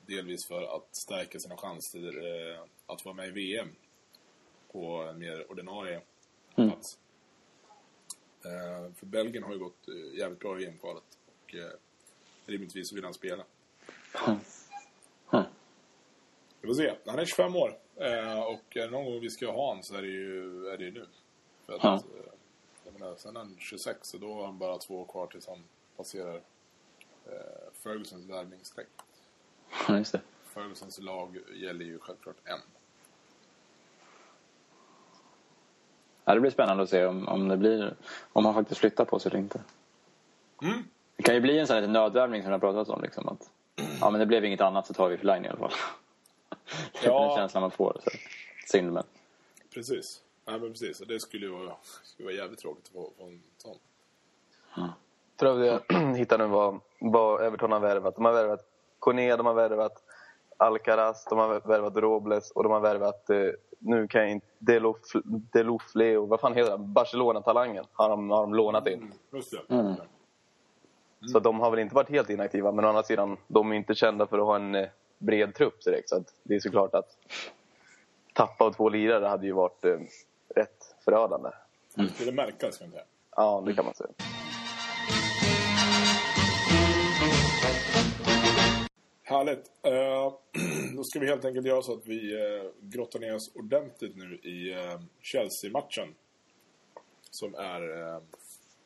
delvis 0.06 0.46
för 0.46 0.76
att 0.76 0.96
stärka 0.96 1.40
sina 1.40 1.58
chanser 1.58 2.08
eh, 2.54 2.60
att 2.86 3.06
vara 3.06 3.16
med 3.16 3.28
i 3.28 3.32
VM 3.32 3.70
på 4.72 4.88
en 5.10 5.20
mer 5.20 5.52
ordinarie 5.52 6.02
Mm. 6.56 6.70
plats. 6.72 6.98
Eh, 8.48 8.94
för 8.96 9.06
Belgien 9.06 9.44
har 9.44 9.54
ju 9.54 9.60
gått 9.60 9.88
eh, 9.88 10.20
jävligt 10.20 10.40
bra 10.40 10.60
i 10.60 10.66
VM-kvalet 10.66 11.18
och 11.26 11.56
eh, 11.56 11.72
rimligtvis 12.46 12.94
vill 12.94 13.04
han 13.04 13.14
spela. 13.14 13.44
Mm. 14.28 14.40
Mm. 15.34 15.46
Vi 16.62 16.68
får 16.68 16.74
se. 16.74 16.94
Han 17.06 17.20
är 17.20 17.26
25 17.26 17.56
år. 17.56 17.78
Och 18.48 18.78
är 18.78 18.82
det 18.86 18.90
någon 18.90 19.06
gång 19.06 19.20
vi 19.20 19.30
ska 19.30 19.52
ha 19.52 19.74
han 19.74 19.84
så 19.84 19.96
är 19.96 20.02
det 20.02 20.08
ju, 20.08 20.68
är 20.68 20.78
det 20.78 20.84
ju 20.84 20.92
nu. 20.92 21.06
För 21.66 21.74
att, 21.74 21.84
eh, 21.84 22.10
jag 22.84 22.94
menar, 23.00 23.16
sen 23.16 23.36
är 23.36 23.40
han 23.40 23.56
26 23.60 24.08
så 24.08 24.18
då 24.18 24.34
har 24.34 24.46
han 24.46 24.58
bara 24.58 24.78
två 24.78 25.02
år 25.02 25.06
kvar 25.06 25.28
tills 25.28 25.48
han 25.48 25.64
passerar 25.98 26.36
eh, 27.26 27.72
Fergusons 27.74 28.26
värvningsstreck. 28.26 28.88
Ja, 29.88 29.98
just 29.98 30.12
det. 30.12 30.22
Fergusons 30.44 31.00
lag 31.00 31.38
gäller 31.54 31.86
ju 31.86 32.00
självklart 32.00 32.36
än. 32.46 32.60
Ja, 36.28 36.34
det 36.34 36.40
blir 36.40 36.52
spännande 36.52 36.84
att 36.84 36.90
se 36.90 37.06
om, 37.06 37.28
om, 37.28 37.48
det 37.48 37.58
blir, 37.58 37.94
om 38.34 38.46
han 38.46 38.54
faktiskt 38.54 38.80
flyttar 38.80 39.06
på 39.06 39.20
sig 39.20 39.30
eller 39.30 39.40
inte. 39.40 39.62
Mm. 40.62 40.84
Det 41.18 41.24
kan 41.24 41.36
ju 41.36 41.42
bli 41.42 41.60
en 41.60 41.68
sån 41.68 41.74
här 41.74 41.82
liten 41.82 41.94
nödvärvning 41.94 42.44
som 42.44 42.52
jag 42.52 42.62
pratat 42.62 42.90
om. 42.90 43.02
Liksom, 43.02 43.28
att, 43.28 43.50
ja, 44.02 44.10
men 44.10 44.20
det 44.20 44.26
blev 44.26 44.46
inget 44.46 44.62
annat 44.62 44.88
så 44.88 44.94
tar 44.94 45.10
vi 45.10 45.18
Fellaini 45.18 45.48
i 45.48 45.50
alla 45.50 45.60
fall. 45.60 45.72
Det 47.02 47.08
är 47.08 47.12
Ja. 47.12 47.28
den 47.28 47.36
känslan 47.38 47.62
man 47.62 47.72
får. 47.72 47.98
Så. 48.04 48.10
Synd 48.72 48.94
men. 48.94 49.04
Precis. 49.74 50.22
Nej, 50.46 50.60
men 50.60 50.72
precis. 50.72 50.98
Det 50.98 51.20
skulle 51.20 51.46
ju 51.46 51.52
vara, 51.52 51.74
skulle 52.04 52.26
vara 52.26 52.36
jävligt 52.36 52.60
tråkigt 52.60 52.86
att 52.86 52.92
få, 52.94 53.12
få 53.18 53.24
en 53.28 53.44
sån. 53.58 53.78
Prövade 55.40 55.66
jag 55.66 56.16
hitta 56.16 56.38
nu 56.38 56.46
vad, 56.46 56.80
vad 57.00 57.42
Everton 57.42 57.72
har 57.72 57.80
värvat. 57.80 58.16
De 58.16 58.26
har 58.26 58.34
värvat 58.34 58.66
Kone, 59.00 59.36
de 59.36 59.46
har 59.46 59.54
värvat 59.54 60.04
Alcaraz, 60.58 61.26
de 61.30 61.40
har 61.40 61.60
värvat 61.68 61.96
Robles 61.98 62.52
och 62.52 62.64
de 62.64 62.72
har 62.72 62.80
värvat, 62.80 63.30
eh, 63.30 63.50
nu 63.88 64.08
kan 64.08 64.22
jag 64.22 64.32
inte, 64.32 64.48
Delof- 64.60 65.22
Delofleo, 65.54 66.26
vad 66.26 66.40
fan 66.40 66.54
heter 66.56 66.72
han? 66.72 66.94
Barcelona-talangen 66.94 67.86
har 67.94 68.10
de, 68.10 68.30
har 68.30 68.42
de 68.42 68.54
lånat 68.56 68.88
in. 68.88 69.14
Det. 69.32 69.74
Mm. 69.76 69.96
Så 71.32 71.40
de 71.40 71.60
har 71.60 71.72
väl 71.72 71.80
inte 71.80 71.96
varit 71.96 72.10
helt 72.10 72.30
inaktiva, 72.30 72.72
men 72.72 72.86
å 72.86 72.88
andra 72.88 73.04
sidan, 73.04 73.38
de 73.48 73.72
är 73.72 73.76
inte 73.76 73.96
kända 73.96 74.28
för 74.28 74.38
att 74.40 74.46
ha 74.46 74.56
en 74.56 74.76
eh, 74.76 74.88
bred 75.18 75.56
trupp 75.56 75.84
direkt. 75.84 76.10
Så 76.10 76.16
att 76.18 76.34
det 76.44 76.56
är 76.56 76.60
såklart 76.60 76.94
att 76.96 77.18
tappa 78.34 78.66
av 78.66 78.72
två 78.74 78.90
lirare 78.90 79.26
hade 79.26 79.46
ju 79.46 79.52
varit 79.54 79.86
eh, 79.86 79.98
rätt 80.56 80.96
förödande. 81.06 81.50
Det 81.96 82.08
skulle 82.08 82.32
märkas 82.32 82.78
kan 82.78 82.88
jag 82.88 82.92
säga. 82.94 83.04
Ja, 83.36 83.64
det 83.66 83.74
kan 83.74 83.86
man 83.86 83.94
säga. 83.94 84.10
Härligt. 89.38 89.72
Eh, 89.82 90.34
då 90.96 91.04
ska 91.04 91.20
vi 91.20 91.28
helt 91.28 91.46
enkelt 91.46 91.68
göra 91.68 91.82
så 91.82 91.94
att 91.94 92.06
vi 92.06 92.36
uh, 92.36 92.72
grottar 92.82 93.20
ner 93.20 93.36
oss 93.36 93.56
ordentligt 93.56 94.16
nu 94.16 94.36
i 94.36 94.76
uh, 94.76 95.02
Chelsea-matchen. 95.22 96.16
Som 97.30 97.56
är 97.56 97.82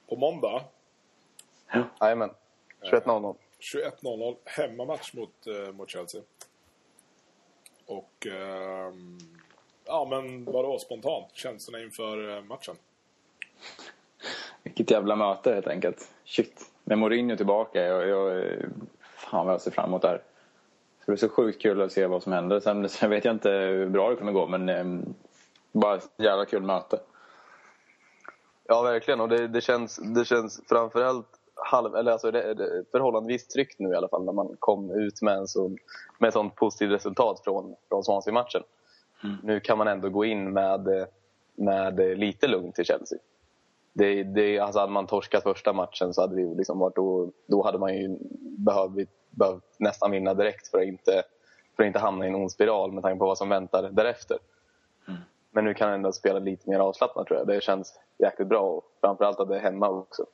på 0.09 0.15
måndag. 0.15 0.63
Jajamän. 2.01 2.29
21.00. 2.91 3.35
21.00. 3.75 4.35
Hemmamatch 4.45 5.13
mot, 5.13 5.33
mot 5.73 5.89
Chelsea. 5.89 6.21
Och... 7.85 8.27
ja, 9.85 10.07
men 10.09 10.45
vadå 10.45 10.79
spontant? 10.79 11.31
Känslorna 11.33 11.83
inför 11.83 12.41
matchen? 12.41 12.75
Vilket 14.63 14.91
jävla 14.91 15.15
möte 15.15 15.53
helt 15.53 15.67
enkelt. 15.67 16.13
Shit. 16.25 16.71
Med 16.83 16.97
Mourinho 16.97 17.37
tillbaka. 17.37 17.81
Jag, 17.81 18.07
jag, 18.07 18.55
fan 19.01 19.45
vad 19.45 19.53
jag 19.53 19.61
ser 19.61 19.71
fram 19.71 19.89
emot 19.89 20.01
det 20.01 20.07
här. 20.07 20.21
Så 21.01 21.05
det 21.05 21.11
blir 21.11 21.17
så 21.17 21.29
sjukt 21.29 21.61
kul 21.61 21.81
att 21.81 21.91
se 21.91 22.07
vad 22.07 22.23
som 22.23 22.33
händer. 22.33 22.59
Sen, 22.59 22.89
sen 22.89 23.09
vet 23.09 23.25
jag 23.25 23.35
inte 23.35 23.49
hur 23.49 23.89
bra 23.89 24.09
det 24.09 24.15
kommer 24.15 24.31
gå 24.31 24.47
men 24.47 24.69
eh, 24.69 24.85
bara 25.71 25.95
ett 25.95 26.09
jävla 26.17 26.45
kul 26.45 26.63
möte. 26.63 26.99
Ja, 28.67 28.81
verkligen. 28.81 29.21
Och 29.21 29.29
det, 29.29 29.47
det, 29.47 29.61
känns, 29.61 29.97
det 29.97 30.25
känns 30.25 30.61
framförallt 30.69 31.27
halv, 31.55 31.95
eller 31.95 32.11
alltså 32.11 32.31
det, 32.31 32.53
det, 32.53 32.83
förhållandevis 32.91 33.47
tryggt 33.47 33.79
nu 33.79 33.89
i 33.89 33.95
alla 33.95 34.07
fall 34.07 34.25
när 34.25 34.33
man 34.33 34.55
kom 34.59 34.91
ut 34.91 35.21
med 35.21 35.37
en 35.37 35.47
sån, 35.47 35.77
med 36.19 36.33
sånt 36.33 36.55
positivt 36.55 36.91
resultat 36.91 37.41
från, 37.43 37.75
från 37.89 38.03
Swansea-matchen. 38.03 38.63
Mm. 39.23 39.35
Nu 39.43 39.59
kan 39.59 39.77
man 39.77 39.87
ändå 39.87 40.09
gå 40.09 40.25
in 40.25 40.53
med, 40.53 41.07
med 41.55 42.19
lite 42.19 42.47
lugn 42.47 42.71
till 42.71 42.85
Chelsea. 42.85 43.19
Det, 43.93 44.23
det, 44.23 44.59
alltså 44.59 44.79
hade 44.79 44.91
man 44.91 45.07
torskat 45.07 45.43
första 45.43 45.73
matchen 45.73 46.13
så 46.13 46.21
hade 46.21 46.35
vi 46.35 46.55
liksom 46.55 46.79
varit 46.79 46.95
då, 46.95 47.31
då 47.45 47.63
hade 47.63 47.77
man 47.77 47.97
ju 47.97 48.17
behövt, 48.41 49.09
behövt 49.31 49.75
nästan 49.77 50.11
vinna 50.11 50.33
direkt 50.33 50.67
för 50.67 50.77
att, 50.77 50.87
inte, 50.87 51.23
för 51.75 51.83
att 51.83 51.87
inte 51.87 51.99
hamna 51.99 52.25
i 52.25 52.27
en 52.27 52.35
ond 52.35 52.51
spiral 52.51 52.91
med 52.91 53.03
tanke 53.03 53.19
på 53.19 53.25
vad 53.25 53.37
som 53.37 53.49
väntar 53.49 53.89
därefter. 53.91 54.37
Mm. 55.07 55.19
Men 55.51 55.65
nu 55.65 55.73
kan 55.73 55.87
han 55.87 55.95
ändå 55.95 56.11
spela 56.11 56.39
lite 56.39 56.69
mer 56.69 56.79
avslappnat 56.79 57.27
tror 57.27 57.39
jag. 57.39 57.47
Det 57.47 57.63
känns 57.63 57.99
jäkligt 58.17 58.47
bra 58.47 58.61
och 58.61 58.83
framförallt 59.01 59.39
att 59.39 59.47
det 59.47 59.55
är 59.55 59.61
hemma 59.61 59.89
också. 59.89 60.25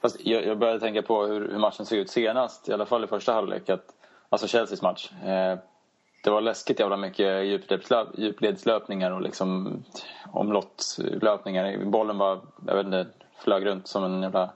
Fast 0.00 0.26
jag, 0.26 0.46
jag 0.46 0.58
började 0.58 0.80
tänka 0.80 1.02
på 1.02 1.26
hur, 1.26 1.48
hur, 1.48 1.58
matchen 1.58 1.86
såg 1.86 1.98
ut 1.98 2.10
senast, 2.10 2.68
i 2.68 2.72
alla 2.72 2.86
fall 2.86 3.04
i 3.04 3.06
första 3.06 3.32
halvlek. 3.32 3.68
Att, 3.68 3.94
alltså 4.28 4.46
Chelseas 4.46 4.82
match. 4.82 5.12
Eh, 5.24 5.58
det 6.24 6.30
var 6.30 6.40
läskigt 6.40 6.80
jävla 6.80 6.96
mycket 6.96 7.46
djupledslöpningar 8.14 9.10
och 9.10 9.22
liksom 9.22 9.82
omlottlöpningar. 10.32 11.84
Bollen 11.84 12.18
var, 12.18 12.40
jag 12.66 12.74
vet 12.74 12.86
inte, 12.86 13.06
flög 13.38 13.66
runt 13.66 13.88
som 13.88 14.04
en 14.04 14.22
jävla 14.22 14.50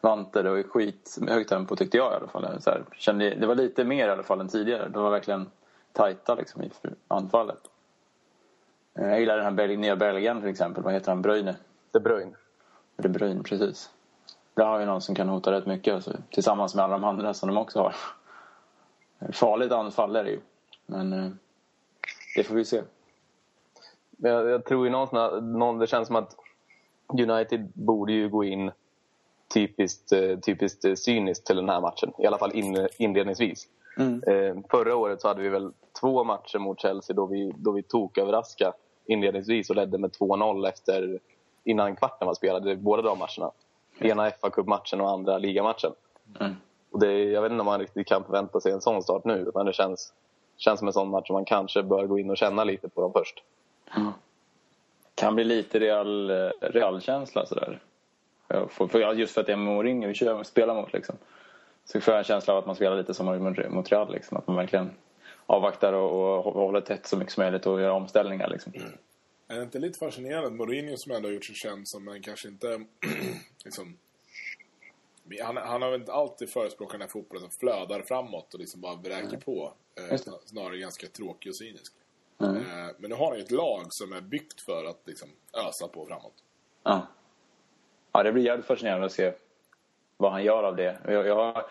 vante. 0.00 0.42
Det 0.42 0.50
var 0.50 0.62
skit 0.62 1.18
högt 1.28 1.48
tempo 1.48 1.76
tyckte 1.76 1.96
jag 1.96 2.12
i 2.12 2.16
alla 2.16 2.28
fall. 2.28 2.62
Så 2.62 2.70
här, 2.70 2.84
kände, 2.96 3.34
det 3.34 3.46
var 3.46 3.54
lite 3.54 3.84
mer 3.84 4.08
i 4.08 4.10
alla 4.10 4.22
fall 4.22 4.40
än 4.40 4.48
tidigare. 4.48 4.88
Det 4.88 4.98
var 4.98 5.10
verkligen 5.10 5.50
tajta 5.92 6.34
liksom 6.34 6.62
i 6.62 6.70
anfallet. 7.08 7.60
Eh, 8.94 9.08
jag 9.08 9.20
gillar 9.20 9.36
den 9.36 9.58
här 9.58 9.76
nya 9.76 9.96
belgaren 9.96 10.40
till 10.40 10.50
exempel. 10.50 10.82
Vad 10.82 10.92
heter 10.92 11.08
han? 11.08 11.22
Bruyne? 11.22 11.56
De 11.90 12.00
Bruyne. 12.00 12.32
De 12.96 13.08
Bruyne, 13.08 13.42
precis. 13.42 13.90
Där 14.54 14.64
har 14.64 14.78
vi 14.78 14.86
någon 14.86 15.00
som 15.00 15.14
kan 15.14 15.28
hota 15.28 15.52
rätt 15.52 15.66
mycket. 15.66 15.94
Alltså, 15.94 16.16
tillsammans 16.30 16.74
med 16.74 16.84
alla 16.84 16.98
de 16.98 17.04
andra 17.04 17.34
som 17.34 17.48
de 17.48 17.58
också 17.58 17.80
har. 17.80 17.94
Farligt 19.32 19.72
anfall 19.72 20.16
är 20.16 20.24
det 20.24 20.30
ju. 20.30 20.40
Men 20.86 21.12
eh, 21.12 21.30
det 22.36 22.44
får 22.44 22.54
vi 22.54 22.64
se. 22.64 22.82
Jag, 24.16 24.48
jag 24.48 24.64
tror 24.64 24.86
ju 24.86 24.92
någon, 24.92 25.58
någon, 25.58 25.78
det 25.78 25.86
känns 25.86 26.06
som 26.06 26.16
att 26.16 26.36
United 27.06 27.72
borde 27.74 28.12
ju 28.12 28.28
gå 28.28 28.44
in 28.44 28.70
typiskt, 29.54 30.12
eh, 30.12 30.38
typiskt 30.38 30.84
eh, 30.84 30.94
cyniskt 30.94 31.46
till 31.46 31.56
den 31.56 31.68
här 31.68 31.80
matchen. 31.80 32.12
I 32.18 32.26
alla 32.26 32.38
fall 32.38 32.52
in, 32.54 32.88
inledningsvis. 32.98 33.68
Mm. 33.98 34.22
Eh, 34.26 34.62
förra 34.70 34.96
året 34.96 35.20
så 35.20 35.28
hade 35.28 35.42
vi 35.42 35.48
väl 35.48 35.72
två 36.00 36.24
matcher 36.24 36.58
mot 36.58 36.80
Chelsea 36.80 37.16
då 37.16 37.26
vi, 37.26 37.52
då 37.56 37.72
vi 37.72 37.82
tog 37.82 38.18
överraska 38.18 38.72
inledningsvis 39.06 39.70
och 39.70 39.76
ledde 39.76 39.98
med 39.98 40.10
2-0 40.10 40.68
efter 40.68 41.18
innan 41.64 41.96
kvarten 41.96 42.26
var 42.26 42.34
spelad, 42.34 42.78
båda 42.78 43.02
de 43.02 43.18
matcherna. 43.18 43.50
Ena 43.98 44.30
fa 44.30 44.50
Cup-matchen 44.50 45.00
och 45.00 45.10
andra 45.10 45.38
ligamatchen. 45.38 45.92
Mm. 46.40 46.56
Och 46.90 47.00
det, 47.00 47.24
jag 47.24 47.42
vet 47.42 47.52
inte 47.52 47.60
om 47.60 47.66
man 47.66 47.80
riktigt 47.80 48.06
kan 48.06 48.24
förvänta 48.24 48.60
sig 48.60 48.72
en 48.72 48.80
sån 48.80 49.02
start 49.02 49.24
nu, 49.24 49.50
men 49.54 49.66
det 49.66 49.72
känns, 49.72 50.12
känns 50.56 50.78
som 50.78 50.88
en 50.88 50.92
sån 50.92 51.10
match 51.10 51.26
som 51.26 51.34
man 51.34 51.44
kanske 51.44 51.82
bör 51.82 52.06
gå 52.06 52.18
in 52.18 52.30
och 52.30 52.36
känna 52.36 52.64
lite 52.64 52.88
på 52.88 53.00
dem 53.00 53.12
först. 53.12 53.42
Mm. 53.96 54.12
Kan 55.14 55.34
bli 55.34 55.44
lite 55.44 55.78
real, 55.78 56.30
realkänsla 56.60 57.46
sådär. 57.46 57.80
För, 58.48 59.12
just 59.12 59.34
för 59.34 59.40
att 59.40 59.46
det 59.46 59.52
är 59.52 59.56
Mourinho 59.56 60.08
vi 60.08 60.44
spelar 60.44 60.74
mot 60.74 60.92
liksom. 60.92 61.16
Så 61.84 62.00
får 62.00 62.14
jag 62.14 62.18
en 62.18 62.24
känsla 62.24 62.52
av 62.52 62.58
att 62.58 62.66
man 62.66 62.76
spelar 62.76 62.96
lite 62.96 63.14
som 63.14 63.54
mot 63.70 63.92
Real 63.92 64.12
liksom. 64.12 64.36
Att 64.36 64.46
man 64.46 64.56
verkligen 64.56 64.90
avvaktar 65.46 65.92
och, 65.92 66.46
och 66.46 66.52
håller 66.54 66.80
tätt 66.80 67.06
så 67.06 67.16
mycket 67.16 67.32
som 67.32 67.42
möjligt 67.42 67.66
och 67.66 67.80
gör 67.80 67.90
omställningar 67.90 68.48
liksom. 68.48 68.72
Mm. 68.74 68.92
Är 69.48 69.56
det 69.56 69.62
inte 69.62 69.78
lite 69.78 69.98
fascinerande? 69.98 70.50
Mourinho 70.50 70.96
som 70.96 71.12
ändå 71.12 71.28
har 71.28 71.32
gjort 71.32 71.44
sig 71.44 71.54
känd 71.54 71.88
som 71.88 72.08
en 72.08 72.22
kanske 72.22 72.48
inte 72.48 72.84
liksom 73.64 73.96
han, 75.42 75.56
han 75.56 75.82
har 75.82 75.90
väl 75.90 76.00
inte 76.00 76.12
alltid 76.12 76.50
förespråkat 76.50 76.92
den 76.92 77.00
här 77.00 77.08
fotbollen 77.08 77.42
som 77.42 77.50
flödar 77.50 78.02
framåt 78.02 78.54
och 78.54 78.60
liksom 78.60 78.80
bara 78.80 78.94
vräker 78.94 79.28
mm. 79.28 79.40
på. 79.40 79.72
Eh, 80.10 80.20
snarare 80.44 80.78
ganska 80.78 81.06
tråkig 81.06 81.50
och 81.50 81.56
cynisk. 81.56 81.92
Mm. 82.40 82.56
Eh, 82.56 82.94
men 82.98 83.10
nu 83.10 83.16
har 83.16 83.26
han 83.26 83.36
ju 83.36 83.42
ett 83.42 83.50
lag 83.50 83.86
som 83.88 84.12
är 84.12 84.20
byggt 84.20 84.60
för 84.60 84.84
att 84.84 85.00
liksom 85.04 85.28
ösa 85.68 85.88
på 85.88 86.06
framåt. 86.06 86.34
Ja. 86.82 87.06
Ja, 88.16 88.22
det 88.22 88.32
blir 88.32 88.44
jävligt 88.44 88.66
fascinerande 88.66 89.06
att 89.06 89.12
se 89.12 89.32
vad 90.16 90.32
han 90.32 90.44
gör 90.44 90.62
av 90.62 90.76
det. 90.76 90.96
Jag, 91.04 91.26
jag, 91.26 91.62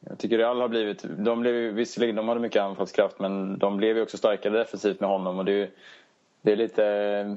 jag 0.00 0.18
tycker 0.18 0.38
Real 0.38 0.60
har 0.60 0.68
blivit... 0.68 1.04
De 1.18 1.40
blev, 1.40 1.54
visserligen 1.54 2.16
de 2.16 2.28
hade 2.28 2.40
mycket 2.40 2.62
anfallskraft 2.62 3.18
men 3.18 3.58
de 3.58 3.76
blev 3.76 3.96
ju 3.96 4.02
också 4.02 4.16
starkare 4.16 4.58
defensivt 4.58 5.00
med 5.00 5.08
honom. 5.08 5.38
Och 5.38 5.44
det, 5.44 5.70
det 6.42 6.52
är 6.52 6.56
lite... 6.56 7.36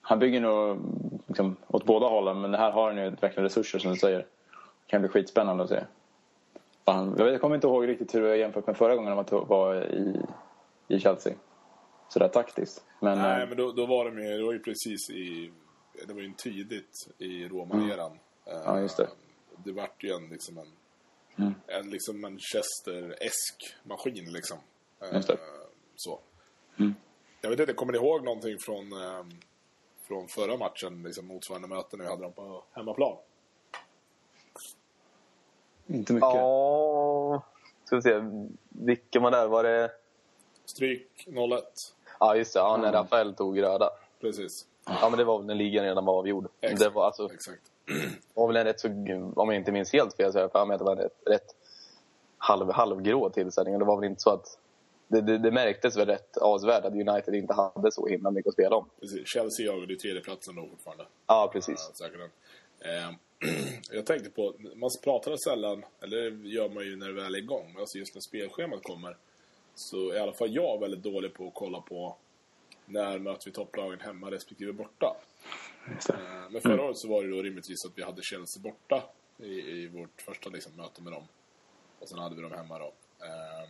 Han 0.00 0.18
bygger 0.18 0.40
nog 0.40 0.78
liksom, 1.26 1.56
åt 1.66 1.84
båda 1.84 2.06
hållen 2.06 2.40
men 2.40 2.54
här 2.54 2.70
har 2.70 2.92
han 2.92 3.04
ju 3.04 3.10
verkligen 3.10 3.44
resurser 3.44 3.78
som 3.78 3.90
du 3.90 3.96
säger. 3.96 4.18
Det 4.18 4.26
kan 4.86 5.00
bli 5.00 5.08
skitspännande 5.08 5.64
att 5.64 5.70
se. 5.70 5.80
Han, 6.84 7.14
jag, 7.18 7.32
jag 7.32 7.40
kommer 7.40 7.54
inte 7.54 7.66
ihåg 7.66 7.88
riktigt 7.88 8.14
hur 8.14 8.20
var 8.20 8.34
jämfört 8.34 8.66
med 8.66 8.76
förra 8.76 8.96
gången 8.96 9.24
de 9.30 9.46
var 9.48 9.74
i, 9.74 10.20
i 10.88 11.00
Chelsea. 11.00 11.32
Sådär 12.08 12.28
taktiskt. 12.28 12.84
Men, 13.00 13.18
Nej, 13.18 13.42
äh, 13.42 13.48
men 13.48 13.56
då, 13.56 13.72
då 13.72 13.86
var 13.86 14.04
de 14.04 14.22
ju, 14.22 14.38
det 14.38 14.44
var 14.44 14.52
ju 14.52 14.58
precis 14.58 15.10
i... 15.10 15.50
Det 16.06 16.14
var 16.14 16.20
ju 16.20 16.32
tidigt 16.32 17.08
i 17.18 17.48
Roma-eran. 17.48 18.18
Mm. 18.46 18.62
Ja, 18.64 18.80
just 18.80 18.96
det. 18.96 19.08
Det 19.64 19.72
vart 19.72 20.04
ju 20.04 20.10
en 20.10 20.28
liksom 20.28 20.58
en... 20.58 20.72
Mm. 21.38 21.54
En 21.66 21.90
liksom 21.90 22.20
Manchester-esk 22.20 23.76
maskin 23.84 24.32
liksom. 24.32 24.58
Just 25.12 25.28
det. 25.28 25.38
Så. 25.96 26.20
Mm. 26.78 26.94
Jag 27.40 27.50
vet 27.50 27.60
inte, 27.60 27.72
kommer 27.72 27.92
ni 27.92 27.98
ihåg 27.98 28.24
någonting 28.24 28.58
från, 28.58 28.92
eh, 28.92 29.24
från 30.08 30.28
förra 30.28 30.56
matchen, 30.56 31.02
liksom 31.02 31.26
motsvarande 31.26 31.68
möten 31.68 31.98
när 31.98 32.04
vi 32.04 32.10
hade 32.10 32.22
dem 32.22 32.32
på 32.32 32.64
hemmaplan? 32.72 33.16
Inte 35.86 36.12
mycket. 36.12 36.28
Ja, 36.28 37.42
ska 37.84 37.96
vi 37.96 38.02
se. 38.02 38.20
Vilken 38.68 39.22
var 39.22 39.30
där? 39.30 39.48
Var 39.48 39.64
det... 39.64 39.90
Stryk 40.64 41.26
0-1. 41.26 41.60
Ja, 42.20 42.36
just 42.36 42.54
det. 42.54 42.60
Ja, 42.60 42.76
när 42.76 42.92
Rafael 42.92 43.34
tog 43.34 43.62
röda. 43.62 43.90
Precis. 44.20 44.66
Ja, 44.86 45.08
men 45.10 45.18
det 45.18 45.24
var 45.24 45.38
väl 45.38 45.46
när 45.46 45.54
ligan 45.54 45.84
redan 45.84 46.04
var 46.04 46.18
avgjord. 46.18 46.48
Exakt. 46.60 46.80
Det 46.80 46.88
var 46.88 47.06
alltså... 47.06 47.32
Exakt. 47.32 47.62
var 48.34 48.46
väl 48.46 48.56
en 48.56 48.64
rätt 48.64 48.80
så, 48.80 48.88
om 49.36 49.48
jag 49.48 49.56
inte 49.56 49.72
minns 49.72 49.92
helt 49.92 50.16
fel 50.16 50.32
så 50.32 50.38
jag 50.38 50.52
för 50.52 50.72
att 50.72 50.78
det 50.78 50.84
var 50.84 50.92
en 50.92 50.98
rätt, 50.98 51.22
rätt 51.26 51.54
halv, 52.38 52.72
halvgrå 52.72 53.30
tillställning. 53.30 53.78
Det 53.78 53.84
var 53.84 54.00
väl 54.00 54.10
inte 54.10 54.22
så 54.22 54.30
att 54.30 54.58
det, 55.08 55.20
det, 55.20 55.38
det, 55.38 55.50
märktes 55.50 55.96
väl 55.96 56.06
rätt 56.06 56.36
avsevärt 56.36 56.84
att 56.84 56.92
United 56.92 57.34
inte 57.34 57.54
hade 57.54 57.92
så 57.92 58.06
himla 58.06 58.30
mycket 58.30 58.48
att 58.48 58.54
spela 58.54 58.76
om. 58.76 58.88
Precis. 59.00 59.28
Chelsea 59.28 59.66
jagade 59.66 59.92
ju 59.92 59.98
tredjeplatsen 59.98 60.56
då 60.56 60.66
fortfarande. 60.70 61.04
Ja, 61.26 61.50
precis. 61.52 61.92
Ja, 62.00 62.06
eh, 62.90 63.10
jag 63.90 64.06
tänkte 64.06 64.30
på, 64.30 64.54
man 64.74 64.90
pratar 65.04 65.36
sällan, 65.36 65.84
eller 66.00 66.30
det 66.30 66.48
gör 66.48 66.68
man 66.68 66.84
ju 66.84 66.96
när 66.96 67.06
det 67.06 67.12
väl 67.12 67.34
är 67.34 67.38
igång, 67.38 67.70
men 67.72 67.80
alltså 67.80 67.98
just 67.98 68.14
när 68.14 68.20
spelschemat 68.20 68.82
kommer 68.82 69.16
så 69.74 70.10
är 70.10 70.16
i 70.16 70.18
alla 70.18 70.32
fall 70.32 70.54
jag 70.54 70.80
väldigt 70.80 71.02
dålig 71.02 71.34
på 71.34 71.46
att 71.46 71.54
kolla 71.54 71.80
på 71.80 72.16
när 72.86 73.18
möter 73.18 73.44
vi 73.44 73.52
topplagen 73.52 74.00
hemma 74.00 74.30
respektive 74.30 74.72
borta. 74.72 75.16
Eh, 75.88 76.50
men 76.50 76.60
förra 76.60 76.84
året 76.84 76.96
så 76.96 77.08
var 77.08 77.22
det 77.22 77.30
då 77.30 77.42
rimligtvis 77.42 77.84
att 77.84 77.92
vi 77.98 78.02
hade 78.02 78.22
Chelsea 78.22 78.62
borta 78.62 79.02
i, 79.38 79.60
i 79.60 79.88
vårt 79.88 80.22
första 80.22 80.50
liksom, 80.50 80.76
möte 80.76 81.02
med 81.02 81.12
dem. 81.12 81.28
Och 82.00 82.08
sen 82.08 82.18
hade 82.18 82.36
vi 82.36 82.42
dem 82.42 82.52
hemma 82.52 82.78
då. 82.78 82.92
Eh, 83.24 83.68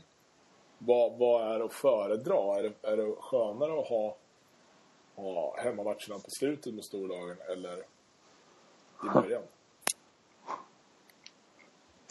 vad, 0.78 1.18
vad 1.18 1.54
är 1.54 1.64
att 1.64 1.72
föredra? 1.72 2.58
Är 2.58 2.62
det, 2.62 2.88
är 2.88 2.96
det 2.96 3.14
skönare 3.20 3.80
att 3.80 3.88
ha, 3.88 4.16
ha 5.14 5.56
hemmamatcherna 5.58 6.18
på 6.24 6.30
slutet 6.30 6.74
med 6.74 6.84
storlagen 6.84 7.36
eller 7.52 7.78
i 9.04 9.08
början? 9.14 9.42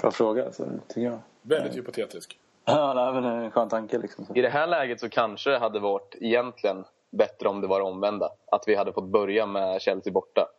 Bra 0.01 0.11
fråga, 0.11 0.45
alltså, 0.45 0.69
tycker 0.87 1.01
jag. 1.01 1.19
Väldigt 1.41 1.77
hypotetisk. 1.77 2.39
Ja, 2.65 2.93
det 2.93 3.01
är 3.01 3.11
väl 3.11 3.25
en 3.25 3.51
skön 3.51 3.69
tanke. 3.69 3.97
Liksom. 3.97 4.25
I 4.35 4.41
det 4.41 4.49
här 4.49 4.67
läget 4.67 4.99
så 4.99 5.09
kanske 5.09 5.49
det 5.49 5.57
hade 5.57 5.79
varit 5.79 6.15
egentligen 6.19 6.85
bättre 7.15 7.49
om 7.49 7.61
det 7.61 7.67
var 7.67 7.81
omvända. 7.81 8.29
Att 8.51 8.63
vi 8.67 8.75
hade 8.75 8.93
fått 8.93 9.07
börja 9.07 9.45
med 9.45 9.81
Chelsea 9.81 10.13
borta. 10.13 10.49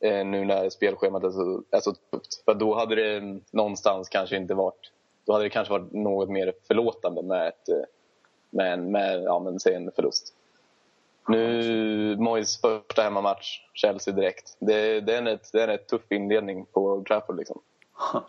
Eh, 0.00 0.26
nu 0.26 0.44
när 0.44 0.70
spelschemat 0.70 1.24
är 1.24 1.30
så, 1.30 1.62
är 1.70 1.80
så 1.80 1.92
tufft. 1.92 2.44
För 2.44 2.54
då 2.54 2.74
hade 2.74 2.94
det 2.94 3.40
någonstans 3.50 4.08
kanske 4.08 4.36
inte 4.36 4.54
varit 4.54 4.92
då 5.26 5.32
hade 5.32 5.44
det 5.44 5.50
kanske 5.50 5.72
varit 5.72 5.92
något 5.92 6.28
mer 6.28 6.52
förlåtande 6.66 7.22
med, 7.22 7.48
ett, 7.48 7.68
eh, 7.68 7.84
med, 8.50 8.72
en, 8.72 8.92
med 8.92 9.22
ja, 9.22 9.38
men, 9.38 9.60
säg 9.60 9.74
en 9.74 9.92
förlust. 9.92 10.34
Nu, 11.28 12.16
Mois 12.16 12.60
första 12.60 13.02
hemmamatch, 13.02 13.60
Chelsea 13.74 14.14
direkt. 14.14 14.56
Det, 14.58 15.00
det, 15.00 15.14
är 15.14 15.18
en 15.18 15.26
rätt, 15.26 15.50
det 15.52 15.58
är 15.58 15.62
en 15.62 15.68
rätt 15.68 15.86
tuff 15.86 16.12
inledning 16.12 16.66
på 16.66 17.04
Trafford. 17.08 17.36
Liksom. 17.36 17.60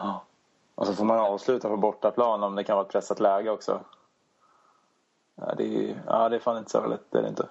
Ja. 0.00 0.24
Och 0.74 0.86
så 0.86 0.94
får 0.94 1.04
man 1.04 1.18
avsluta 1.18 1.68
på 1.68 1.76
bortaplan 1.76 2.42
om 2.42 2.54
det 2.54 2.64
kan 2.64 2.76
vara 2.76 2.86
ett 2.86 2.92
pressat 2.92 3.20
läge 3.20 3.50
också. 3.50 3.80
Ja, 5.40 5.54
det 5.54 5.64
är, 5.64 6.02
ja, 6.06 6.28
det 6.28 6.36
är 6.36 6.40
fan 6.40 6.58
inte 6.58 6.70
så 6.70 6.86
lätt. 6.86 7.10
Det 7.10 7.18
är 7.18 7.22
det 7.22 7.28
inte. 7.28 7.48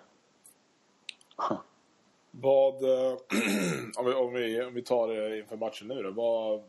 Vad, 2.31 2.83
eh, 2.83 3.11
om, 3.97 4.05
vi, 4.05 4.13
om, 4.13 4.33
vi, 4.33 4.61
om 4.61 4.73
vi 4.73 4.81
tar 4.81 5.07
det 5.07 5.39
inför 5.39 5.57
matchen 5.57 5.87
nu 5.87 6.03
då. 6.03 6.11
Vad, 6.11 6.63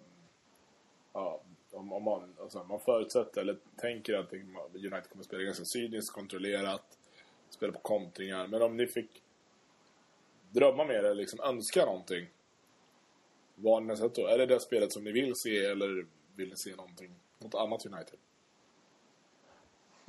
ja, 1.12 1.40
om, 1.72 1.92
om 1.92 2.02
man, 2.02 2.34
alltså, 2.40 2.64
man 2.64 2.80
förutsätter 2.80 3.40
eller 3.40 3.56
tänker 3.76 4.14
att 4.14 4.32
United 4.32 5.08
kommer 5.08 5.20
att 5.20 5.24
spela 5.26 5.42
ganska 5.42 5.64
cyniskt, 5.64 6.12
kontrollerat, 6.12 6.98
spela 7.50 7.72
på 7.72 7.78
kontringar. 7.78 8.46
Men 8.46 8.62
om 8.62 8.76
ni 8.76 8.86
fick 8.86 9.22
drömma 10.50 10.84
med 10.84 11.04
det, 11.04 11.14
liksom 11.14 11.40
önska 11.40 11.84
någonting. 11.84 12.26
Vad 13.54 13.74
har 13.74 13.80
ni 13.80 13.96
sett 13.96 14.14
då? 14.14 14.26
Är 14.26 14.38
det 14.38 14.46
det 14.46 14.60
spelet 14.60 14.92
som 14.92 15.04
ni 15.04 15.12
vill 15.12 15.34
se 15.36 15.64
eller 15.64 16.06
vill 16.36 16.48
ni 16.48 16.56
se 16.56 16.76
någonting, 16.76 17.10
något 17.38 17.54
annat 17.54 17.86
United? 17.86 18.18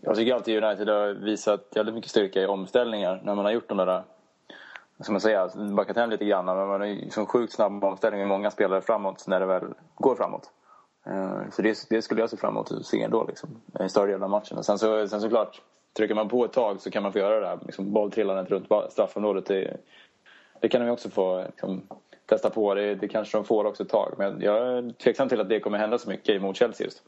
Jag 0.02 0.16
tycker 0.16 0.34
alltid 0.34 0.64
United 0.64 0.88
har 0.88 1.14
visat 1.14 1.68
jävligt 1.76 1.96
mycket 1.96 2.12
styrka 2.12 2.42
i 2.42 2.46
omställningar 2.46 3.22
när 3.24 3.36
man 3.36 3.46
har 3.46 3.52
gjort 3.52 3.70
de 3.70 3.78
där 3.78 4.04
ska 5.04 5.12
man 5.12 5.22
säga, 5.22 5.50
backat 5.56 5.98
hem 5.98 6.10
lite 6.10 6.26
grann. 6.26 6.46
Men 6.46 6.56
man 6.56 6.82
har 6.82 6.88
ju 6.88 6.96
liksom 6.96 7.26
sjukt 7.26 7.54
snabb 7.54 7.84
omställning 7.84 8.20
med 8.20 8.28
många 8.28 8.52
spelare 8.52 8.82
framåt 8.82 9.28
när 9.28 9.40
det 9.40 9.46
väl 9.46 9.64
går 9.96 10.16
framåt. 10.16 10.52
Eh, 11.06 11.42
så 11.52 11.62
det, 11.62 11.86
det 11.90 12.02
skulle 12.02 12.22
jag 12.22 12.30
se 12.30 12.38
fram 12.38 12.54
emot 12.54 12.72
att 12.72 12.86
se 12.86 13.04
ändå, 13.04 13.26
liksom, 13.28 13.62
en 13.74 13.90
större 13.90 14.12
del 14.12 14.24
av 14.24 14.30
matchen. 14.30 14.64
sen, 14.64 14.80
så, 14.80 15.08
sen 15.08 15.22
såklart, 15.22 15.62
trycker 15.98 16.16
man 16.16 16.30
på 16.30 16.46
ett 16.46 16.54
tag 16.54 16.82
så 16.82 16.92
kan 16.92 17.04
man 17.04 17.14
få 17.14 17.20
göra 17.20 17.40
det 17.40 17.48
här 17.48 17.60
liksom, 17.66 17.94
bolltrillandet 17.94 18.50
runt 18.52 18.92
straffområdet. 18.92 19.46
Det, 19.46 19.78
det 20.62 20.70
kan 20.70 20.82
de 20.82 20.92
också 20.92 21.10
få 21.10 21.44
liksom, 21.44 21.82
testa 22.26 22.50
på. 22.50 22.74
Det, 22.74 22.96
det 22.96 23.08
kanske 23.08 23.38
de 23.38 23.44
får 23.44 23.66
också 23.66 23.84
ett 23.84 23.90
tag. 23.90 24.14
Men 24.18 24.42
jag 24.42 24.58
är 24.58 24.94
tveksam 24.94 25.30
till 25.30 25.42
att 25.42 25.50
det 25.50 25.60
kommer 25.60 25.78
hända 25.78 25.98
så 25.98 26.10
mycket 26.10 26.42
mot 26.42 26.56
Chelsea 26.56 26.86
just. 26.86 27.04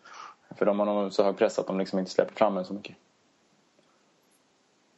För 0.55 0.65
de 0.65 0.79
har 0.79 0.85
nog 0.85 1.13
så 1.13 1.23
hög 1.23 1.37
press 1.37 1.59
att 1.59 1.67
de 1.67 1.79
liksom 1.79 1.99
inte 1.99 2.11
släpper 2.11 2.33
fram 2.33 2.57
en 2.57 2.65
så 2.65 2.73
mycket. 2.73 2.95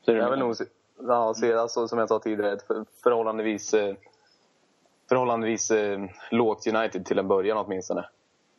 Så 0.05 0.11
jag 0.11 0.29
vill 0.29 0.39
nog 0.39 0.55
se, 0.55 0.63
ja, 1.07 1.33
se 1.33 1.53
alltså, 1.53 1.87
som 1.87 1.99
jag 1.99 2.09
sa 2.09 2.19
tidigare, 2.19 2.51
ett 2.51 2.65
förhållandevis, 3.03 3.73
eh, 3.73 3.95
förhållandevis 5.09 5.71
eh, 5.71 6.05
lågt 6.31 6.67
United 6.67 7.05
till 7.05 7.19
en 7.19 7.27
början 7.27 7.57
åtminstone. 7.57 8.05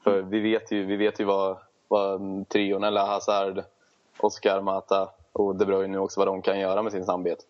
För 0.04 0.22
vi 0.22 0.40
vet 0.40 0.72
ju, 0.72 0.84
vi 0.84 0.96
vet 0.96 1.20
ju 1.20 1.24
vad, 1.24 1.56
vad 1.88 2.48
trion, 2.48 2.84
eller 2.84 3.00
Hazard, 3.06 3.64
Oscar, 4.18 4.60
Mata 4.60 5.08
och 5.32 5.56
De 5.56 5.64
Bruyne 5.64 5.98
också, 5.98 6.20
vad 6.20 6.28
de 6.28 6.42
kan 6.42 6.60
göra 6.60 6.82
med 6.82 6.92
sin 6.92 7.04
samarbete. 7.04 7.44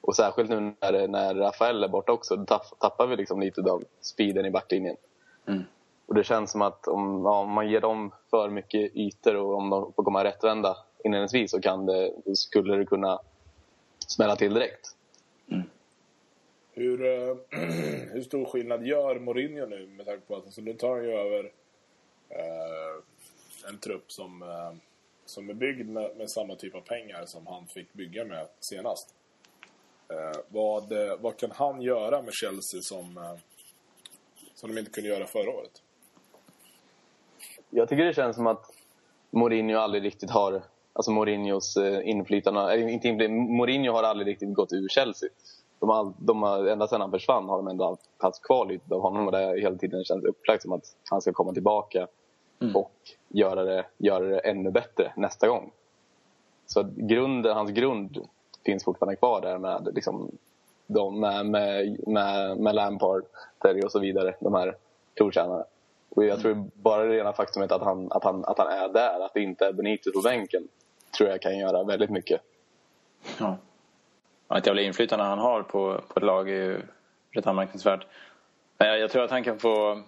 Och 0.00 0.16
särskilt 0.16 0.50
nu 0.50 0.60
när, 0.60 1.08
när 1.08 1.34
Rafael 1.34 1.84
är 1.84 1.88
borta 1.88 2.12
också, 2.12 2.36
då 2.36 2.58
tappar 2.78 3.06
vi 3.06 3.16
liksom 3.16 3.40
lite 3.40 3.60
av 3.60 3.84
speeden 4.00 4.46
i 4.46 4.50
backlinjen. 4.50 4.96
Mm. 5.46 5.62
Och 6.06 6.14
det 6.14 6.24
känns 6.24 6.50
som 6.50 6.62
att 6.62 6.88
om, 6.88 7.22
ja, 7.24 7.38
om, 7.40 7.50
man 7.50 7.70
ger 7.70 7.80
dem 7.80 8.10
för 8.30 8.50
mycket 8.50 8.96
ytor 8.96 9.36
och 9.36 9.54
om 9.54 9.70
de 9.70 9.92
får 9.92 10.04
komma 10.04 10.24
rättvända 10.24 10.76
inledningsvis 11.04 11.50
så 11.50 11.60
kan 11.60 11.86
det, 11.86 12.12
skulle 12.34 12.76
det 12.76 12.84
kunna 12.84 13.20
smälla 13.98 14.36
till 14.36 14.54
direkt. 14.54 14.96
Mm. 15.50 15.62
Hur, 16.72 17.04
uh, 17.04 17.36
hur 18.12 18.22
stor 18.22 18.44
skillnad 18.44 18.86
gör 18.86 19.18
Mourinho 19.18 19.66
nu 19.66 19.86
med 19.86 20.06
tanke 20.06 20.26
på 20.26 20.36
att 20.36 20.44
alltså, 20.44 20.60
nu 20.60 20.74
tar 20.74 20.90
han 20.90 21.04
ju 21.04 21.10
över 21.10 21.44
uh, 21.44 23.02
en 23.68 23.78
trupp 23.78 24.12
som, 24.12 24.42
uh, 24.42 24.72
som 25.24 25.50
är 25.50 25.54
byggd 25.54 25.88
med, 25.88 26.16
med, 26.16 26.30
samma 26.30 26.54
typ 26.54 26.74
av 26.74 26.80
pengar 26.80 27.24
som 27.26 27.46
han 27.46 27.66
fick 27.66 27.92
bygga 27.92 28.24
med 28.24 28.46
senast. 28.60 29.14
vad, 30.48 30.92
vad 31.20 31.36
kan 31.36 31.50
han 31.50 31.82
göra 31.82 32.22
med 32.22 32.32
Chelsea 32.32 32.80
som, 32.80 33.36
som 34.54 34.74
de 34.74 34.78
inte 34.78 34.90
kunde 34.90 35.10
göra 35.10 35.26
förra 35.26 35.50
året? 35.50 35.82
Jag 37.76 37.88
tycker 37.88 38.04
det 38.04 38.14
känns 38.14 38.36
som 38.36 38.46
att 38.46 38.72
Mourinho 39.30 39.78
aldrig 39.78 40.04
riktigt 40.04 40.30
har 40.30 40.62
alltså 40.92 41.10
Mourinhos 41.10 41.76
eh, 41.76 42.08
inflytande. 42.08 42.74
Äh, 42.74 42.92
inte 42.92 43.08
inflytande 43.08 43.42
Mourinho 43.42 43.92
har 43.92 44.02
aldrig 44.02 44.28
riktigt 44.28 44.54
gått 44.54 44.72
ur 44.72 44.88
Chelsea. 44.88 45.28
De 45.80 45.88
har, 45.88 46.12
de 46.18 46.42
har, 46.42 46.66
ända 46.66 46.86
sedan 46.86 47.00
han 47.00 47.10
försvann 47.10 47.48
har 47.48 47.56
de 47.56 47.68
ändå 47.68 47.96
haft 48.18 48.42
kvar 48.42 48.66
lite 48.66 48.94
av 48.94 49.00
honom 49.00 49.26
och 49.26 49.32
det 49.32 49.38
har 49.38 49.56
hela 49.56 49.76
tiden 49.76 50.04
känts 50.04 50.26
upplagt 50.26 50.62
som 50.62 50.72
att 50.72 50.84
han 51.10 51.20
ska 51.20 51.32
komma 51.32 51.52
tillbaka 51.52 52.06
mm. 52.60 52.76
och 52.76 52.92
göra 53.28 53.64
det, 53.64 53.86
göra 53.98 54.24
det 54.24 54.38
ännu 54.38 54.70
bättre 54.70 55.12
nästa 55.16 55.48
gång. 55.48 55.70
Så 56.66 56.88
grunden, 56.96 57.56
hans 57.56 57.70
grund 57.70 58.18
finns 58.64 58.84
fortfarande 58.84 59.16
kvar 59.16 59.40
där 59.40 59.58
med, 59.58 59.88
liksom, 59.94 60.30
de, 60.86 61.20
med, 61.20 61.46
med, 61.46 61.98
med, 62.08 62.58
med 62.58 62.74
Lampard, 62.74 63.24
Terry 63.58 63.82
och 63.82 63.92
så 63.92 63.98
vidare. 63.98 64.34
De 64.40 64.54
här 64.54 64.76
trotjänarna. 65.18 65.64
Och 66.16 66.24
jag 66.24 66.40
tror 66.40 66.70
bara 66.74 67.04
det 67.04 67.16
rena 67.16 67.32
faktumet 67.32 67.72
att 67.72 67.82
han, 67.82 68.12
att, 68.12 68.24
han, 68.24 68.44
att 68.44 68.58
han 68.58 68.68
är 68.68 68.88
där, 68.88 69.24
att 69.24 69.34
det 69.34 69.40
inte 69.40 69.66
är 69.66 69.72
Benitez 69.72 70.12
på 70.12 70.20
bänken 70.20 70.68
tror 71.16 71.30
jag 71.30 71.42
kan 71.42 71.58
göra 71.58 71.84
väldigt 71.84 72.10
mycket. 72.10 72.40
Ja. 73.38 73.58
Ett 74.56 74.66
jävla 74.66 74.82
inflytande 74.82 75.24
han 75.24 75.38
har 75.38 75.62
på, 75.62 76.00
på 76.08 76.20
ett 76.20 76.26
lag 76.26 76.48
är 76.48 76.54
ju 76.54 76.82
rätt 77.30 77.46
anmärkningsvärt. 77.46 78.06
Men 78.78 79.00
jag 79.00 79.10
tror 79.10 79.24
att 79.24 79.30
han 79.30 79.44
kan 79.44 79.58
få... 79.58 80.02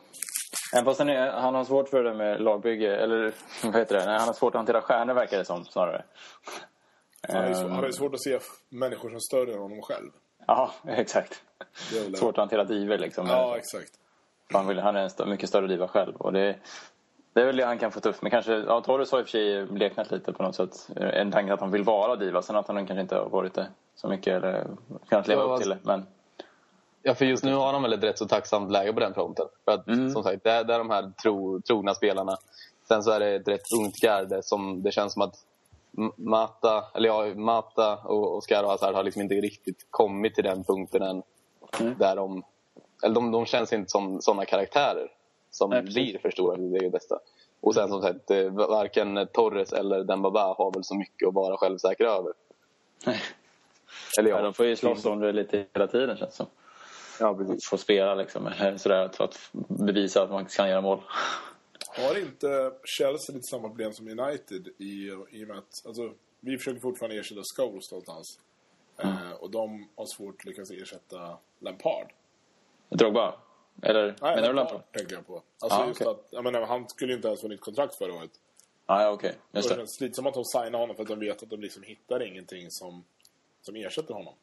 Även 0.75 0.85
fast 0.85 0.99
han, 0.99 1.09
är, 1.09 1.31
han 1.31 1.55
har 1.55 1.65
svårt 1.65 1.89
för 1.89 2.05
det 2.05 2.15
med 2.15 2.41
lagbygge, 2.41 2.97
eller 2.97 3.33
vad 3.65 3.77
heter 3.77 3.99
det? 3.99 4.07
Nej, 4.07 4.19
han 4.19 4.27
har 4.27 4.35
svårt 4.35 4.55
att 4.55 4.59
hantera 4.59 4.81
stjärnor 4.81 5.15
verkar 5.15 5.39
det 5.39 5.45
som 5.45 5.65
snarare. 5.65 6.05
Han 7.29 7.37
har, 7.37 7.49
ju, 7.49 7.69
har 7.69 7.91
svårt 7.91 8.15
att 8.15 8.23
se 8.23 8.39
människor 8.69 9.11
som 9.11 9.21
större 9.21 9.53
än 9.53 9.59
honom 9.59 9.83
själv. 9.83 10.11
Ja, 10.47 10.73
exakt. 10.87 11.43
Svårt 12.15 12.35
att 12.35 12.37
hantera 12.37 12.65
diver 12.65 12.99
liksom. 12.99 13.27
Ja, 13.27 13.57
exakt. 13.57 13.93
Han, 14.53 14.67
vill, 14.67 14.79
han 14.79 14.97
är 14.97 15.23
en 15.23 15.31
mycket 15.31 15.49
större 15.49 15.67
diva 15.67 15.89
själv. 15.89 16.17
Och 16.17 16.33
det, 16.33 16.57
det 17.33 17.41
är 17.41 17.47
väl 17.47 17.57
det 17.57 17.65
han 17.65 17.79
kan 17.79 17.93
få 17.93 18.01
tufft. 18.01 18.23
Men 18.23 18.31
kanske, 18.31 18.53
ja, 18.53 18.81
Torres 18.81 19.13
har 19.13 19.19
i 19.19 19.23
och 19.23 19.27
för 19.27 19.31
sig 19.31 19.67
bleknat 19.67 20.11
lite 20.11 20.33
på 20.33 20.43
något 20.43 20.55
sätt. 20.55 20.89
En 20.97 21.33
tanke 21.33 21.53
att 21.53 21.61
han 21.61 21.71
vill 21.71 21.85
vara 21.85 22.17
diva. 22.17 22.43
Sen 22.43 22.57
att 22.57 22.69
han 22.69 22.87
kanske 22.87 23.01
inte 23.01 23.17
har 23.17 23.29
varit 23.29 23.55
det 23.55 23.67
så 23.95 24.09
mycket 24.09 24.37
eller 24.37 24.67
kunnat 25.09 25.29
leva 25.29 25.43
ja, 25.43 25.55
upp 25.55 25.61
till 25.61 25.71
det. 25.71 25.79
Men... 25.83 26.07
Ja, 27.03 27.15
för 27.15 27.25
just 27.25 27.45
nu 27.45 27.55
har 27.55 27.73
han 27.73 27.83
väl 27.83 27.93
ett 27.93 28.05
rätt 28.05 28.19
så 28.19 28.29
tacksamt 28.29 28.73
läge 28.73 28.93
på 28.93 29.01
den 29.01 29.15
fronten. 29.15 29.47
För 29.65 29.73
att, 29.73 29.89
mm. 29.89 30.11
som 30.11 30.23
sagt, 30.23 30.45
det 30.45 30.51
är, 30.51 30.65
det 30.65 30.75
är 30.75 30.79
de 30.79 30.91
här 30.91 31.13
tro, 31.23 31.61
trogna 31.61 31.95
spelarna. 31.95 32.37
Sen 32.89 33.03
så 33.03 33.11
är 33.11 33.21
det 33.21 33.35
ett 33.35 33.49
rätt 33.49 33.73
ungt 33.81 33.95
garde 33.95 34.43
som 34.43 34.83
det 34.83 34.93
känns 34.93 35.13
som 35.13 35.23
att 35.23 35.35
Mata, 36.17 36.85
eller 36.95 37.09
ja, 37.09 37.35
Mata 37.35 37.97
och 37.97 38.37
Oscar 38.37 38.63
och 38.65 38.71
Hazard 38.71 38.95
har 38.95 39.03
liksom 39.03 39.23
inte 39.23 39.35
riktigt 39.35 39.87
kommit 39.91 40.35
till 40.35 40.45
den 40.45 40.65
punkten 40.65 41.03
än. 41.03 41.23
Mm. 41.81 41.95
Där 41.99 42.17
de, 42.17 42.43
eller 43.05 43.15
de, 43.15 43.31
de 43.31 43.47
känns 43.47 43.73
inte 43.73 43.91
som 43.91 44.21
sådana 44.21 44.45
karaktärer 44.45 45.13
som 45.51 45.71
Nej, 45.71 45.83
blir 45.83 46.19
för 46.19 46.31
stora. 46.31 46.57
Det 46.57 46.77
är 46.77 46.81
det 46.81 46.91
bästa. 46.91 47.19
Och 47.61 47.75
sen 47.75 47.89
som 47.89 48.03
sagt, 48.03 48.31
eh, 48.31 48.51
varken 48.51 49.29
Torres 49.33 49.73
eller 49.73 50.05
Dembaba 50.05 50.55
har 50.55 50.73
väl 50.73 50.85
så 50.85 50.95
mycket 50.95 51.29
att 51.29 51.35
vara 51.35 51.57
självsäkra 51.57 52.11
över. 52.11 52.33
Nej. 53.07 53.21
Eller 54.19 54.31
ja, 54.31 54.43
de 54.43 54.55
får 54.55 54.67
ju 54.67 54.77
slåss 54.77 55.05
om 55.05 55.21
det 55.21 55.33
lite 55.33 55.67
hela 55.75 55.87
tiden 55.87 56.17
känns 56.17 56.31
det 56.31 56.37
som. 56.37 56.47
Ja, 57.21 57.35
precis. 57.35 57.69
Få 57.69 57.77
spela 57.77 58.15
liksom, 58.15 58.51
sådär, 58.77 59.09
för 59.09 59.25
att 59.25 59.51
bevisa 59.69 60.23
att 60.23 60.31
man 60.31 60.45
kan 60.45 60.69
göra 60.69 60.81
mål. 60.81 61.01
Har 61.97 62.19
inte 62.19 62.73
Chelsea 62.85 63.35
lite 63.35 63.47
samma 63.51 63.69
problem 63.69 63.93
som 63.93 64.09
United 64.09 64.69
i, 64.79 65.11
i 65.31 65.45
och 65.45 65.49
med 65.49 65.59
att 65.59 65.87
alltså, 65.87 66.13
vi 66.41 66.59
försöker 66.59 66.81
fortfarande 66.81 67.19
ersätta 67.19 67.41
Scholes 67.57 67.91
någonstans. 67.91 68.39
Mm. 68.99 69.15
Eh, 69.17 69.33
och 69.33 69.51
de 69.51 69.89
har 69.97 70.07
svårt 70.17 70.35
att 70.39 70.45
lyckas 70.45 70.71
ersätta 70.71 71.39
Lampard. 71.59 72.13
Drogba? 72.89 73.35
Eller 73.83 74.15
Nej, 74.21 74.35
menar 74.35 74.49
du 74.49 74.55
Lampard? 74.55 74.81
tänker 74.93 75.15
jag 75.15 75.27
på. 75.27 75.43
Alltså 75.61 75.79
ah, 75.79 75.87
just 75.87 76.01
okay. 76.01 76.13
att, 76.13 76.29
jag 76.31 76.45
menar, 76.45 76.67
han 76.67 76.89
skulle 76.89 77.13
ju 77.13 77.17
inte 77.17 77.29
ens 77.29 77.41
få 77.41 77.49
nytt 77.49 77.61
kontrakt 77.61 77.95
förra 77.95 78.15
året. 78.15 78.31
Ah, 78.87 79.11
okej. 79.11 79.29
Okay. 79.29 79.41
Just 79.53 79.69
det. 79.69 79.75
Det 79.75 79.79
känns 79.79 80.01
lite 80.01 80.15
som 80.15 80.27
att 80.27 80.35
de 80.35 80.45
signar 80.45 80.79
honom 80.79 80.97
för 80.97 81.03
att 81.03 81.09
de 81.09 81.21
vet 81.21 81.43
att 81.43 81.51
de 81.51 81.61
liksom 81.61 81.83
hittar 81.83 82.23
ingenting 82.23 82.71
som, 82.71 83.05
som 83.63 83.77
ersätter 83.77 84.15
honom. 84.15 84.35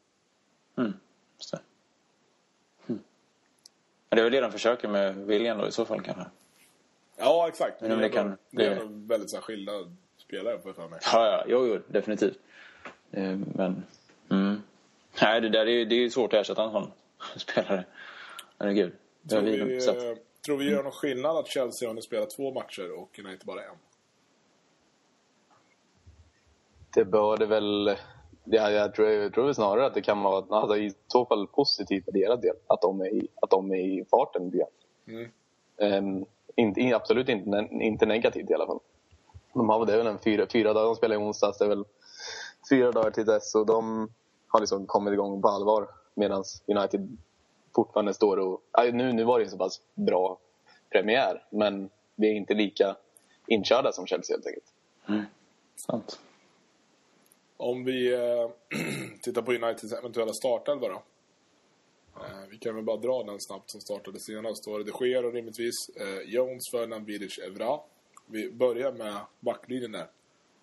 Mm, 0.78 0.92
just 1.38 1.50
det. 1.50 1.60
Mm. 2.86 3.02
Men 4.10 4.16
det 4.16 4.20
är 4.20 4.22
väl 4.24 4.32
det 4.32 4.40
de 4.40 4.52
försöker 4.52 4.88
med 4.88 5.16
William 5.16 5.58
då 5.58 5.68
i 5.68 5.72
så 5.72 5.84
fall 5.84 6.02
kanske? 6.02 6.24
Ja, 7.16 7.48
exakt. 7.48 7.80
Men 7.80 7.98
det, 7.98 8.04
är, 8.04 8.08
kan, 8.08 8.36
det 8.50 8.66
är 8.66 8.74
det... 8.74 8.84
väldigt 8.84 9.30
så 9.30 9.40
skilda 9.40 9.72
spelare 10.16 10.58
på 10.58 10.72
för 10.72 10.88
mig. 10.88 11.00
Ja, 11.12 11.26
ja. 11.26 11.44
Jo, 11.48 11.66
jo, 11.66 11.80
definitivt. 11.86 12.38
Eh, 13.10 13.36
men... 13.54 13.84
Mm. 14.30 14.62
Nej, 15.22 15.40
det 15.40 15.48
där 15.48 15.66
är, 15.68 15.84
det 15.84 15.94
är 15.94 16.10
svårt 16.10 16.32
att 16.32 16.40
ersätta 16.40 16.64
en 16.64 16.72
sån 16.72 16.92
spelare. 17.36 17.84
Herregud. 18.58 18.92
Tror 19.28 19.40
vi, 19.40 19.76
eh, 19.76 20.18
tror 20.46 20.56
vi 20.56 20.70
gör 20.70 20.82
någon 20.82 20.92
skillnad 20.92 21.36
att 21.36 21.46
Chelsea 21.46 21.88
har 21.88 21.94
nu 21.94 22.02
spelat 22.02 22.30
två 22.30 22.52
matcher 22.52 22.98
och 22.98 23.18
United 23.18 23.46
bara 23.46 23.62
en? 23.62 23.76
Det 26.94 27.04
bör 27.04 27.36
det 27.36 27.46
väl... 27.46 27.96
Ja, 28.44 28.70
jag, 28.70 28.94
tror, 28.94 29.08
jag 29.08 29.34
tror 29.34 29.52
snarare 29.52 29.86
att 29.86 29.94
det 29.94 30.02
kan 30.02 30.22
vara 30.22 30.58
alltså, 30.60 30.76
i 30.76 30.92
så 31.06 31.26
fall 31.26 31.46
positivt 31.46 32.04
för 32.04 32.12
deras 32.12 32.40
del. 32.40 32.56
Att 32.66 32.80
de 32.80 33.00
är 33.00 33.06
i, 33.06 33.28
att 33.42 33.50
de 33.50 33.70
är 33.70 33.76
i 33.76 34.04
farten 34.10 34.52
mm. 35.06 35.30
um, 35.76 36.26
inte, 36.56 36.96
absolut 36.96 37.28
inte, 37.28 37.68
inte 37.70 38.06
negativt 38.06 38.50
i 38.50 38.54
alla 38.54 38.66
fall. 38.66 38.80
De 39.52 39.68
har 39.68 39.78
väl, 39.78 39.86
det 39.86 39.92
är 39.92 39.98
väl 39.98 40.06
en 40.06 40.18
fyra, 40.18 40.46
fyra 40.52 40.72
dagar. 40.72 40.86
De 40.86 40.96
spelar 40.96 41.14
i 41.14 41.18
onsdags. 41.18 41.58
Det 41.58 41.64
är 41.64 41.68
väl 41.68 41.84
fyra 42.70 42.92
dagar 42.92 43.10
till 43.10 43.26
dess. 43.26 43.54
Och 43.54 43.66
de 43.66 44.08
har 44.48 44.60
liksom 44.60 44.86
kommit 44.86 45.12
igång 45.12 45.42
på 45.42 45.48
allvar. 45.48 45.88
Medan 46.14 46.44
United 46.66 47.16
fortfarande 47.76 48.14
står 48.14 48.36
och... 48.36 48.62
Nu, 48.92 49.12
nu 49.12 49.24
var 49.24 49.38
det 49.38 49.44
en 49.44 49.50
så 49.50 49.58
pass 49.58 49.80
bra 49.94 50.38
premiär. 50.92 51.44
Men 51.50 51.90
vi 52.14 52.28
är 52.28 52.32
inte 52.32 52.54
lika 52.54 52.96
inkörda 53.46 53.92
som 53.92 54.06
Chelsea 54.06 54.36
helt 54.36 54.46
enkelt. 54.46 54.72
Sant. 55.76 56.20
Om 57.56 57.84
vi 57.84 58.14
eh, 58.14 58.50
tittar 59.22 59.42
på 59.42 59.52
Uniteds 59.52 59.92
eventuella 59.92 60.32
startelva 60.32 60.88
då. 60.88 61.02
Eh, 62.16 62.48
vi 62.50 62.58
kan 62.58 62.74
väl 62.74 62.84
bara 62.84 62.96
dra 62.96 63.22
den 63.22 63.40
snabbt 63.40 63.70
som 63.70 63.80
startade 63.80 64.20
senast. 64.20 64.64
Då 64.64 64.70
var 64.70 64.78
det 64.78 64.84
de 64.84 65.08
Gea 65.08 65.26
och 65.26 65.32
rimligtvis 65.32 65.74
eh, 65.96 66.34
Jones, 66.34 66.62
Ferdinand, 66.72 67.06
Vidic, 67.06 67.38
Evra. 67.38 67.80
Vi 68.26 68.52
börjar 68.52 68.92
med 68.92 69.16
backlinjen 69.40 69.92
där. 69.92 70.06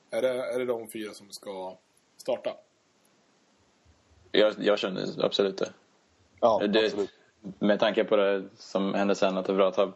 Är 0.09 0.21
det, 0.21 0.29
är 0.29 0.59
det 0.59 0.65
de 0.65 0.89
fyra 0.89 1.13
som 1.13 1.29
ska 1.29 1.77
starta? 2.17 2.57
Jag, 4.31 4.53
jag 4.59 4.79
känner 4.79 5.25
absolut 5.25 5.57
det. 5.57 5.73
Ja, 6.43 6.67
det 6.67 6.85
absolut. 6.85 7.09
med 7.59 7.79
tanke 7.79 8.03
på 8.03 8.15
det 8.15 8.43
som 8.55 8.93
hände 8.93 9.15
sen, 9.15 9.37
att 9.37 9.49
Evra 9.49 9.71
tar, 9.71 9.91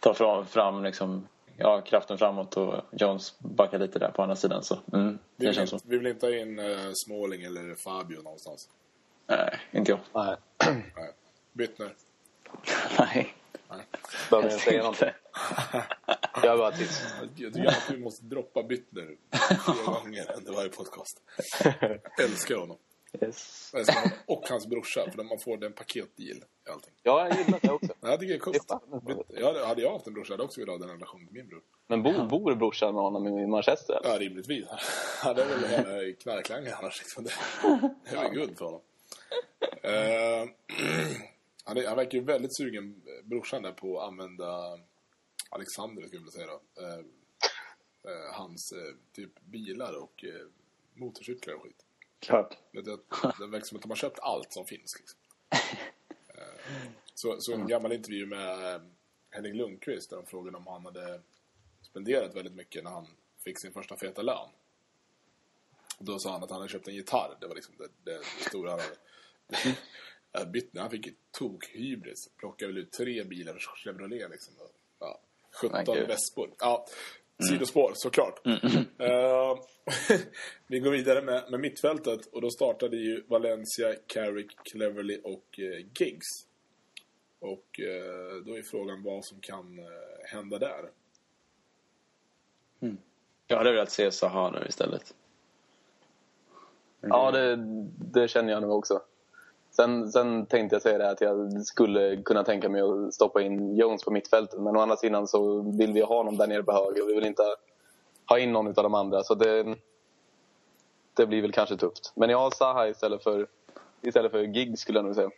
tar 0.00 0.14
fram, 0.14 0.46
fram 0.46 0.84
liksom, 0.84 1.28
ja, 1.56 1.80
kraften 1.80 2.18
framåt 2.18 2.56
och 2.56 2.74
Jones 2.92 3.38
backar 3.38 3.78
lite 3.78 3.98
där 3.98 4.10
på 4.10 4.22
andra 4.22 4.36
sidan. 4.36 4.62
Så, 4.62 4.78
mm, 4.92 5.18
Vi 5.36 5.46
det 5.46 5.50
vill, 5.50 5.60
inte, 5.60 5.66
så. 5.66 5.80
vi 5.84 5.98
vill 5.98 6.06
inte 6.06 6.26
ha 6.26 6.34
in 6.34 6.58
eh, 6.58 6.90
Småling 7.06 7.42
eller 7.42 7.74
Fabio 7.74 8.22
någonstans. 8.22 8.68
Nej, 9.26 9.60
inte 9.70 9.92
jag. 9.92 10.00
Nej. 10.14 10.36
Nej. 10.96 11.12
Byttner. 11.52 11.90
Nej. 12.98 13.34
Behöver 14.30 14.50
jag 14.50 14.60
säga 14.60 14.82
någonting? 14.82 15.08
Jag 16.42 16.58
bara 16.58 16.72
tills. 16.72 17.14
Jag 17.36 17.54
tycker 17.54 17.68
att 17.68 17.88
du 17.88 17.98
måste 17.98 18.24
droppa 18.24 18.62
Byttner 18.62 19.16
fler 19.64 19.84
gånger 20.02 20.26
under 20.36 20.52
varje 20.52 20.68
podcast. 20.68 21.22
Jag 21.80 22.00
älskar 22.24 22.56
honom. 22.56 22.76
Yes. 23.22 23.72
Och 24.26 24.48
hans 24.48 24.66
brorsa, 24.66 25.10
för 25.10 25.22
man 25.24 25.38
får 25.38 25.56
den 25.56 25.72
paketdeal 25.72 26.36
i 26.66 26.70
allting. 26.70 26.94
Ja, 27.02 27.28
jag 27.28 27.38
gillar 27.38 27.58
det 27.62 27.70
också. 27.70 27.92
Nej, 28.00 28.10
Jag 28.10 28.20
tycker 28.20 28.32
det 28.32 28.38
är 28.38 28.38
coolt. 28.38 29.28
Jag 29.28 29.66
hade, 29.66 29.82
jag 29.82 29.92
haft 29.92 30.06
en 30.06 30.14
brorsa 30.14 30.32
hade 30.32 30.42
jag 30.42 30.46
också 30.46 30.60
velat 30.60 30.80
ha 30.80 30.86
den 30.86 30.96
relationen 30.96 31.26
till 31.26 31.36
min 31.36 31.48
bror. 31.48 31.62
Men 31.86 32.02
bor, 32.02 32.26
bor 32.28 32.54
brorsan 32.54 32.94
med 32.94 33.02
honom 33.02 33.26
i 33.26 33.46
Manchester? 33.46 33.94
Eller? 33.94 34.10
Ja, 34.10 34.18
rimligtvis. 34.18 34.66
Han 35.22 35.38
är 35.38 35.44
väl 35.44 36.14
knarklangare 36.14 36.74
annars. 36.74 36.98
Liksom. 36.98 37.24
Det 37.24 38.16
är 38.16 38.22
väl 38.22 38.32
guld 38.32 38.58
för 38.58 38.64
honom. 38.64 38.80
Eh, 39.82 40.48
han, 41.64 41.76
är, 41.76 41.86
han 41.86 41.96
verkar 41.96 42.18
ju 42.18 42.24
väldigt 42.24 42.56
sugen, 42.56 43.02
brorsan 43.24 43.62
där, 43.62 43.72
på 43.72 44.00
att 44.00 44.08
använda 44.08 44.78
Alexander, 45.50 46.06
skulle 46.06 46.22
jag 46.22 46.32
vilja 46.32 46.32
säga 46.32 46.46
då. 46.46 46.82
Eh, 46.82 46.98
eh, 48.12 48.34
hans 48.34 48.74
typ 49.12 49.40
bilar 49.40 50.02
och 50.02 50.24
motorcyklar 50.94 51.54
och 51.54 51.62
skit. 51.62 51.85
Klart. 52.20 52.58
Det, 52.72 52.82
det, 52.82 52.98
det 53.38 53.46
verkar 53.46 53.66
som 53.66 53.76
att 53.76 53.82
de 53.82 53.90
har 53.90 53.96
köpt 53.96 54.18
allt 54.18 54.52
som 54.52 54.66
finns. 54.66 54.96
Liksom. 54.98 55.18
Så, 57.14 57.40
så 57.40 57.54
en 57.54 57.66
gammal 57.66 57.92
intervju 57.92 58.26
med 58.26 58.74
eh, 58.74 58.80
Henrik 59.30 59.54
Lundqvist 59.54 60.10
där 60.10 60.16
de 60.16 60.26
frågade 60.26 60.56
om 60.56 60.66
han 60.66 60.84
hade 60.84 61.20
spenderat 61.82 62.36
väldigt 62.36 62.54
mycket 62.54 62.84
när 62.84 62.90
han 62.90 63.06
fick 63.44 63.58
sin 63.58 63.72
första 63.72 63.96
feta 63.96 64.22
lön. 64.22 64.48
Då 65.98 66.18
sa 66.18 66.32
han 66.32 66.42
att 66.42 66.50
han 66.50 66.58
hade 66.58 66.72
köpt 66.72 66.88
en 66.88 66.94
gitarr. 66.94 67.36
Det 67.40 67.46
var 67.46 67.54
liksom 67.54 67.74
det, 67.78 68.10
det, 68.10 68.24
stora 68.48 68.70
han 68.70 68.80
hade. 68.80 68.96
Jag 70.32 70.50
bytte, 70.50 70.80
han 70.80 70.90
fick 70.90 71.08
tokhybris. 71.30 72.30
Plockade 72.36 72.72
väl 72.72 72.82
ut 72.82 72.92
tre 72.92 73.24
bilar 73.24 73.58
Chevrolet 73.58 74.30
liksom. 74.30 74.54
Och, 74.58 74.70
Ja, 74.98 75.20
17 75.50 75.70
Men 75.72 75.94
gud. 75.94 76.08
Vespor. 76.08 76.50
Ja, 76.58 76.86
sidospår 77.38 77.92
såklart. 77.94 78.40
Eh, 78.98 79.58
vi 80.66 80.78
går 80.78 80.90
vidare 80.90 81.22
med, 81.22 81.50
med 81.50 81.60
mittfältet 81.60 82.26
och 82.26 82.40
då 82.40 82.50
startade 82.50 82.96
ju 82.96 83.24
Valencia, 83.28 83.94
Carrick, 84.06 84.56
Cleverly 84.72 85.20
och 85.24 85.58
eh, 85.58 85.86
Giggs. 85.94 86.26
Och 87.38 87.80
eh, 87.80 88.44
då 88.46 88.58
är 88.58 88.62
frågan 88.70 89.02
vad 89.02 89.24
som 89.24 89.40
kan 89.40 89.78
eh, 89.78 89.84
hända 90.32 90.58
där. 90.58 90.90
Jag 93.46 93.56
hade 93.56 93.72
velat 93.72 93.90
se 93.90 94.10
Zaha 94.10 94.50
nu 94.50 94.66
istället. 94.68 95.14
Ja, 97.00 97.30
det, 97.30 97.56
det 98.12 98.28
känner 98.28 98.52
jag 98.52 98.62
nu 98.62 98.68
också. 98.68 99.00
Sen, 99.76 100.12
sen 100.12 100.46
tänkte 100.46 100.74
jag 100.74 100.82
säga 100.82 100.98
det 100.98 101.10
att 101.10 101.20
jag 101.20 101.62
skulle 101.66 102.22
kunna 102.22 102.44
tänka 102.44 102.68
mig 102.68 102.80
att 102.80 103.14
stoppa 103.14 103.42
in 103.42 103.76
Jones 103.76 104.04
på 104.04 104.10
mittfältet. 104.10 104.60
Men 104.60 104.76
å 104.76 104.80
andra 104.80 104.96
sidan 104.96 105.28
så 105.28 105.62
vill 105.78 105.92
vi 105.92 106.00
ha 106.00 106.16
honom 106.16 106.36
där 106.36 106.46
nere 106.46 106.62
på 106.62 106.72
höger. 106.72 107.02
och 107.02 107.08
Vi 107.08 107.14
vill 107.14 107.26
inte 107.26 107.42
ha 108.28 108.38
in 108.38 108.52
någon 108.52 108.66
av 108.66 108.74
de 108.74 108.94
andra. 108.94 109.22
Så 109.22 109.34
det, 109.34 109.76
det 111.14 111.26
blir 111.26 111.42
väl 111.42 111.52
kanske 111.52 111.76
tufft. 111.76 112.12
Men 112.14 112.30
jag 112.30 112.38
har 112.38 112.50
Zaha 112.50 112.88
istället 112.88 113.22
för, 113.22 113.46
istället 114.02 114.32
för 114.32 114.42
Gig 114.42 114.78
skulle 114.78 114.98
jag 114.98 115.04
nog 115.04 115.14
säga. 115.14 115.30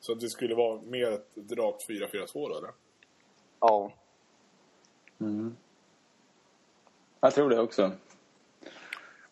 Så 0.00 0.12
att 0.12 0.20
det 0.20 0.28
skulle 0.28 0.54
vara 0.54 0.80
mer 0.82 1.12
ett, 1.12 1.28
rakt 1.50 1.88
4-4-2 1.88 2.26
då, 2.34 2.58
eller? 2.58 2.70
Ja, 3.60 3.92
Jag 7.20 7.34
tror 7.34 7.50
det 7.50 7.60
också. 7.60 7.90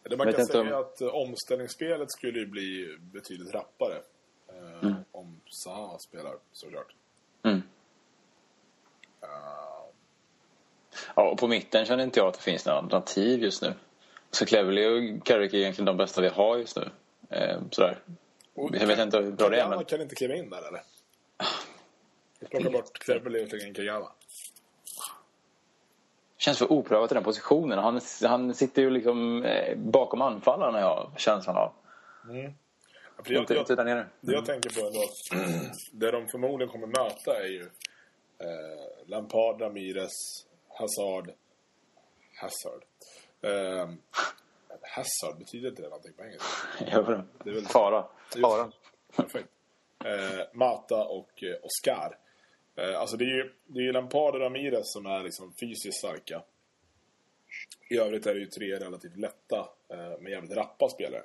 Det 0.08 0.16
man 0.16 0.32
kan 0.32 0.46
säga 0.46 0.60
om- 0.76 0.84
att 0.84 1.00
omställningsspelet 1.02 2.10
skulle 2.12 2.38
ju 2.38 2.46
bli 2.46 2.96
betydligt 3.00 3.54
rappare. 3.54 4.02
Eh, 4.48 4.92
Om 5.12 5.40
Zaha 5.64 5.98
spelar, 5.98 6.34
såklart. 6.52 6.94
Mm. 7.42 7.62
Eh, 9.22 9.28
Ja, 11.16 11.30
och 11.30 11.38
på 11.38 11.48
mitten 11.48 11.84
känner 11.86 12.04
inte 12.04 12.20
jag 12.20 12.28
att 12.28 12.34
det 12.34 12.42
finns 12.42 12.66
några 12.66 12.78
alternativ 12.78 13.42
just 13.42 13.62
nu. 13.62 13.74
Så 14.30 14.46
Cleverly 14.46 14.86
och 15.18 15.26
Carrick 15.26 15.54
är 15.54 15.58
egentligen 15.58 15.86
de 15.86 15.96
bästa 15.96 16.20
vi 16.20 16.28
har 16.28 16.56
just 16.58 16.76
nu. 16.76 16.90
Eh, 17.30 17.60
sådär. 17.70 17.98
och 18.54 18.70
Jag 18.76 18.86
vet 18.86 18.98
inte 18.98 19.18
hur 19.18 19.32
bra 19.32 19.48
det 19.48 19.60
är, 19.60 19.68
men- 19.68 19.84
kan 19.84 20.00
inte 20.00 20.14
kliva 20.14 20.34
in 20.34 20.50
där, 20.50 20.68
eller? 20.68 20.82
Plocka 22.50 22.70
bort 22.70 22.98
Cleverly 22.98 23.44
och 23.44 23.48
slänga 23.48 23.66
in 23.66 23.74
Kagawa. 23.74 24.12
Känns 26.48 26.58
för 26.58 26.72
oprövat 26.72 27.10
i 27.12 27.14
den 27.14 27.24
positionen. 27.24 27.78
Han, 27.78 28.00
han 28.22 28.54
sitter 28.54 28.82
ju 28.82 28.90
liksom 28.90 29.44
eh, 29.44 29.76
bakom 29.76 30.22
anfallaren 30.22 30.74
har 30.74 30.80
jag 30.80 31.10
känslan 31.16 31.56
av. 31.56 31.72
Ja, 32.28 32.50
för 33.24 33.32
jag, 33.32 33.42
Inte, 33.42 33.54
jag, 33.54 33.62
inte 33.62 33.74
där 33.76 33.84
nere. 33.84 34.06
Det 34.20 34.32
jag 34.32 34.44
tänker 34.46 34.70
på 34.70 34.86
ändå, 34.86 35.00
det 35.92 36.10
de 36.10 36.28
förmodligen 36.28 36.72
kommer 36.72 36.86
möta 36.86 37.42
är 37.44 37.48
ju 37.48 37.62
eh, 38.38 39.06
Lampard, 39.06 39.60
Ramirez, 39.60 40.12
Hazard. 40.68 41.30
Hazard. 42.40 42.82
Eh, 43.42 43.88
Hazard, 44.82 45.38
betyder 45.38 45.68
inte 45.68 45.82
det 45.82 45.88
någonting 45.88 46.12
på 46.16 46.22
engelska? 46.24 46.48
Inte. 46.98 47.24
Det 47.44 47.50
är 47.50 47.54
väl- 47.54 47.66
Fara. 47.66 48.04
Fara. 48.42 48.70
Perfekt. 49.16 49.48
Eh, 50.04 50.44
Mata 50.52 51.04
och 51.04 51.42
eh, 51.42 51.56
Oscar. 51.62 52.16
Eh, 52.78 53.00
alltså 53.00 53.16
det 53.16 53.24
är 53.24 53.36
ju, 53.36 53.52
det 53.66 53.80
är 53.80 53.84
ju 53.84 53.92
Lampard 53.92 54.34
och 54.34 54.40
Ramirez 54.40 54.92
som 54.92 55.06
är 55.06 55.22
liksom 55.22 55.52
fysiskt 55.52 55.98
starka. 55.98 56.42
I 57.90 57.98
övrigt 57.98 58.26
är 58.26 58.34
det 58.34 58.40
ju 58.40 58.46
tre 58.46 58.78
relativt 58.78 59.16
lätta, 59.16 59.68
eh, 59.88 60.20
men 60.20 60.32
jävligt 60.32 60.56
rappa 60.56 60.88
spelare. 60.88 61.22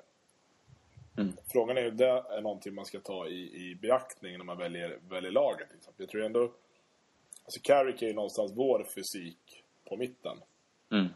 Frågan 1.52 1.78
är 1.78 1.82
ju, 1.82 1.92
det 1.92 2.08
är 2.08 2.42
någonting 2.42 2.74
man 2.74 2.86
ska 2.86 3.00
ta 3.00 3.28
i, 3.28 3.70
i 3.70 3.76
beaktning 3.76 4.38
när 4.38 4.46
man 4.46 4.58
väljer, 4.58 5.00
väljer 5.10 5.32
laget. 5.32 5.68
Liksom. 5.74 5.94
Jag 5.98 6.10
tror 6.10 6.24
ändå... 6.24 6.52
Alltså 7.44 7.60
Carrick 7.64 8.02
är 8.02 8.08
ju 8.08 8.14
någonstans 8.14 8.52
vår 8.56 8.84
fysik 8.84 9.64
på 9.90 9.98
mitten. 9.98 10.38
Mm. 10.92 11.08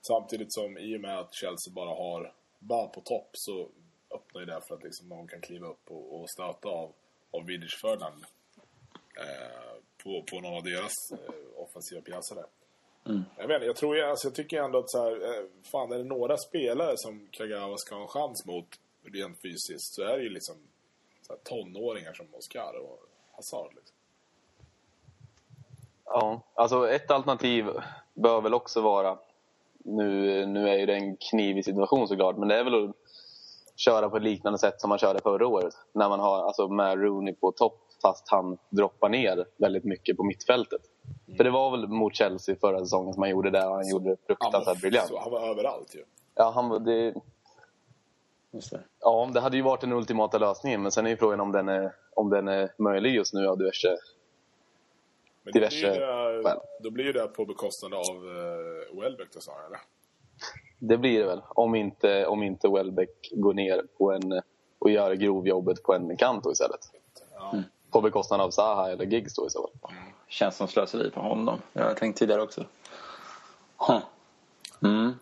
Samtidigt 0.00 0.52
som 0.52 0.78
i 0.78 0.96
och 0.96 1.00
med 1.00 1.18
att 1.18 1.34
Chelsea 1.34 1.74
bara 1.74 1.94
har 1.94 2.32
Ba 2.58 2.88
på 2.88 3.00
topp 3.00 3.28
så 3.32 3.68
öppnar 4.10 4.40
ju 4.40 4.46
det 4.46 4.60
för 4.68 4.74
att 4.74 4.82
liksom 4.82 5.08
någon 5.08 5.28
kan 5.28 5.40
kliva 5.40 5.66
upp 5.66 5.90
och, 5.90 6.20
och 6.20 6.30
stöta 6.30 6.68
av, 6.68 6.92
av 7.30 7.46
Vidic 7.46 7.74
Ferdinand 7.74 8.24
på, 10.04 10.22
på 10.30 10.40
någon 10.40 10.56
av 10.56 10.62
deras 10.62 10.92
eh, 11.12 11.62
offensiva 11.62 12.00
pjäser 12.00 12.34
där. 12.34 12.46
Jag, 13.38 13.48
vet, 13.48 13.66
jag, 13.66 13.76
tror, 13.76 14.00
alltså, 14.00 14.28
jag 14.28 14.34
tycker 14.34 14.62
ändå 14.62 14.78
att 14.78 14.90
så 14.90 14.98
här, 14.98 15.12
eh, 15.12 15.44
fan 15.72 15.92
är 15.92 15.98
det 15.98 16.04
några 16.04 16.36
spelare 16.36 16.92
som 16.96 17.28
Kagawa 17.30 17.76
ska 17.76 17.94
ha 17.94 18.02
en 18.02 18.08
chans 18.08 18.46
mot 18.46 18.66
rent 19.12 19.42
fysiskt 19.42 19.94
så 19.94 20.02
är 20.02 20.16
det 20.16 20.22
ju 20.22 20.30
liksom 20.30 20.56
så 21.22 21.32
här, 21.32 21.40
tonåringar 21.40 22.12
som 22.12 22.26
Oscar 22.32 22.74
och 22.80 22.98
Hazard. 23.32 23.74
Liksom. 23.74 23.96
Ja, 26.04 26.40
alltså 26.54 26.90
ett 26.90 27.10
alternativ 27.10 27.66
bör 28.14 28.40
väl 28.40 28.54
också 28.54 28.80
vara, 28.80 29.18
nu, 29.78 30.46
nu 30.46 30.68
är 30.68 30.78
ju 30.78 30.86
det 30.86 30.94
en 30.94 31.16
knivig 31.16 31.64
situation 31.64 32.08
såklart, 32.08 32.36
men 32.36 32.48
det 32.48 32.54
är 32.54 32.64
väl 32.64 32.84
att 32.84 32.96
köra 33.76 34.10
på 34.10 34.16
ett 34.16 34.22
liknande 34.22 34.58
sätt 34.58 34.80
som 34.80 34.88
man 34.88 34.98
körde 34.98 35.20
förra 35.20 35.46
året. 35.46 35.74
När 35.92 36.08
man 36.08 36.20
har 36.20 36.46
alltså 36.46 36.68
med 36.68 36.98
Rooney 36.98 37.34
på 37.34 37.52
topp 37.52 37.83
fast 38.04 38.28
han 38.28 38.58
droppar 38.70 39.08
ner 39.08 39.46
väldigt 39.56 39.84
mycket 39.84 40.16
på 40.16 40.24
mittfältet. 40.24 40.80
För 41.36 41.44
det 41.44 41.50
var 41.50 41.70
väl 41.70 41.88
mot 41.88 42.14
Chelsea 42.14 42.56
förra 42.60 42.78
säsongen 42.80 43.14
som 43.14 43.22
han 43.22 43.30
gjorde 43.30 43.50
det 43.50 43.66
och 43.66 43.74
han 43.74 43.88
gjorde 43.88 44.04
det 44.04 44.10
Han 44.10 44.26
fruktansvärt 44.26 44.66
var, 44.66 44.80
briljant. 44.80 45.08
så, 45.08 45.18
han 45.18 45.30
var 45.32 45.48
överallt 45.50 45.94
ju. 45.94 46.04
Ja, 46.34 46.52
han, 46.54 46.68
var- 46.68 46.78
det, 46.78 47.10
det. 48.50 48.80
ja, 49.00 49.30
det 49.34 49.40
hade 49.40 49.56
ju 49.56 49.62
varit 49.62 49.80
den 49.80 49.92
ultimata 49.92 50.38
lösningen 50.38 50.82
men 50.82 50.92
sen 50.92 51.06
är 51.06 51.10
ju 51.10 51.16
frågan 51.16 51.40
om 51.40 51.52
den 51.52 51.68
är, 51.68 51.92
om 52.14 52.30
den 52.30 52.48
är 52.48 52.72
möjlig 52.78 53.14
just 53.14 53.34
nu 53.34 53.46
av 53.48 53.58
diverse 53.58 53.96
Men 55.42 55.52
diverse 55.52 55.86
då 55.86 55.90
blir, 55.90 56.42
det, 56.42 56.60
då 56.80 56.90
blir 56.90 57.12
det 57.12 57.26
på 57.26 57.44
bekostnad 57.44 57.94
av 57.94 58.24
uh, 58.24 59.00
Welbeck 59.00 59.28
då 59.34 59.40
snarare, 59.40 59.66
eller? 59.66 59.80
Det 60.78 60.98
blir 60.98 61.18
det 61.20 61.26
väl. 61.26 61.42
Om 61.48 61.74
inte, 61.74 62.26
om 62.26 62.42
inte 62.42 62.68
Welbeck 62.68 63.30
går 63.32 63.54
ner 63.54 63.82
på 63.98 64.12
en, 64.12 64.42
och 64.78 64.90
gör 64.90 65.14
grovjobbet 65.14 65.82
på 65.82 65.94
en 65.94 66.16
kant 66.16 66.46
istället. 66.52 66.80
Ja. 67.34 67.62
På 67.94 68.00
bekostnad 68.00 68.40
av 68.40 68.50
Zaha 68.50 68.90
eller 68.90 69.04
Giggs 69.04 69.34
då 69.34 69.46
i 69.46 69.50
så 69.50 69.70
fall. 69.82 69.92
Känns 70.28 70.56
som 70.56 70.68
slöseri 70.68 71.10
på 71.10 71.20
honom. 71.20 71.62
Jag 71.72 71.84
har 71.84 71.94
tänkt 71.94 72.18
tidigare 72.18 72.42
också. 72.42 72.66
Huh. 73.88 74.02
Mm. 74.82 75.12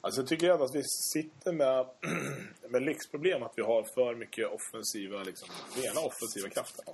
Alltså 0.00 0.20
jag 0.20 0.28
tycker 0.28 0.64
att 0.64 0.74
vi 0.74 0.82
sitter 1.12 1.52
med, 1.52 1.86
med 2.70 2.82
lyxproblem 2.82 3.42
att 3.42 3.52
vi 3.56 3.62
har 3.62 3.82
för 3.94 4.14
mycket 4.14 4.46
offensiva, 4.46 5.22
liksom, 5.22 5.48
rena 5.74 6.00
offensiva 6.00 6.48
krafter. 6.48 6.84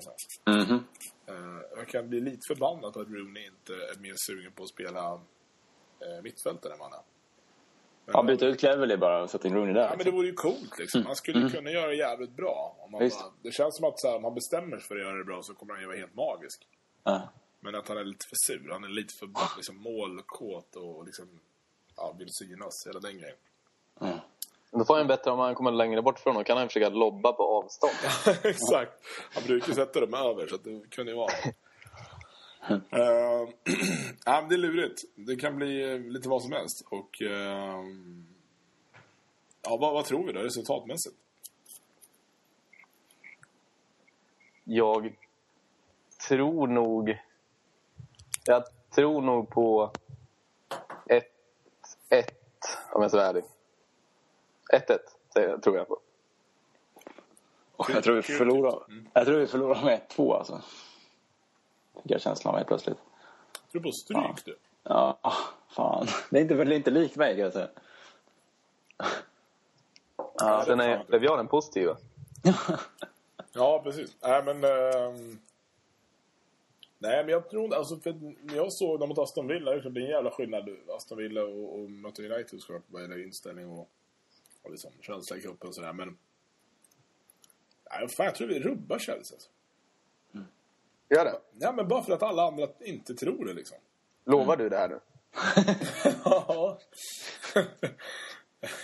Mhm. 0.47 0.85
Eh, 1.27 1.61
jag 1.77 1.89
kan 1.89 2.09
bli 2.09 2.21
lite 2.21 2.41
förbannad 2.49 2.97
att 2.97 3.09
Rooney 3.09 3.47
inte 3.47 3.73
är 3.73 4.01
mer 4.01 4.15
sugen 4.17 4.53
på 4.53 4.63
att 4.63 4.69
spela 4.69 5.15
uh, 5.15 6.23
mittfältare 6.23 6.73
än 6.73 6.79
vad 6.79 6.91
han 6.91 6.99
är. 6.99 7.12
Ja, 8.07 8.23
byta 8.23 8.47
ut 8.47 8.61
Cleverley 8.61 8.97
bara 8.97 9.23
och 9.23 9.31
sätta 9.31 9.49
in 9.49 9.55
Rooney 9.55 9.75
där. 9.75 9.83
Ja, 9.83 9.95
men 9.97 10.05
det 10.05 10.11
vore 10.11 10.27
ju 10.27 10.33
coolt 10.33 10.79
liksom. 10.79 11.07
Han 11.07 11.17
skulle 11.17 11.41
ju 11.41 11.51
kunna 11.51 11.71
göra 11.71 11.87
det 11.87 11.95
jävligt 11.95 12.37
bra. 12.37 12.77
Om 12.79 12.91
man 12.91 13.01
Visst. 13.01 13.21
bara, 13.21 13.33
det 13.43 13.53
känns 13.53 13.77
som 13.77 13.85
att 13.85 14.01
så 14.01 14.09
här, 14.09 14.17
om 14.17 14.25
han 14.25 14.35
bestämmer 14.35 14.79
sig 14.79 14.89
för 14.89 14.97
att 14.97 15.03
göra 15.03 15.17
det 15.17 15.25
bra 15.25 15.43
så 15.43 15.55
kommer 15.55 15.73
han 15.73 15.83
ju 15.83 15.87
vara 15.87 15.97
helt 15.97 16.15
magisk. 16.15 16.67
Ja. 17.05 17.29
Men 17.61 17.75
att 17.75 17.89
han 17.89 17.97
är 17.97 18.05
lite 18.05 18.27
för 18.29 18.37
sur. 18.37 18.71
Han 18.73 18.85
är 18.85 18.89
lite 18.89 19.15
för 19.19 19.29
liksom, 19.57 19.77
målkåt 19.77 20.77
och 20.77 21.05
liksom, 21.07 21.41
ja, 21.97 22.15
vill 22.19 22.29
synas. 22.31 22.87
Hela 22.87 23.01
den 23.01 23.19
grejen. 23.19 23.37
Då 24.71 24.85
får 24.85 24.97
han 24.97 25.07
bättre 25.07 25.31
om 25.31 25.39
han 25.39 25.55
kommer 25.55 25.71
längre 25.71 26.03
bort 26.03 26.19
från 26.19 26.37
och 26.37 26.47
kan 26.47 26.59
han 26.59 26.69
försöka 26.69 26.89
lobba 26.89 27.33
på 27.33 27.43
avstånd. 27.43 27.93
Exakt. 28.45 28.93
Han 29.35 29.43
brukar 29.47 29.73
sätta 29.73 30.01
dem 30.01 30.15
över 30.15 30.47
så 30.47 30.55
att 30.55 30.65
det 30.65 30.91
kunde 30.91 31.13
ju 31.13 31.17
vara. 31.17 31.33
Uh, 32.71 32.79
ja, 34.25 34.43
det 34.49 34.55
är 34.55 34.59
lurigt. 34.59 35.03
Det 35.15 35.37
kan 35.37 35.57
bli 35.57 35.93
eh, 35.93 35.99
lite 36.01 36.29
vad 36.29 36.43
som 36.43 36.53
helst. 36.53 36.85
Och... 36.91 37.23
ehm, 37.23 38.27
ja, 39.63 39.77
vad, 39.81 39.93
vad 39.95 40.05
tror 40.05 40.27
vi 40.27 40.33
då 40.33 40.41
resultatmässigt? 40.41 41.17
Jag 44.65 45.17
tror 46.29 46.67
nog... 46.67 47.19
Jag 48.45 48.65
tror 48.91 49.23
nog 49.23 49.51
på 49.51 49.93
1-1 51.07 51.23
om 52.93 53.03
jag 53.03 53.11
ska 53.11 53.19
vara 53.19 53.29
ärlig. 53.29 53.45
1-1 54.73 54.99
säger 55.33 55.49
jag- 55.49 55.63
tror 55.63 55.77
jag 55.77 55.89
på. 55.89 55.99
Och 57.77 57.91
jag 57.91 58.05
tror 58.05 58.15
vi 58.15 58.23
förlorar. 58.23 58.85
kul. 58.87 59.09
Jag 59.13 59.27
tror 59.27 59.39
vi 59.41 59.47
förlorar 59.47 59.85
med 59.85 60.01
1-2 60.17 60.35
alltså. 60.39 60.63
Fick 61.95 62.11
jag 62.11 62.21
känslan 62.21 62.55
av 62.55 62.59
helt 62.59 62.69
plötsligt. 62.69 62.99
Tror 63.73 63.83
du 63.83 63.89
på 63.89 63.93
stryk 63.93 64.45
du? 64.45 64.57
Ja, 64.83 65.19
fan. 65.69 66.07
Det 66.31 66.39
är 66.39 66.43
inte, 66.43 66.55
det 66.55 66.75
är 66.75 66.77
inte 66.77 66.91
likt 66.91 67.17
mig 67.17 67.35
kan 67.35 67.45
jag 67.45 67.53
säga. 67.53 67.69
Ja, 70.39 70.65
den 70.67 70.81
är, 70.81 71.19
vi 71.19 71.27
har 71.27 71.37
den 71.37 71.49
positiva. 71.49 71.97
Ja, 73.55 73.81
precis. 73.85 74.17
Nej, 74.23 74.45
men... 74.45 74.57
ehm, 74.65 75.39
nej, 76.99 77.25
men 77.25 77.29
jag 77.29 77.51
tror 77.51 77.65
inte... 77.65 77.77
Alltså, 77.77 77.97
för 77.97 78.13
när 78.43 78.57
jag 78.57 78.73
såg 78.73 79.01
dem 79.01 79.09
mot 79.09 79.19
Aston 79.19 79.49
Villa, 79.49 79.75
det 79.75 79.91
blir 79.91 80.05
en 80.05 80.11
jävla 80.11 80.31
skillnad. 80.31 80.69
Aston 80.97 81.19
Villa 81.19 81.43
och, 81.43 81.79
och 81.79 81.91
möter 81.91 82.33
United 82.33 82.61
såklart, 82.61 82.83
vad 82.87 83.03
gäller 83.03 83.25
inställning 83.25 83.71
och, 83.71 83.89
och 84.63 84.71
liksom 84.71 84.93
känsla 85.01 85.37
i 85.37 85.41
kroppen 85.41 85.69
och 85.69 85.75
sådär. 85.75 85.93
Men... 85.93 86.19
Nej, 87.91 88.09
fan, 88.17 88.27
jag 88.27 88.35
tror 88.35 88.49
vi 88.49 88.61
rubbar 88.61 88.99
Chelsea. 88.99 89.37
Alltså. 89.37 89.51
Gör 91.09 91.25
det? 91.25 91.39
Ja, 91.59 91.73
men 91.73 91.89
bara 91.89 92.03
för 92.03 92.13
att 92.13 92.23
alla 92.23 92.43
andra 92.43 92.69
inte 92.81 93.15
tror 93.15 93.45
det 93.45 93.53
liksom. 93.53 93.79
Lovar 94.25 94.57
du 94.57 94.69
det 94.69 94.77
här 94.77 94.89
nu? 94.89 95.01
Ja. 96.25 96.79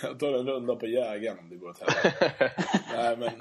jag 0.03 0.19
tar 0.19 0.33
en 0.33 0.47
runda 0.47 0.75
på 0.75 0.87
jägaren 0.87 1.39
om 1.39 1.49
det 1.49 1.55
går 1.55 1.69
åt 1.69 1.79
helvete. 1.79 2.51
Nej, 2.95 3.17
men... 3.17 3.31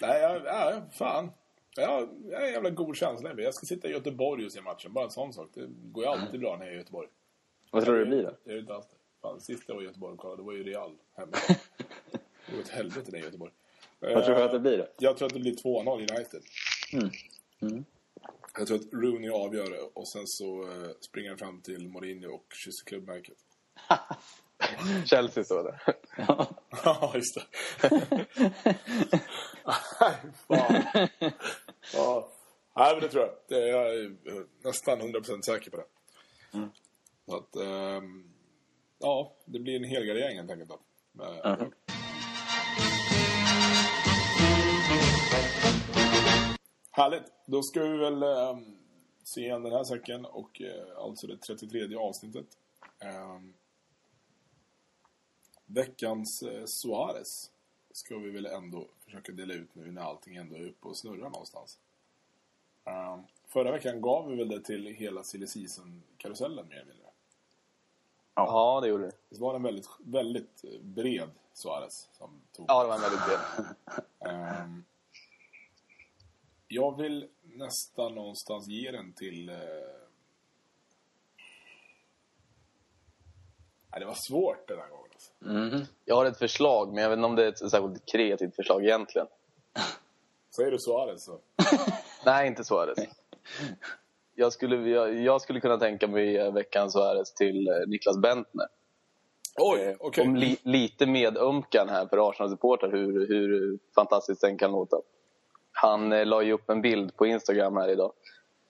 Nej, 0.00 0.20
jag, 0.22 0.44
ja, 0.44 0.82
fan. 0.92 1.30
Jag, 1.76 2.08
jag 2.30 2.38
har 2.38 2.46
en 2.46 2.52
jävla 2.52 2.70
god 2.70 2.96
känsla. 2.96 3.34
Jag 3.36 3.54
ska 3.54 3.66
sitta 3.66 3.88
i 3.88 3.92
Göteborg 3.92 4.46
och 4.46 4.52
se 4.52 4.60
matchen. 4.60 4.92
Bara 4.92 5.04
en 5.04 5.10
sån 5.10 5.32
sak. 5.32 5.48
Det 5.54 5.66
går 5.68 6.04
ju 6.04 6.10
alltid 6.10 6.40
bra 6.40 6.56
när 6.56 6.64
jag 6.64 6.72
är 6.72 6.76
i 6.76 6.78
Göteborg. 6.78 7.08
Vad 7.70 7.84
tror 7.84 7.94
du 7.94 8.00
det 8.00 8.06
blir 8.06 8.22
då? 8.22 8.36
Det 8.44 8.52
är 8.52 8.58
inte 8.58 8.74
alls 8.74 8.86
det. 8.86 8.96
Fan, 9.22 9.40
sist 9.40 9.62
jag 9.66 9.74
var 9.74 9.82
i 9.82 9.84
Göteborg 9.84 10.12
och 10.12 10.18
kollade, 10.18 10.42
det 10.42 10.46
var 10.46 10.52
ju 10.52 10.64
Real 10.64 10.92
hemma. 11.16 11.32
Det 12.48 12.56
var 12.56 12.62
ett 12.62 12.68
helvete 12.68 13.10
det 13.10 13.18
i 13.18 13.20
Göteborg. 13.20 13.52
Vad 14.00 14.24
tror 14.24 14.34
du 14.34 14.40
Eh, 14.40 14.46
att 14.46 14.52
det 14.52 14.60
blir 14.60 14.78
då? 14.78 14.86
Jag 14.98 15.16
tror 15.16 15.26
att 15.26 15.34
det 15.34 15.40
blir 15.40 15.56
2-0 15.56 15.92
United. 15.98 16.42
Mm. 16.92 17.10
Mm. 17.62 17.84
Jag 18.58 18.66
tror 18.66 18.76
att 18.78 18.92
Rooney 18.92 19.30
avgör 19.30 19.70
det 19.70 19.80
och 19.80 20.08
sen 20.08 20.22
så 20.26 20.62
eh, 20.62 20.90
springer 21.08 21.28
han 21.28 21.38
fram 21.38 21.60
till 21.62 21.88
Mourinho 21.88 22.28
och 22.34 22.46
kysser 22.64 22.84
klubbmärket. 22.86 23.36
Chelsea 25.06 25.44
står 25.44 25.64
det. 25.64 25.94
Ja, 26.84 27.12
just 27.14 27.34
det. 27.34 27.46
Nej, 29.66 30.14
fan. 30.48 31.08
Ja. 31.94 32.28
Nej, 32.76 32.92
men 32.94 33.00
det 33.02 33.08
tror 33.08 33.22
jag. 33.24 33.34
Det 33.48 33.54
är 33.62 33.66
jag 33.66 33.94
är 33.94 34.16
nästan 34.64 35.00
100% 35.00 35.42
säker 35.42 35.70
på 35.70 35.76
det. 35.76 35.86
Så 37.26 37.36
att, 37.36 37.56
ehm, 37.56 38.24
ja, 38.98 39.36
det 39.44 39.58
blir 39.58 39.76
en 39.76 39.84
helgardering 39.84 40.36
helt 40.36 40.50
enkelt. 40.50 40.70
Då. 40.70 40.78
Med- 41.12 41.58
Mhm. 41.60 41.72
Härligt. 46.96 47.32
Då 47.46 47.62
ska 47.62 47.82
vi 47.82 47.98
väl 47.98 48.22
ehm, 48.22 48.78
se 49.22 49.40
igen 49.40 49.62
den 49.62 49.72
här 49.72 49.84
säcken 49.84 50.24
och 50.24 50.62
eh, 50.62 50.98
alltså 50.98 51.26
det 51.26 51.36
33 51.36 51.96
avsnittet. 51.96 52.46
Ehm, 52.98 53.54
veckans 55.66 56.42
eh, 56.42 56.64
Suarez 56.64 57.50
ska 57.90 58.18
vi 58.18 58.30
väl 58.30 58.46
ändå 58.46 58.86
försöka 59.04 59.32
dela 59.32 59.54
ut 59.54 59.74
nu 59.74 59.92
när 59.92 60.02
allting 60.02 60.36
ändå 60.36 60.56
är 60.56 60.68
uppe 60.68 60.88
och 60.88 60.96
snurrar 60.96 61.30
någonstans. 61.30 61.78
Ehm, 62.84 63.20
förra 63.46 63.72
veckan 63.72 64.00
gav 64.00 64.28
vi 64.28 64.36
väl 64.36 64.48
det 64.48 64.60
till 64.60 64.86
hela 64.86 65.22
silly 65.22 65.46
season-karusellen 65.46 66.68
mer 66.68 66.76
eller 66.76 66.86
mindre. 66.86 67.10
Ja, 68.34 68.80
det 68.82 68.88
gjorde 68.88 69.04
det. 69.04 69.16
Det 69.28 69.40
var 69.40 69.54
en 69.54 69.62
väldigt, 69.62 69.88
väldigt 69.98 70.64
eh, 70.64 70.80
bred 70.80 71.30
Suarez 71.52 72.08
som 72.12 72.30
tog. 72.52 72.66
Ja, 72.68 72.82
det 72.82 72.88
var 72.88 72.94
en 72.94 73.00
väldigt 73.00 73.26
bred. 73.26 74.82
Jag 76.68 76.96
vill 76.96 77.28
nästan 77.42 78.14
någonstans 78.14 78.68
ge 78.68 78.90
den 78.90 79.12
till... 79.12 79.50
Uh... 79.50 79.56
Nej, 83.90 84.00
det 84.00 84.06
var 84.06 84.14
svårt 84.14 84.68
den 84.68 84.78
här 84.78 84.88
gången. 84.88 85.10
Alltså. 85.12 85.32
Mhm. 85.40 85.86
Jag 86.04 86.16
har 86.16 86.24
ett 86.24 86.38
förslag, 86.38 86.94
men 86.94 87.02
jag 87.02 87.10
vet 87.10 87.16
inte 87.16 87.26
om 87.26 87.36
det 87.36 87.44
är 87.44 87.48
ett 87.48 87.58
särskilt 87.58 88.06
kreativt 88.06 88.56
förslag 88.56 88.84
egentligen. 88.84 89.26
Säger 90.56 90.70
du 90.70 90.78
Suarez 90.78 91.24
så... 91.24 91.38
Nej, 92.24 92.46
inte 92.46 92.64
Suarez. 92.64 92.98
Jag 94.34 94.52
skulle, 94.52 94.90
jag, 94.90 95.14
jag 95.14 95.40
skulle 95.40 95.60
kunna 95.60 95.78
tänka 95.78 96.08
mig 96.08 96.36
eh, 96.36 96.52
veckans 96.52 96.92
Suarez 96.92 97.34
till 97.34 97.68
eh, 97.68 97.74
Niklas 97.86 98.18
Bentner. 98.18 98.66
Oj, 99.58 99.96
okej. 100.00 100.24
Om 100.24 100.36
li, 100.36 100.56
lite 100.62 101.06
medömkan 101.06 101.88
här 101.88 102.06
för 102.06 102.28
Arsenal-supportrar, 102.28 102.90
hur, 102.92 103.28
hur 103.28 103.78
fantastiskt 103.94 104.40
den 104.40 104.58
kan 104.58 104.72
låta. 104.72 104.96
Han 105.78 106.12
eh, 106.12 106.26
la 106.26 106.42
ju 106.42 106.52
upp 106.52 106.70
en 106.70 106.82
bild 106.82 107.16
på 107.16 107.26
Instagram 107.26 107.76
här 107.76 107.88
idag 107.88 108.12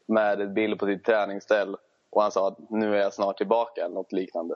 med 0.07 0.41
en 0.41 0.55
bild 0.55 0.79
på 0.79 0.87
sitt 0.87 1.05
träningsställ 1.05 1.77
och 2.11 2.23
han 2.23 2.33
sa 2.33 2.49
att 2.49 2.71
nu 2.71 2.97
är 2.97 3.03
jag 3.03 3.15
snart 3.15 3.37
tillbaka 3.37 3.85
eller 3.85 3.95
något 3.95 4.13
liknande. 4.13 4.55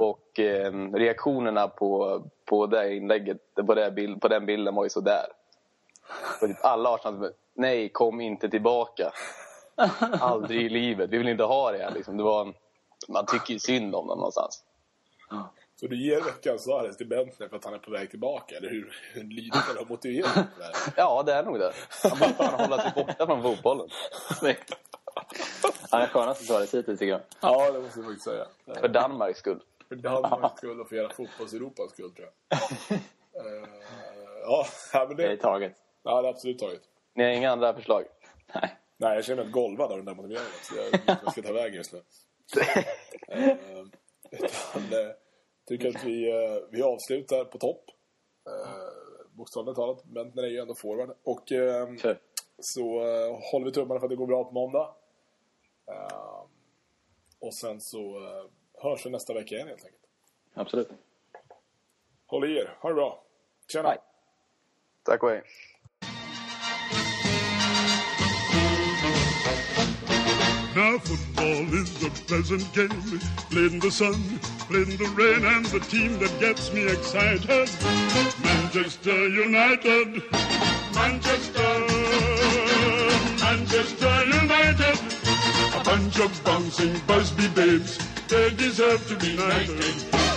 Och 0.00 0.40
eh, 0.40 0.72
reaktionerna 0.92 1.68
på, 1.68 2.22
på 2.44 2.66
det 2.66 2.94
inlägget, 2.94 3.54
på, 3.54 3.74
det 3.74 3.90
bild, 3.90 4.20
på 4.20 4.28
den 4.28 4.46
bilden 4.46 4.74
var 4.74 4.84
ju 4.84 4.90
sådär. 4.90 5.26
Och 6.40 6.48
typ 6.48 6.64
alla 6.64 6.94
Arsenal 6.94 7.32
nej 7.54 7.88
kom 7.88 8.20
inte 8.20 8.48
tillbaka. 8.48 9.12
Aldrig 10.20 10.62
i 10.62 10.68
livet, 10.68 11.10
vi 11.10 11.18
vill 11.18 11.28
inte 11.28 11.44
ha 11.44 11.72
det 11.72 11.78
här 11.78 11.90
liksom. 11.94 12.16
Det 12.16 12.22
var 12.22 12.46
en, 12.46 12.54
man 13.08 13.26
tycker 13.26 13.52
ju 13.52 13.58
synd 13.58 13.94
om 13.94 14.06
dem 14.06 14.18
någonstans. 14.18 14.64
Så 15.80 15.86
du 15.86 15.96
ger 15.96 16.20
veckans 16.20 16.64
Suarez 16.64 16.96
till 16.96 17.06
Bentner 17.08 17.48
för 17.48 17.56
att 17.56 17.64
han 17.64 17.74
är 17.74 17.78
på 17.78 17.90
väg 17.90 18.10
tillbaka? 18.10 18.56
Eller 18.56 18.68
hur, 18.70 18.92
hur 19.12 19.22
lydigt 19.24 19.54
är 19.70 19.74
det 19.74 19.80
att 19.80 19.88
motivera 19.88 20.26
det 20.34 20.46
där? 20.58 20.72
Ja, 20.96 21.22
det 21.22 21.32
är 21.32 21.42
nog 21.42 21.58
det. 21.58 21.72
Han 22.02 22.16
fan 22.16 22.60
hålla 22.60 22.82
sig 22.82 22.92
borta 22.94 23.26
från 23.26 23.42
fotbollen. 23.42 23.88
Snyggt. 24.38 24.76
Han 25.90 26.02
är 26.02 26.06
skönast 26.06 26.42
i 26.42 26.44
svaret 26.44 26.74
hittills 26.74 26.98
tycker 26.98 27.12
jag. 27.12 27.20
Ja, 27.40 27.70
det 27.70 27.80
måste 27.80 27.98
jag 27.98 28.06
faktiskt 28.06 28.24
säga. 28.24 28.46
För 28.80 28.88
Danmarks 28.88 29.38
skull. 29.38 29.60
För 29.88 29.96
Danmarks 29.96 30.56
skull 30.56 30.80
och 30.80 30.88
för 30.88 30.96
hela 30.96 31.08
fotbolls-Europas 31.08 31.90
skull, 31.90 32.10
tror 32.14 32.28
jag. 32.48 32.58
Eh, 33.38 33.68
ja, 34.42 34.66
men 35.08 35.16
Det 35.16 35.24
är 35.24 35.28
det, 35.28 35.36
taget. 35.36 35.72
ja, 36.02 36.22
det 36.22 36.28
är 36.28 36.30
absolut 36.30 36.58
taget. 36.58 36.80
Ni 37.14 37.24
har 37.24 37.30
inga 37.30 37.50
andra 37.50 37.74
förslag? 37.74 38.04
Nej. 38.54 38.76
Nej, 38.96 39.14
jag 39.14 39.24
känner 39.24 39.42
mig 39.44 39.52
golvad 39.52 39.90
av 39.92 39.96
den 39.96 40.06
där 40.06 40.14
motiveringen. 40.14 40.50
Så 40.62 40.74
jag 40.76 40.84
vet 40.84 40.94
inte 40.94 41.06
vad 41.06 41.18
jag 41.24 41.32
ska 41.32 41.42
ta 41.42 41.52
vägen 41.52 41.74
just 41.74 41.92
nu. 41.92 42.02
Eh, 43.28 43.56
utan, 44.30 44.82
eh, 44.82 45.10
tycker 45.68 45.88
att 45.88 46.04
vi, 46.04 46.30
eh, 46.30 46.62
vi 46.70 46.82
avslutar 46.82 47.44
på 47.44 47.58
topp. 47.58 47.84
Eh, 48.46 49.32
bokstavligt 49.32 49.76
talat. 49.76 50.04
Bentner 50.04 50.42
är 50.42 50.48
ju 50.48 50.58
ändå 50.58 50.74
forward. 50.74 51.16
Och 51.22 51.52
eh, 51.52 51.96
Kör. 51.96 52.18
så 52.58 52.82
eh, 52.82 53.38
håller 53.52 53.66
vi 53.66 53.72
tummarna 53.72 54.00
för 54.00 54.06
att 54.06 54.10
det 54.10 54.16
går 54.16 54.26
bra 54.26 54.44
på 54.44 54.52
måndag. 54.52 54.94
Eh, 55.90 56.42
och 57.40 57.54
sen 57.54 57.80
så 57.80 57.98
eh, 57.98 58.44
hörs 58.82 59.06
vi 59.06 59.10
nästa 59.10 59.34
vecka 59.34 59.54
igen 59.54 59.68
helt 59.68 59.84
enkelt. 59.84 60.02
Absolut. 60.54 60.88
Håll 62.26 62.44
i 62.44 62.56
er. 62.58 62.76
Ha 62.80 62.88
det 62.88 62.94
bra. 62.94 63.22
Tjena. 63.72 63.88
Hej. 63.88 63.98
Tack 65.02 65.22
och 65.22 65.30
hej. 65.30 65.42
Now 70.76 70.98
football 70.98 71.74
is 71.74 72.04
a 72.04 72.10
pleasant 72.28 72.72
game, 72.72 73.20
played 73.50 73.72
in 73.72 73.80
the 73.80 73.90
sun, 73.90 74.14
in 74.70 74.96
the 74.96 75.08
rain, 75.16 75.44
and 75.44 75.64
the 75.66 75.80
team 75.80 76.18
that 76.18 76.40
gets 76.40 76.72
me 76.72 76.86
excited, 76.86 77.70
Manchester 78.42 79.28
United, 79.28 80.22
Manchester, 80.94 81.72
Manchester 83.40 84.24
United, 84.26 84.98
a 85.74 85.84
bunch 85.84 86.20
of 86.20 86.44
bouncing 86.44 87.00
Busby 87.06 87.48
babes, 87.48 87.98
they 88.28 88.50
deserve 88.50 89.06
to 89.08 89.16
be 89.16 89.36
knighted. 89.36 90.27